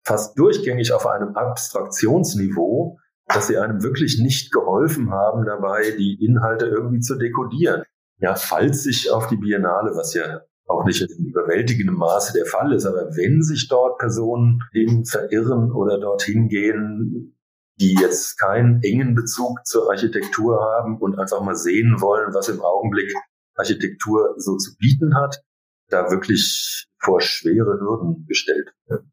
fast 0.04 0.38
durchgängig 0.38 0.92
auf 0.92 1.06
einem 1.06 1.36
Abstraktionsniveau, 1.36 2.98
dass 3.28 3.48
sie 3.48 3.58
einem 3.58 3.84
wirklich 3.84 4.20
nicht 4.20 4.52
geholfen 4.52 5.12
haben, 5.12 5.46
dabei 5.46 5.92
die 5.98 6.24
Inhalte 6.24 6.66
irgendwie 6.68 7.00
zu 7.00 7.16
dekodieren. 7.16 7.84
Ja, 8.20 8.36
falls 8.36 8.84
sich 8.84 9.12
auf 9.12 9.28
die 9.28 9.38
Biennale, 9.38 9.92
was 9.96 10.14
ja 10.14 10.42
auch 10.68 10.86
nicht 10.86 11.02
in 11.02 11.26
überwältigendem 11.26 11.96
Maße 11.96 12.34
der 12.34 12.46
Fall 12.46 12.72
ist, 12.74 12.86
aber 12.86 13.16
wenn 13.16 13.42
sich 13.42 13.68
dort 13.68 13.98
Personen 14.00 14.64
hin 14.72 15.06
verirren 15.06 15.72
oder 15.72 16.00
dorthin 16.00 16.48
gehen, 16.48 17.36
die 17.80 17.96
jetzt 17.96 18.38
keinen 18.40 18.82
engen 18.82 19.16
Bezug 19.16 19.66
zur 19.66 19.90
Architektur 19.90 20.62
haben 20.62 20.98
und 21.00 21.20
einfach 21.20 21.42
mal 21.42 21.56
sehen 21.56 21.98
wollen, 22.00 22.34
was 22.34 22.50
im 22.50 22.62
Augenblick 22.62 23.14
Architektur 23.56 24.36
so 24.38 24.56
zu 24.58 24.76
bieten 24.78 25.16
hat, 25.16 25.44
da 25.90 26.10
wirklich 26.10 26.88
vor 27.00 27.22
schwere 27.22 27.80
Hürden 27.80 28.26
gestellt 28.28 28.74
werden. 28.88 29.12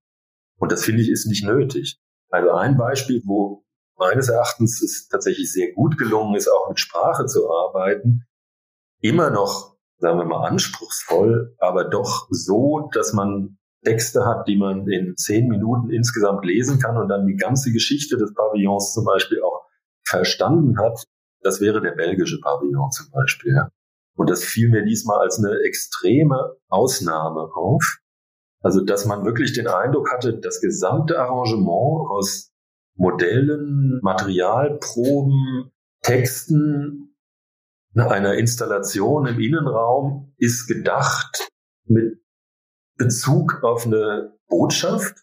Und 0.59 0.73
das 0.73 0.85
finde 0.85 1.03
ich 1.03 1.11
ist 1.11 1.27
nicht 1.27 1.45
nötig. 1.45 1.99
Also 2.31 2.53
ein 2.53 2.77
Beispiel, 2.77 3.21
wo 3.27 3.65
meines 4.03 4.29
Erachtens 4.29 4.83
es 4.83 5.09
tatsächlich 5.09 5.53
sehr 5.53 5.73
gut 5.73 5.97
gelungen 5.97 6.35
ist, 6.35 6.49
auch 6.49 6.69
mit 6.69 6.81
Sprache 6.81 7.27
zu 7.27 7.49
arbeiten, 7.51 8.25
immer 9.01 9.31
noch, 9.31 9.77
sagen 9.99 10.19
wir 10.19 10.25
mal, 10.25 10.47
anspruchsvoll, 10.47 11.55
aber 11.59 11.85
doch 11.85 12.27
so, 12.31 12.91
dass 12.93 13.13
man 13.13 13.59
Texte 13.85 14.25
hat, 14.25 14.47
die 14.49 14.57
man 14.57 14.89
in 14.89 15.17
zehn 15.17 15.49
Minuten 15.49 15.91
insgesamt 15.91 16.45
lesen 16.45 16.79
kann 16.79 16.97
und 16.97 17.09
dann 17.09 17.27
die 17.27 17.37
ganze 17.37 17.73
Geschichte 17.73 18.17
des 18.17 18.33
Pavillons 18.35 18.93
zum 18.93 19.05
Beispiel 19.05 19.43
auch 19.43 19.67
verstanden 20.05 20.79
hat. 20.79 21.05
Das 21.41 21.61
wäre 21.61 21.81
der 21.81 21.93
belgische 21.93 22.41
Pavillon 22.41 22.91
zum 22.91 23.11
Beispiel. 23.11 23.67
Und 24.17 24.31
das 24.31 24.45
fiel 24.45 24.69
mir 24.69 24.85
diesmal 24.85 25.21
als 25.21 25.39
eine 25.39 25.59
extreme 25.65 26.57
Ausnahme 26.69 27.51
auf. 27.55 27.99
Also, 28.61 28.85
dass 28.85 29.07
man 29.07 29.25
wirklich 29.25 29.53
den 29.53 29.67
Eindruck 29.67 30.13
hatte, 30.13 30.39
das 30.39 30.61
gesamte 30.61 31.19
Arrangement 31.19 32.09
aus 32.11 32.52
Modellen, 32.95 34.01
Materialproben, 34.03 35.71
Texten 36.03 37.15
einer 37.95 38.35
Installation 38.35 39.27
im 39.27 39.39
Innenraum 39.39 40.35
ist 40.39 40.67
gedacht 40.67 41.49
mit 41.85 42.21
Bezug 42.97 43.63
auf 43.63 43.87
eine 43.87 44.33
Botschaft 44.49 45.19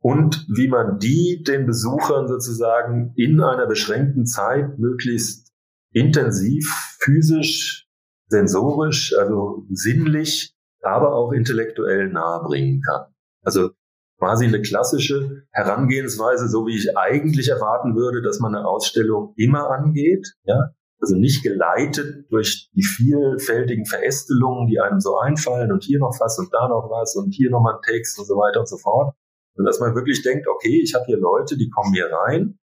und 0.00 0.46
wie 0.48 0.68
man 0.68 0.98
die 0.98 1.42
den 1.42 1.66
Besuchern 1.66 2.28
sozusagen 2.28 3.12
in 3.16 3.40
einer 3.40 3.66
beschränkten 3.66 4.26
Zeit 4.26 4.78
möglichst 4.78 5.52
intensiv, 5.92 6.96
physisch, 7.00 7.88
sensorisch, 8.28 9.16
also 9.18 9.64
sinnlich 9.70 10.54
aber 10.82 11.14
auch 11.14 11.32
intellektuell 11.32 12.08
nahebringen 12.08 12.82
kann. 12.82 13.06
Also 13.42 13.70
quasi 14.18 14.46
eine 14.46 14.62
klassische 14.62 15.42
Herangehensweise, 15.50 16.48
so 16.48 16.66
wie 16.66 16.76
ich 16.76 16.96
eigentlich 16.96 17.48
erwarten 17.48 17.94
würde, 17.94 18.22
dass 18.22 18.40
man 18.40 18.54
eine 18.54 18.66
Ausstellung 18.66 19.34
immer 19.36 19.70
angeht, 19.70 20.34
ja. 20.44 20.70
Also 20.98 21.14
nicht 21.14 21.42
geleitet 21.42 22.24
durch 22.30 22.70
die 22.74 22.82
vielfältigen 22.82 23.84
Verästelungen, 23.84 24.66
die 24.66 24.80
einem 24.80 24.98
so 24.98 25.18
einfallen 25.18 25.70
und 25.70 25.84
hier 25.84 25.98
noch 25.98 26.16
was 26.20 26.38
und 26.38 26.48
da 26.54 26.68
noch 26.68 26.88
was 26.90 27.14
und 27.16 27.32
hier 27.32 27.50
nochmal 27.50 27.74
ein 27.74 27.82
Text 27.82 28.18
und 28.18 28.24
so 28.24 28.34
weiter 28.34 28.60
und 28.60 28.68
so 28.68 28.78
fort. 28.78 29.14
Und 29.56 29.66
dass 29.66 29.78
man 29.78 29.94
wirklich 29.94 30.22
denkt, 30.22 30.48
okay, 30.48 30.80
ich 30.82 30.94
habe 30.94 31.04
hier 31.04 31.18
Leute, 31.18 31.58
die 31.58 31.68
kommen 31.68 31.92
hier 31.92 32.10
rein, 32.10 32.58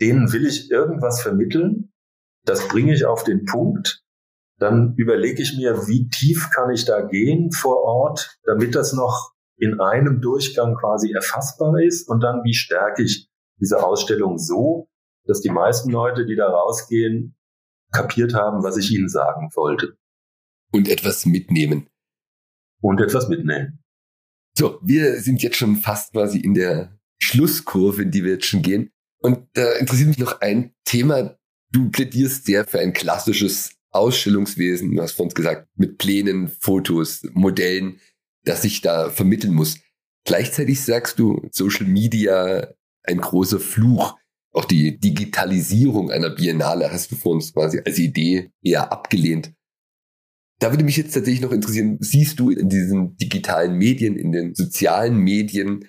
denen 0.00 0.32
will 0.32 0.46
ich 0.46 0.70
irgendwas 0.70 1.20
vermitteln, 1.20 1.92
das 2.44 2.68
bringe 2.68 2.94
ich 2.94 3.06
auf 3.06 3.24
den 3.24 3.44
Punkt 3.44 4.04
dann 4.58 4.94
überlege 4.96 5.42
ich 5.42 5.56
mir, 5.56 5.86
wie 5.88 6.08
tief 6.08 6.50
kann 6.54 6.70
ich 6.70 6.84
da 6.84 7.02
gehen 7.02 7.50
vor 7.50 7.82
Ort, 7.82 8.38
damit 8.44 8.74
das 8.74 8.92
noch 8.92 9.32
in 9.56 9.80
einem 9.80 10.20
Durchgang 10.20 10.74
quasi 10.74 11.12
erfassbar 11.12 11.80
ist 11.80 12.08
und 12.08 12.20
dann 12.20 12.42
wie 12.44 12.54
stärke 12.54 13.02
ich 13.02 13.28
diese 13.60 13.84
Ausstellung 13.84 14.38
so, 14.38 14.88
dass 15.26 15.40
die 15.40 15.50
meisten 15.50 15.90
Leute, 15.90 16.26
die 16.26 16.36
da 16.36 16.48
rausgehen, 16.48 17.36
kapiert 17.92 18.34
haben, 18.34 18.62
was 18.62 18.76
ich 18.76 18.90
ihnen 18.90 19.08
sagen 19.08 19.50
wollte. 19.54 19.96
Und 20.72 20.88
etwas 20.88 21.24
mitnehmen. 21.24 21.88
Und 22.80 23.00
etwas 23.00 23.28
mitnehmen. 23.28 23.82
So, 24.56 24.78
wir 24.82 25.20
sind 25.20 25.42
jetzt 25.42 25.56
schon 25.56 25.76
fast 25.76 26.12
quasi 26.12 26.38
in 26.38 26.54
der 26.54 26.98
Schlusskurve, 27.20 28.02
in 28.02 28.10
die 28.10 28.24
wir 28.24 28.32
jetzt 28.32 28.46
schon 28.46 28.62
gehen. 28.62 28.90
Und 29.18 29.48
da 29.54 29.72
interessiert 29.74 30.08
mich 30.08 30.18
noch 30.18 30.40
ein 30.40 30.74
Thema. 30.84 31.38
Du 31.70 31.90
plädierst 31.90 32.44
sehr 32.44 32.66
für 32.66 32.80
ein 32.80 32.92
klassisches 32.92 33.74
Ausstellungswesen, 33.90 34.94
du 34.94 35.02
hast 35.02 35.12
von 35.12 35.26
uns 35.26 35.34
gesagt, 35.34 35.68
mit 35.76 35.98
Plänen, 35.98 36.48
Fotos, 36.48 37.22
Modellen, 37.32 38.00
das 38.44 38.62
sich 38.62 38.80
da 38.80 39.10
vermitteln 39.10 39.54
muss. 39.54 39.80
Gleichzeitig 40.24 40.82
sagst 40.82 41.18
du, 41.18 41.48
Social 41.50 41.86
Media 41.86 42.68
ein 43.02 43.18
großer 43.18 43.60
Fluch. 43.60 44.16
Auch 44.52 44.64
die 44.64 44.98
Digitalisierung 44.98 46.10
einer 46.10 46.30
Biennale 46.30 46.90
hast 46.92 47.10
du 47.10 47.16
vor 47.16 47.32
uns 47.32 47.52
quasi 47.52 47.80
als 47.84 47.98
Idee 47.98 48.50
eher 48.62 48.92
abgelehnt. 48.92 49.52
Da 50.60 50.70
würde 50.70 50.84
mich 50.84 50.96
jetzt 50.96 51.12
tatsächlich 51.12 51.42
noch 51.42 51.52
interessieren, 51.52 51.98
siehst 52.00 52.38
du 52.38 52.50
in 52.50 52.68
diesen 52.68 53.16
digitalen 53.16 53.76
Medien, 53.76 54.16
in 54.16 54.30
den 54.30 54.54
sozialen 54.54 55.16
Medien, 55.16 55.88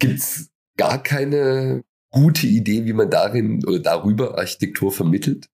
gibt's 0.00 0.50
gar 0.76 1.02
keine 1.02 1.84
gute 2.10 2.46
Idee, 2.46 2.84
wie 2.84 2.92
man 2.92 3.08
darin 3.08 3.64
oder 3.64 3.78
darüber 3.78 4.36
Architektur 4.36 4.90
vermittelt? 4.90 5.48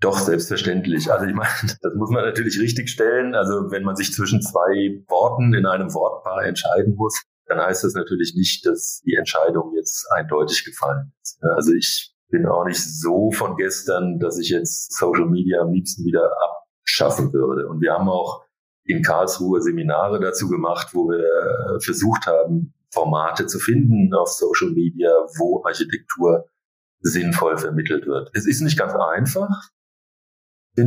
Doch, 0.00 0.18
selbstverständlich. 0.18 1.12
Also 1.12 1.26
ich 1.26 1.34
meine, 1.34 1.50
das 1.82 1.94
muss 1.94 2.10
man 2.10 2.24
natürlich 2.24 2.58
richtig 2.58 2.88
stellen. 2.88 3.34
Also 3.34 3.70
wenn 3.70 3.84
man 3.84 3.96
sich 3.96 4.12
zwischen 4.12 4.40
zwei 4.40 5.04
Worten 5.08 5.54
in 5.54 5.66
einem 5.66 5.92
Wortpaar 5.92 6.44
entscheiden 6.44 6.94
muss, 6.96 7.22
dann 7.46 7.60
heißt 7.60 7.84
das 7.84 7.94
natürlich 7.94 8.34
nicht, 8.34 8.64
dass 8.64 9.02
die 9.04 9.16
Entscheidung 9.16 9.74
jetzt 9.74 10.06
eindeutig 10.12 10.64
gefallen 10.64 11.12
ist. 11.22 11.38
Also 11.56 11.72
ich 11.72 12.14
bin 12.28 12.46
auch 12.46 12.64
nicht 12.64 12.80
so 12.80 13.30
von 13.32 13.56
gestern, 13.56 14.18
dass 14.18 14.38
ich 14.38 14.50
jetzt 14.50 14.96
Social 14.96 15.26
Media 15.26 15.60
am 15.60 15.72
liebsten 15.72 16.04
wieder 16.04 16.30
abschaffen 16.80 17.32
würde. 17.32 17.68
Und 17.68 17.80
wir 17.80 17.92
haben 17.92 18.08
auch 18.08 18.44
in 18.84 19.02
Karlsruhe 19.02 19.60
Seminare 19.60 20.20
dazu 20.20 20.48
gemacht, 20.48 20.94
wo 20.94 21.08
wir 21.08 21.80
versucht 21.82 22.26
haben, 22.26 22.72
Formate 22.92 23.46
zu 23.46 23.58
finden 23.58 24.14
auf 24.14 24.28
Social 24.28 24.70
Media, 24.70 25.10
wo 25.38 25.62
Architektur 25.64 26.46
sinnvoll 27.00 27.56
vermittelt 27.58 28.06
wird. 28.06 28.30
Es 28.34 28.46
ist 28.46 28.60
nicht 28.60 28.78
ganz 28.78 28.94
einfach, 28.94 29.70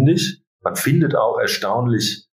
ich. 0.02 0.44
Man 0.62 0.76
findet 0.76 1.16
auch 1.16 1.40
erstaunlich 1.40 2.28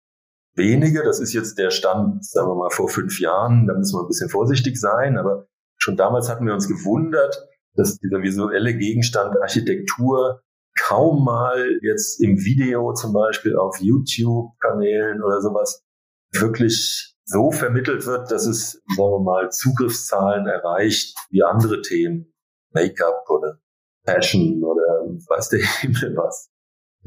wenige. 0.55 1.03
Das 1.03 1.20
ist 1.20 1.34
jetzt 1.34 1.58
der 1.58 1.72
Stand, 1.72 2.26
sagen 2.26 2.49
wir 2.49 2.55
mal, 2.55 2.70
vor 2.70 2.89
fünf 2.89 3.20
Jahren. 3.20 3.68
Da 3.68 3.74
muss 3.74 3.93
man 3.93 4.03
ein 4.03 4.08
bisschen 4.08 4.30
vorsichtig 4.30 4.80
sein. 4.80 5.18
Aber 5.18 5.47
schon 5.78 5.95
damals 5.95 6.30
hatten 6.30 6.45
wir 6.45 6.53
uns 6.53 6.68
gewundert, 6.68 7.47
dass 7.76 7.97
dieser 7.97 8.22
visuelle 8.22 8.76
Gegenstand 8.76 9.36
Architektur 9.41 10.41
kaum 10.78 11.24
mal 11.24 11.80
jetzt 11.82 12.22
im 12.22 12.38
Video 12.38 12.93
zum 12.93 13.14
Beispiel 13.14 13.55
auf 13.58 13.78
YouTube-Kanälen 13.80 15.24
oder 15.24 15.41
sowas 15.41 15.84
wirklich 16.32 17.16
so 17.26 17.51
vermittelt 17.51 18.05
wird, 18.05 18.32
dass 18.32 18.45
es, 18.45 18.74
sagen 18.95 19.12
wir 19.12 19.20
mal, 19.20 19.49
Zugriffszahlen 19.51 20.47
erreicht 20.47 21.16
wie 21.30 21.43
andere 21.43 21.82
Themen, 21.82 22.34
Make-up 22.72 23.30
oder 23.30 23.60
Fashion 24.05 24.64
oder 24.64 25.05
weiß 25.28 25.49
der 25.49 25.60
Himmel 25.82 26.16
was. 26.16 26.49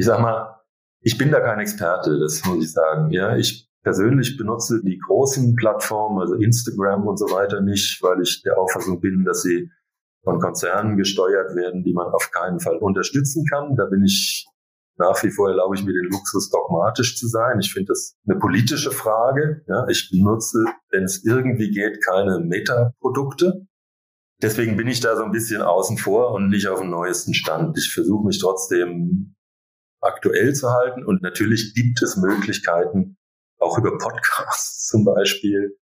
Ich 0.01 0.07
sag 0.07 0.19
mal, 0.19 0.59
ich 1.03 1.19
bin 1.19 1.31
da 1.31 1.41
kein 1.41 1.59
Experte, 1.59 2.19
das 2.19 2.43
muss 2.47 2.65
ich 2.65 2.73
sagen. 2.73 3.11
Ja, 3.11 3.37
ich 3.37 3.69
persönlich 3.83 4.39
benutze 4.39 4.81
die 4.83 4.99
großen 4.99 5.55
Plattformen, 5.57 6.19
also 6.23 6.37
Instagram 6.37 7.07
und 7.07 7.19
so 7.19 7.27
weiter 7.27 7.61
nicht, 7.61 8.03
weil 8.03 8.23
ich 8.23 8.41
der 8.43 8.57
Auffassung 8.57 8.99
bin, 9.03 9.27
dass 9.27 9.43
sie 9.43 9.69
von 10.25 10.41
Konzernen 10.41 10.97
gesteuert 10.97 11.55
werden, 11.55 11.85
die 11.85 11.93
man 11.93 12.07
auf 12.07 12.31
keinen 12.31 12.61
Fall 12.61 12.79
unterstützen 12.79 13.45
kann. 13.51 13.77
Da 13.77 13.85
bin 13.85 14.03
ich 14.03 14.47
nach 14.97 15.23
wie 15.23 15.31
vor 15.31 15.51
erlaube 15.51 15.75
ich 15.75 15.85
mir 15.85 15.93
den 15.93 16.11
Luxus, 16.11 16.49
dogmatisch 16.49 17.19
zu 17.19 17.29
sein. 17.29 17.61
Ich 17.61 17.71
finde 17.71 17.89
das 17.89 18.17
eine 18.27 18.39
politische 18.39 18.93
Frage. 18.93 19.63
Ja, 19.67 19.87
ich 19.87 20.09
benutze, 20.11 20.65
wenn 20.93 21.05
es 21.05 21.27
irgendwie 21.27 21.73
geht, 21.73 22.03
keine 22.03 22.39
Meta-Produkte. 22.39 23.67
Deswegen 24.41 24.79
bin 24.79 24.89
ich 24.89 25.01
da 25.01 25.15
so 25.15 25.25
ein 25.25 25.31
bisschen 25.31 25.61
außen 25.61 25.99
vor 25.99 26.33
und 26.33 26.49
nicht 26.49 26.69
auf 26.69 26.81
dem 26.81 26.89
neuesten 26.89 27.35
Stand. 27.35 27.77
Ich 27.77 27.93
versuche 27.93 28.25
mich 28.25 28.41
trotzdem 28.41 29.35
aktuell 30.01 30.55
zu 30.55 30.71
halten 30.71 31.05
und 31.05 31.23
natürlich 31.23 31.75
gibt 31.75 32.03
es 32.03 32.17
Möglichkeiten, 32.17 33.17
auch 33.59 33.79
über 33.79 33.99
Podcasts 33.99 34.87
zum 34.89 35.05
Beispiel, 35.05 35.77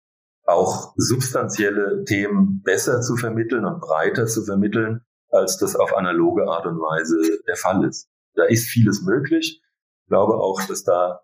auch 0.45 0.95
substanzielle 0.97 2.05
Themen 2.05 2.63
besser 2.63 3.01
zu 3.01 3.17
vermitteln 3.17 3.65
und 3.65 3.81
breiter 3.81 4.27
zu 4.27 4.45
vermitteln, 4.45 5.05
als 5.31 5.59
das 5.59 5.75
auf 5.75 5.95
analoge 5.97 6.49
Art 6.49 6.67
und 6.67 6.79
Weise 6.79 7.17
der 7.47 7.57
Fall 7.57 7.85
ist. 7.85 8.09
Da 8.35 8.45
ist 8.45 8.69
vieles 8.69 9.03
möglich. 9.03 9.61
Ich 10.05 10.09
glaube 10.09 10.35
auch, 10.35 10.63
dass 10.63 10.85
da 10.85 11.23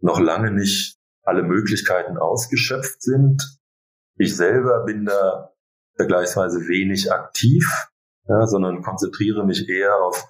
noch 0.00 0.20
lange 0.20 0.52
nicht 0.52 0.98
alle 1.22 1.42
Möglichkeiten 1.42 2.16
ausgeschöpft 2.16 3.02
sind. 3.02 3.58
Ich 4.16 4.36
selber 4.36 4.84
bin 4.84 5.04
da 5.04 5.52
vergleichsweise 5.96 6.60
wenig 6.68 7.12
aktiv, 7.12 7.64
ja, 8.28 8.46
sondern 8.46 8.82
konzentriere 8.82 9.44
mich 9.44 9.68
eher 9.68 9.96
auf 10.02 10.28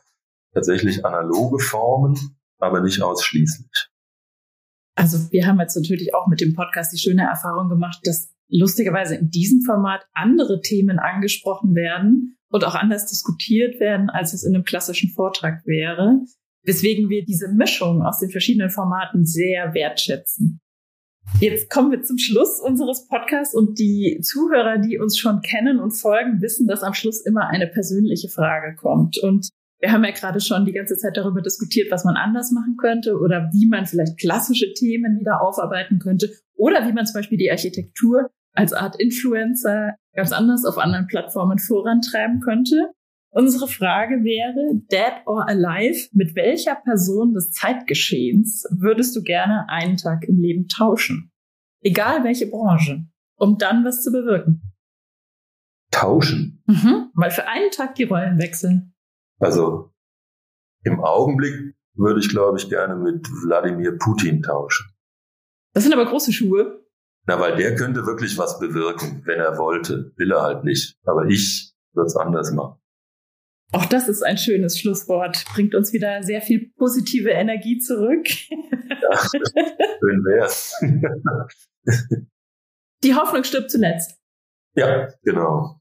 tatsächlich 0.57 1.05
analoge 1.05 1.63
Formen, 1.63 2.17
aber 2.59 2.81
nicht 2.81 3.03
ausschließlich. 3.03 3.91
Also 4.97 5.31
wir 5.31 5.47
haben 5.47 5.61
jetzt 5.61 5.77
natürlich 5.77 6.15
auch 6.15 6.27
mit 6.27 6.41
dem 6.41 6.55
Podcast 6.55 6.93
die 6.93 6.99
schöne 6.99 7.25
Erfahrung 7.25 7.69
gemacht, 7.69 8.01
dass 8.05 8.33
lustigerweise 8.49 9.17
in 9.17 9.29
diesem 9.29 9.61
Format 9.61 10.07
andere 10.15 10.63
Themen 10.63 10.99
angesprochen 10.99 11.75
werden 11.75 12.39
und 12.49 12.65
auch 12.65 12.75
anders 12.75 13.07
diskutiert 13.07 13.79
werden, 13.81 14.09
als 14.09 14.33
es 14.33 14.45
in 14.45 14.55
einem 14.55 14.65
klassischen 14.65 15.11
Vortrag 15.11 15.67
wäre. 15.67 16.23
Weswegen 16.63 17.11
wir 17.11 17.25
diese 17.25 17.49
Mischung 17.53 18.03
aus 18.03 18.21
den 18.21 18.31
verschiedenen 18.31 18.71
Formaten 18.71 19.27
sehr 19.27 19.75
wertschätzen. 19.75 20.61
Jetzt 21.41 21.69
kommen 21.69 21.91
wir 21.91 22.03
zum 22.03 22.17
Schluss 22.17 22.61
unseres 22.61 23.07
Podcasts 23.09 23.55
und 23.55 23.79
die 23.79 24.21
Zuhörer, 24.23 24.79
die 24.79 24.99
uns 24.99 25.19
schon 25.19 25.43
kennen 25.43 25.81
und 25.81 25.91
folgen, 25.91 26.41
wissen, 26.41 26.67
dass 26.67 26.83
am 26.83 26.95
Schluss 26.95 27.21
immer 27.21 27.49
eine 27.49 27.67
persönliche 27.67 28.29
Frage 28.29 28.75
kommt. 28.77 29.19
Und 29.19 29.49
wir 29.79 29.93
haben 29.93 30.05
ja 30.05 30.11
gerade 30.11 30.41
schon 30.41 30.65
die 30.65 30.73
ganze 30.73 30.97
Zeit 30.97 31.17
darüber 31.17 31.43
diskutiert, 31.43 31.91
was 31.91 32.05
man 32.05 32.17
anders 32.17 32.51
machen 32.51 32.77
könnte 32.79 33.19
oder 33.19 33.51
wie 33.53 33.67
man 33.67 33.87
vielleicht 33.87 34.19
klassische 34.19 34.73
Themen 34.73 35.21
wieder 35.21 35.43
aufarbeiten 35.43 35.99
könnte 35.99 36.31
oder 36.55 36.87
wie 36.87 36.93
man 36.93 37.07
zum 37.07 37.15
Beispiel 37.15 37.39
die 37.39 37.51
Architektur 37.51 38.31
als 38.53 38.73
Art 38.73 38.99
Influencer 38.99 39.97
ganz 40.15 40.33
anders 40.33 40.65
auf 40.65 40.79
anderen 40.79 41.07
Plattformen 41.07 41.59
vorantreiben 41.59 42.41
könnte. 42.41 42.93
Unsere 43.31 43.69
Frage 43.69 44.25
wäre, 44.25 44.81
dead 44.91 45.27
or 45.27 45.47
alive, 45.47 46.09
mit 46.13 46.35
welcher 46.37 46.75
Person 46.75 47.35
des 47.35 47.51
Zeitgeschehens 47.51 48.65
würdest 48.71 49.15
du 49.15 49.23
gerne 49.23 49.69
einen 49.69 49.99
Tag 49.99 50.25
im 50.25 50.41
Leben 50.41 50.69
tauschen? 50.69 51.31
Egal 51.83 52.25
welche 52.25 52.47
Branche, 52.47 53.05
um 53.37 53.59
dann 53.59 53.85
was 53.85 54.03
zu 54.03 54.11
bewirken. 54.11 54.63
Tauschen? 55.91 56.63
Mhm, 56.67 57.11
mal 57.13 57.31
für 57.31 57.47
einen 57.47 57.71
Tag 57.71 57.95
die 57.97 58.05
Rollen 58.05 58.39
wechseln. 58.39 58.95
Also 59.39 59.93
im 60.85 61.01
Augenblick 61.01 61.75
würde 61.95 62.21
ich, 62.21 62.29
glaube 62.29 62.59
ich, 62.59 62.69
gerne 62.69 62.95
mit 62.97 63.29
Wladimir 63.29 63.99
Putin 63.99 64.43
tauschen. 64.43 64.87
Das 65.75 65.85
sind 65.85 65.93
aber 65.93 66.07
große 66.07 66.33
Schuhe. 66.33 66.85
Na, 67.27 67.41
weil 67.41 67.57
der 67.57 67.75
könnte 67.75 68.07
wirklich 68.07 68.39
was 68.39 68.59
bewirken, 68.61 69.23
wenn 69.25 69.41
er 69.41 69.59
wollte. 69.59 70.13
Will 70.17 70.31
er 70.31 70.43
halt 70.43 70.65
nicht. 70.65 70.97
Aber 71.05 71.27
ich 71.27 71.75
würde 71.93 72.07
es 72.07 72.17
anders 72.17 72.53
machen. 72.53 72.81
Auch 73.73 73.87
das 73.87 74.09
ist 74.09 74.23
ein 74.23 74.39
schönes 74.39 74.79
Schlusswort. 74.79 75.45
Bringt 75.53 75.75
uns 75.75 75.93
wieder 75.93 76.23
sehr 76.23 76.41
viel 76.41 76.71
positive 76.77 77.31
Energie 77.31 77.79
zurück. 77.79 78.27
Ja, 78.51 79.19
schön 79.19 80.25
wär's. 80.25 80.73
Die 83.03 83.15
Hoffnung 83.15 83.43
stirbt 83.43 83.71
zuletzt. 83.71 84.19
Ja, 84.77 85.09
genau. 85.23 85.81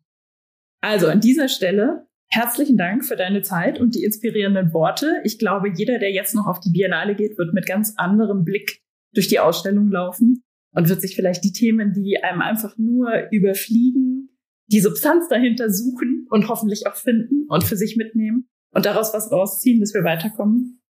Also 0.82 1.08
an 1.08 1.20
dieser 1.20 1.47
Stelle 1.47 2.05
herzlichen 2.30 2.78
Dank 2.78 3.05
für 3.05 3.15
deine 3.15 3.41
Zeit 3.41 3.80
und 3.80 3.95
die 3.95 4.03
inspirierenden 4.03 4.73
Worte. 4.73 5.21
Ich 5.23 5.39
glaube, 5.39 5.69
jeder, 5.73 5.99
der 5.99 6.11
jetzt 6.11 6.36
noch 6.36 6.47
auf 6.47 6.59
die 6.59 6.71
Biennale 6.71 7.15
geht, 7.15 7.38
wird 7.38 7.53
mit 7.53 7.65
ganz 7.65 7.93
anderem 7.97 8.43
Blick 8.43 8.82
durch 9.13 9.28
die 9.28 9.39
Ausstellung 9.39 9.89
laufen 9.89 10.43
und 10.73 10.89
wird 10.89 11.01
sich 11.01 11.15
vielleicht 11.15 11.43
die 11.43 11.53
Themen, 11.53 11.93
die 11.93 12.21
einem 12.21 12.41
einfach 12.41 12.78
nur 12.78 13.30
überfliegen, 13.32 14.30
die 14.67 14.82
Substanz 14.82 15.28
dahinter 15.28 15.69
suchen 15.69 16.28
und 16.30 16.47
hoffentlich 16.49 16.88
auch 16.88 16.95
finden 16.95 17.45
und 17.47 17.63
für 17.63 17.78
sich 17.78 17.95
mitnehmen 17.97 18.47
und 18.71 18.86
daraus 18.86 19.13
was 19.13 19.32
rausziehen, 19.32 19.80
bis 19.80 19.93
wir 19.93 20.03
weiterkommen. 20.03 20.82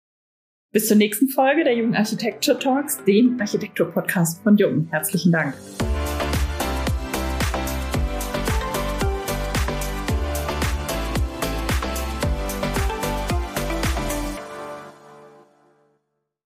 Bis 0.72 0.88
zur 0.88 0.98
nächsten 0.98 1.30
Folge 1.30 1.64
der 1.64 1.78
Jungen 1.78 1.96
Architecture 1.96 2.60
Talks, 2.60 3.02
dem 3.06 3.40
Architektur-Podcast 3.40 4.44
von 4.44 4.58
Jungen. 4.58 4.90
Herzlichen 4.90 5.32
Dank. 5.32 5.54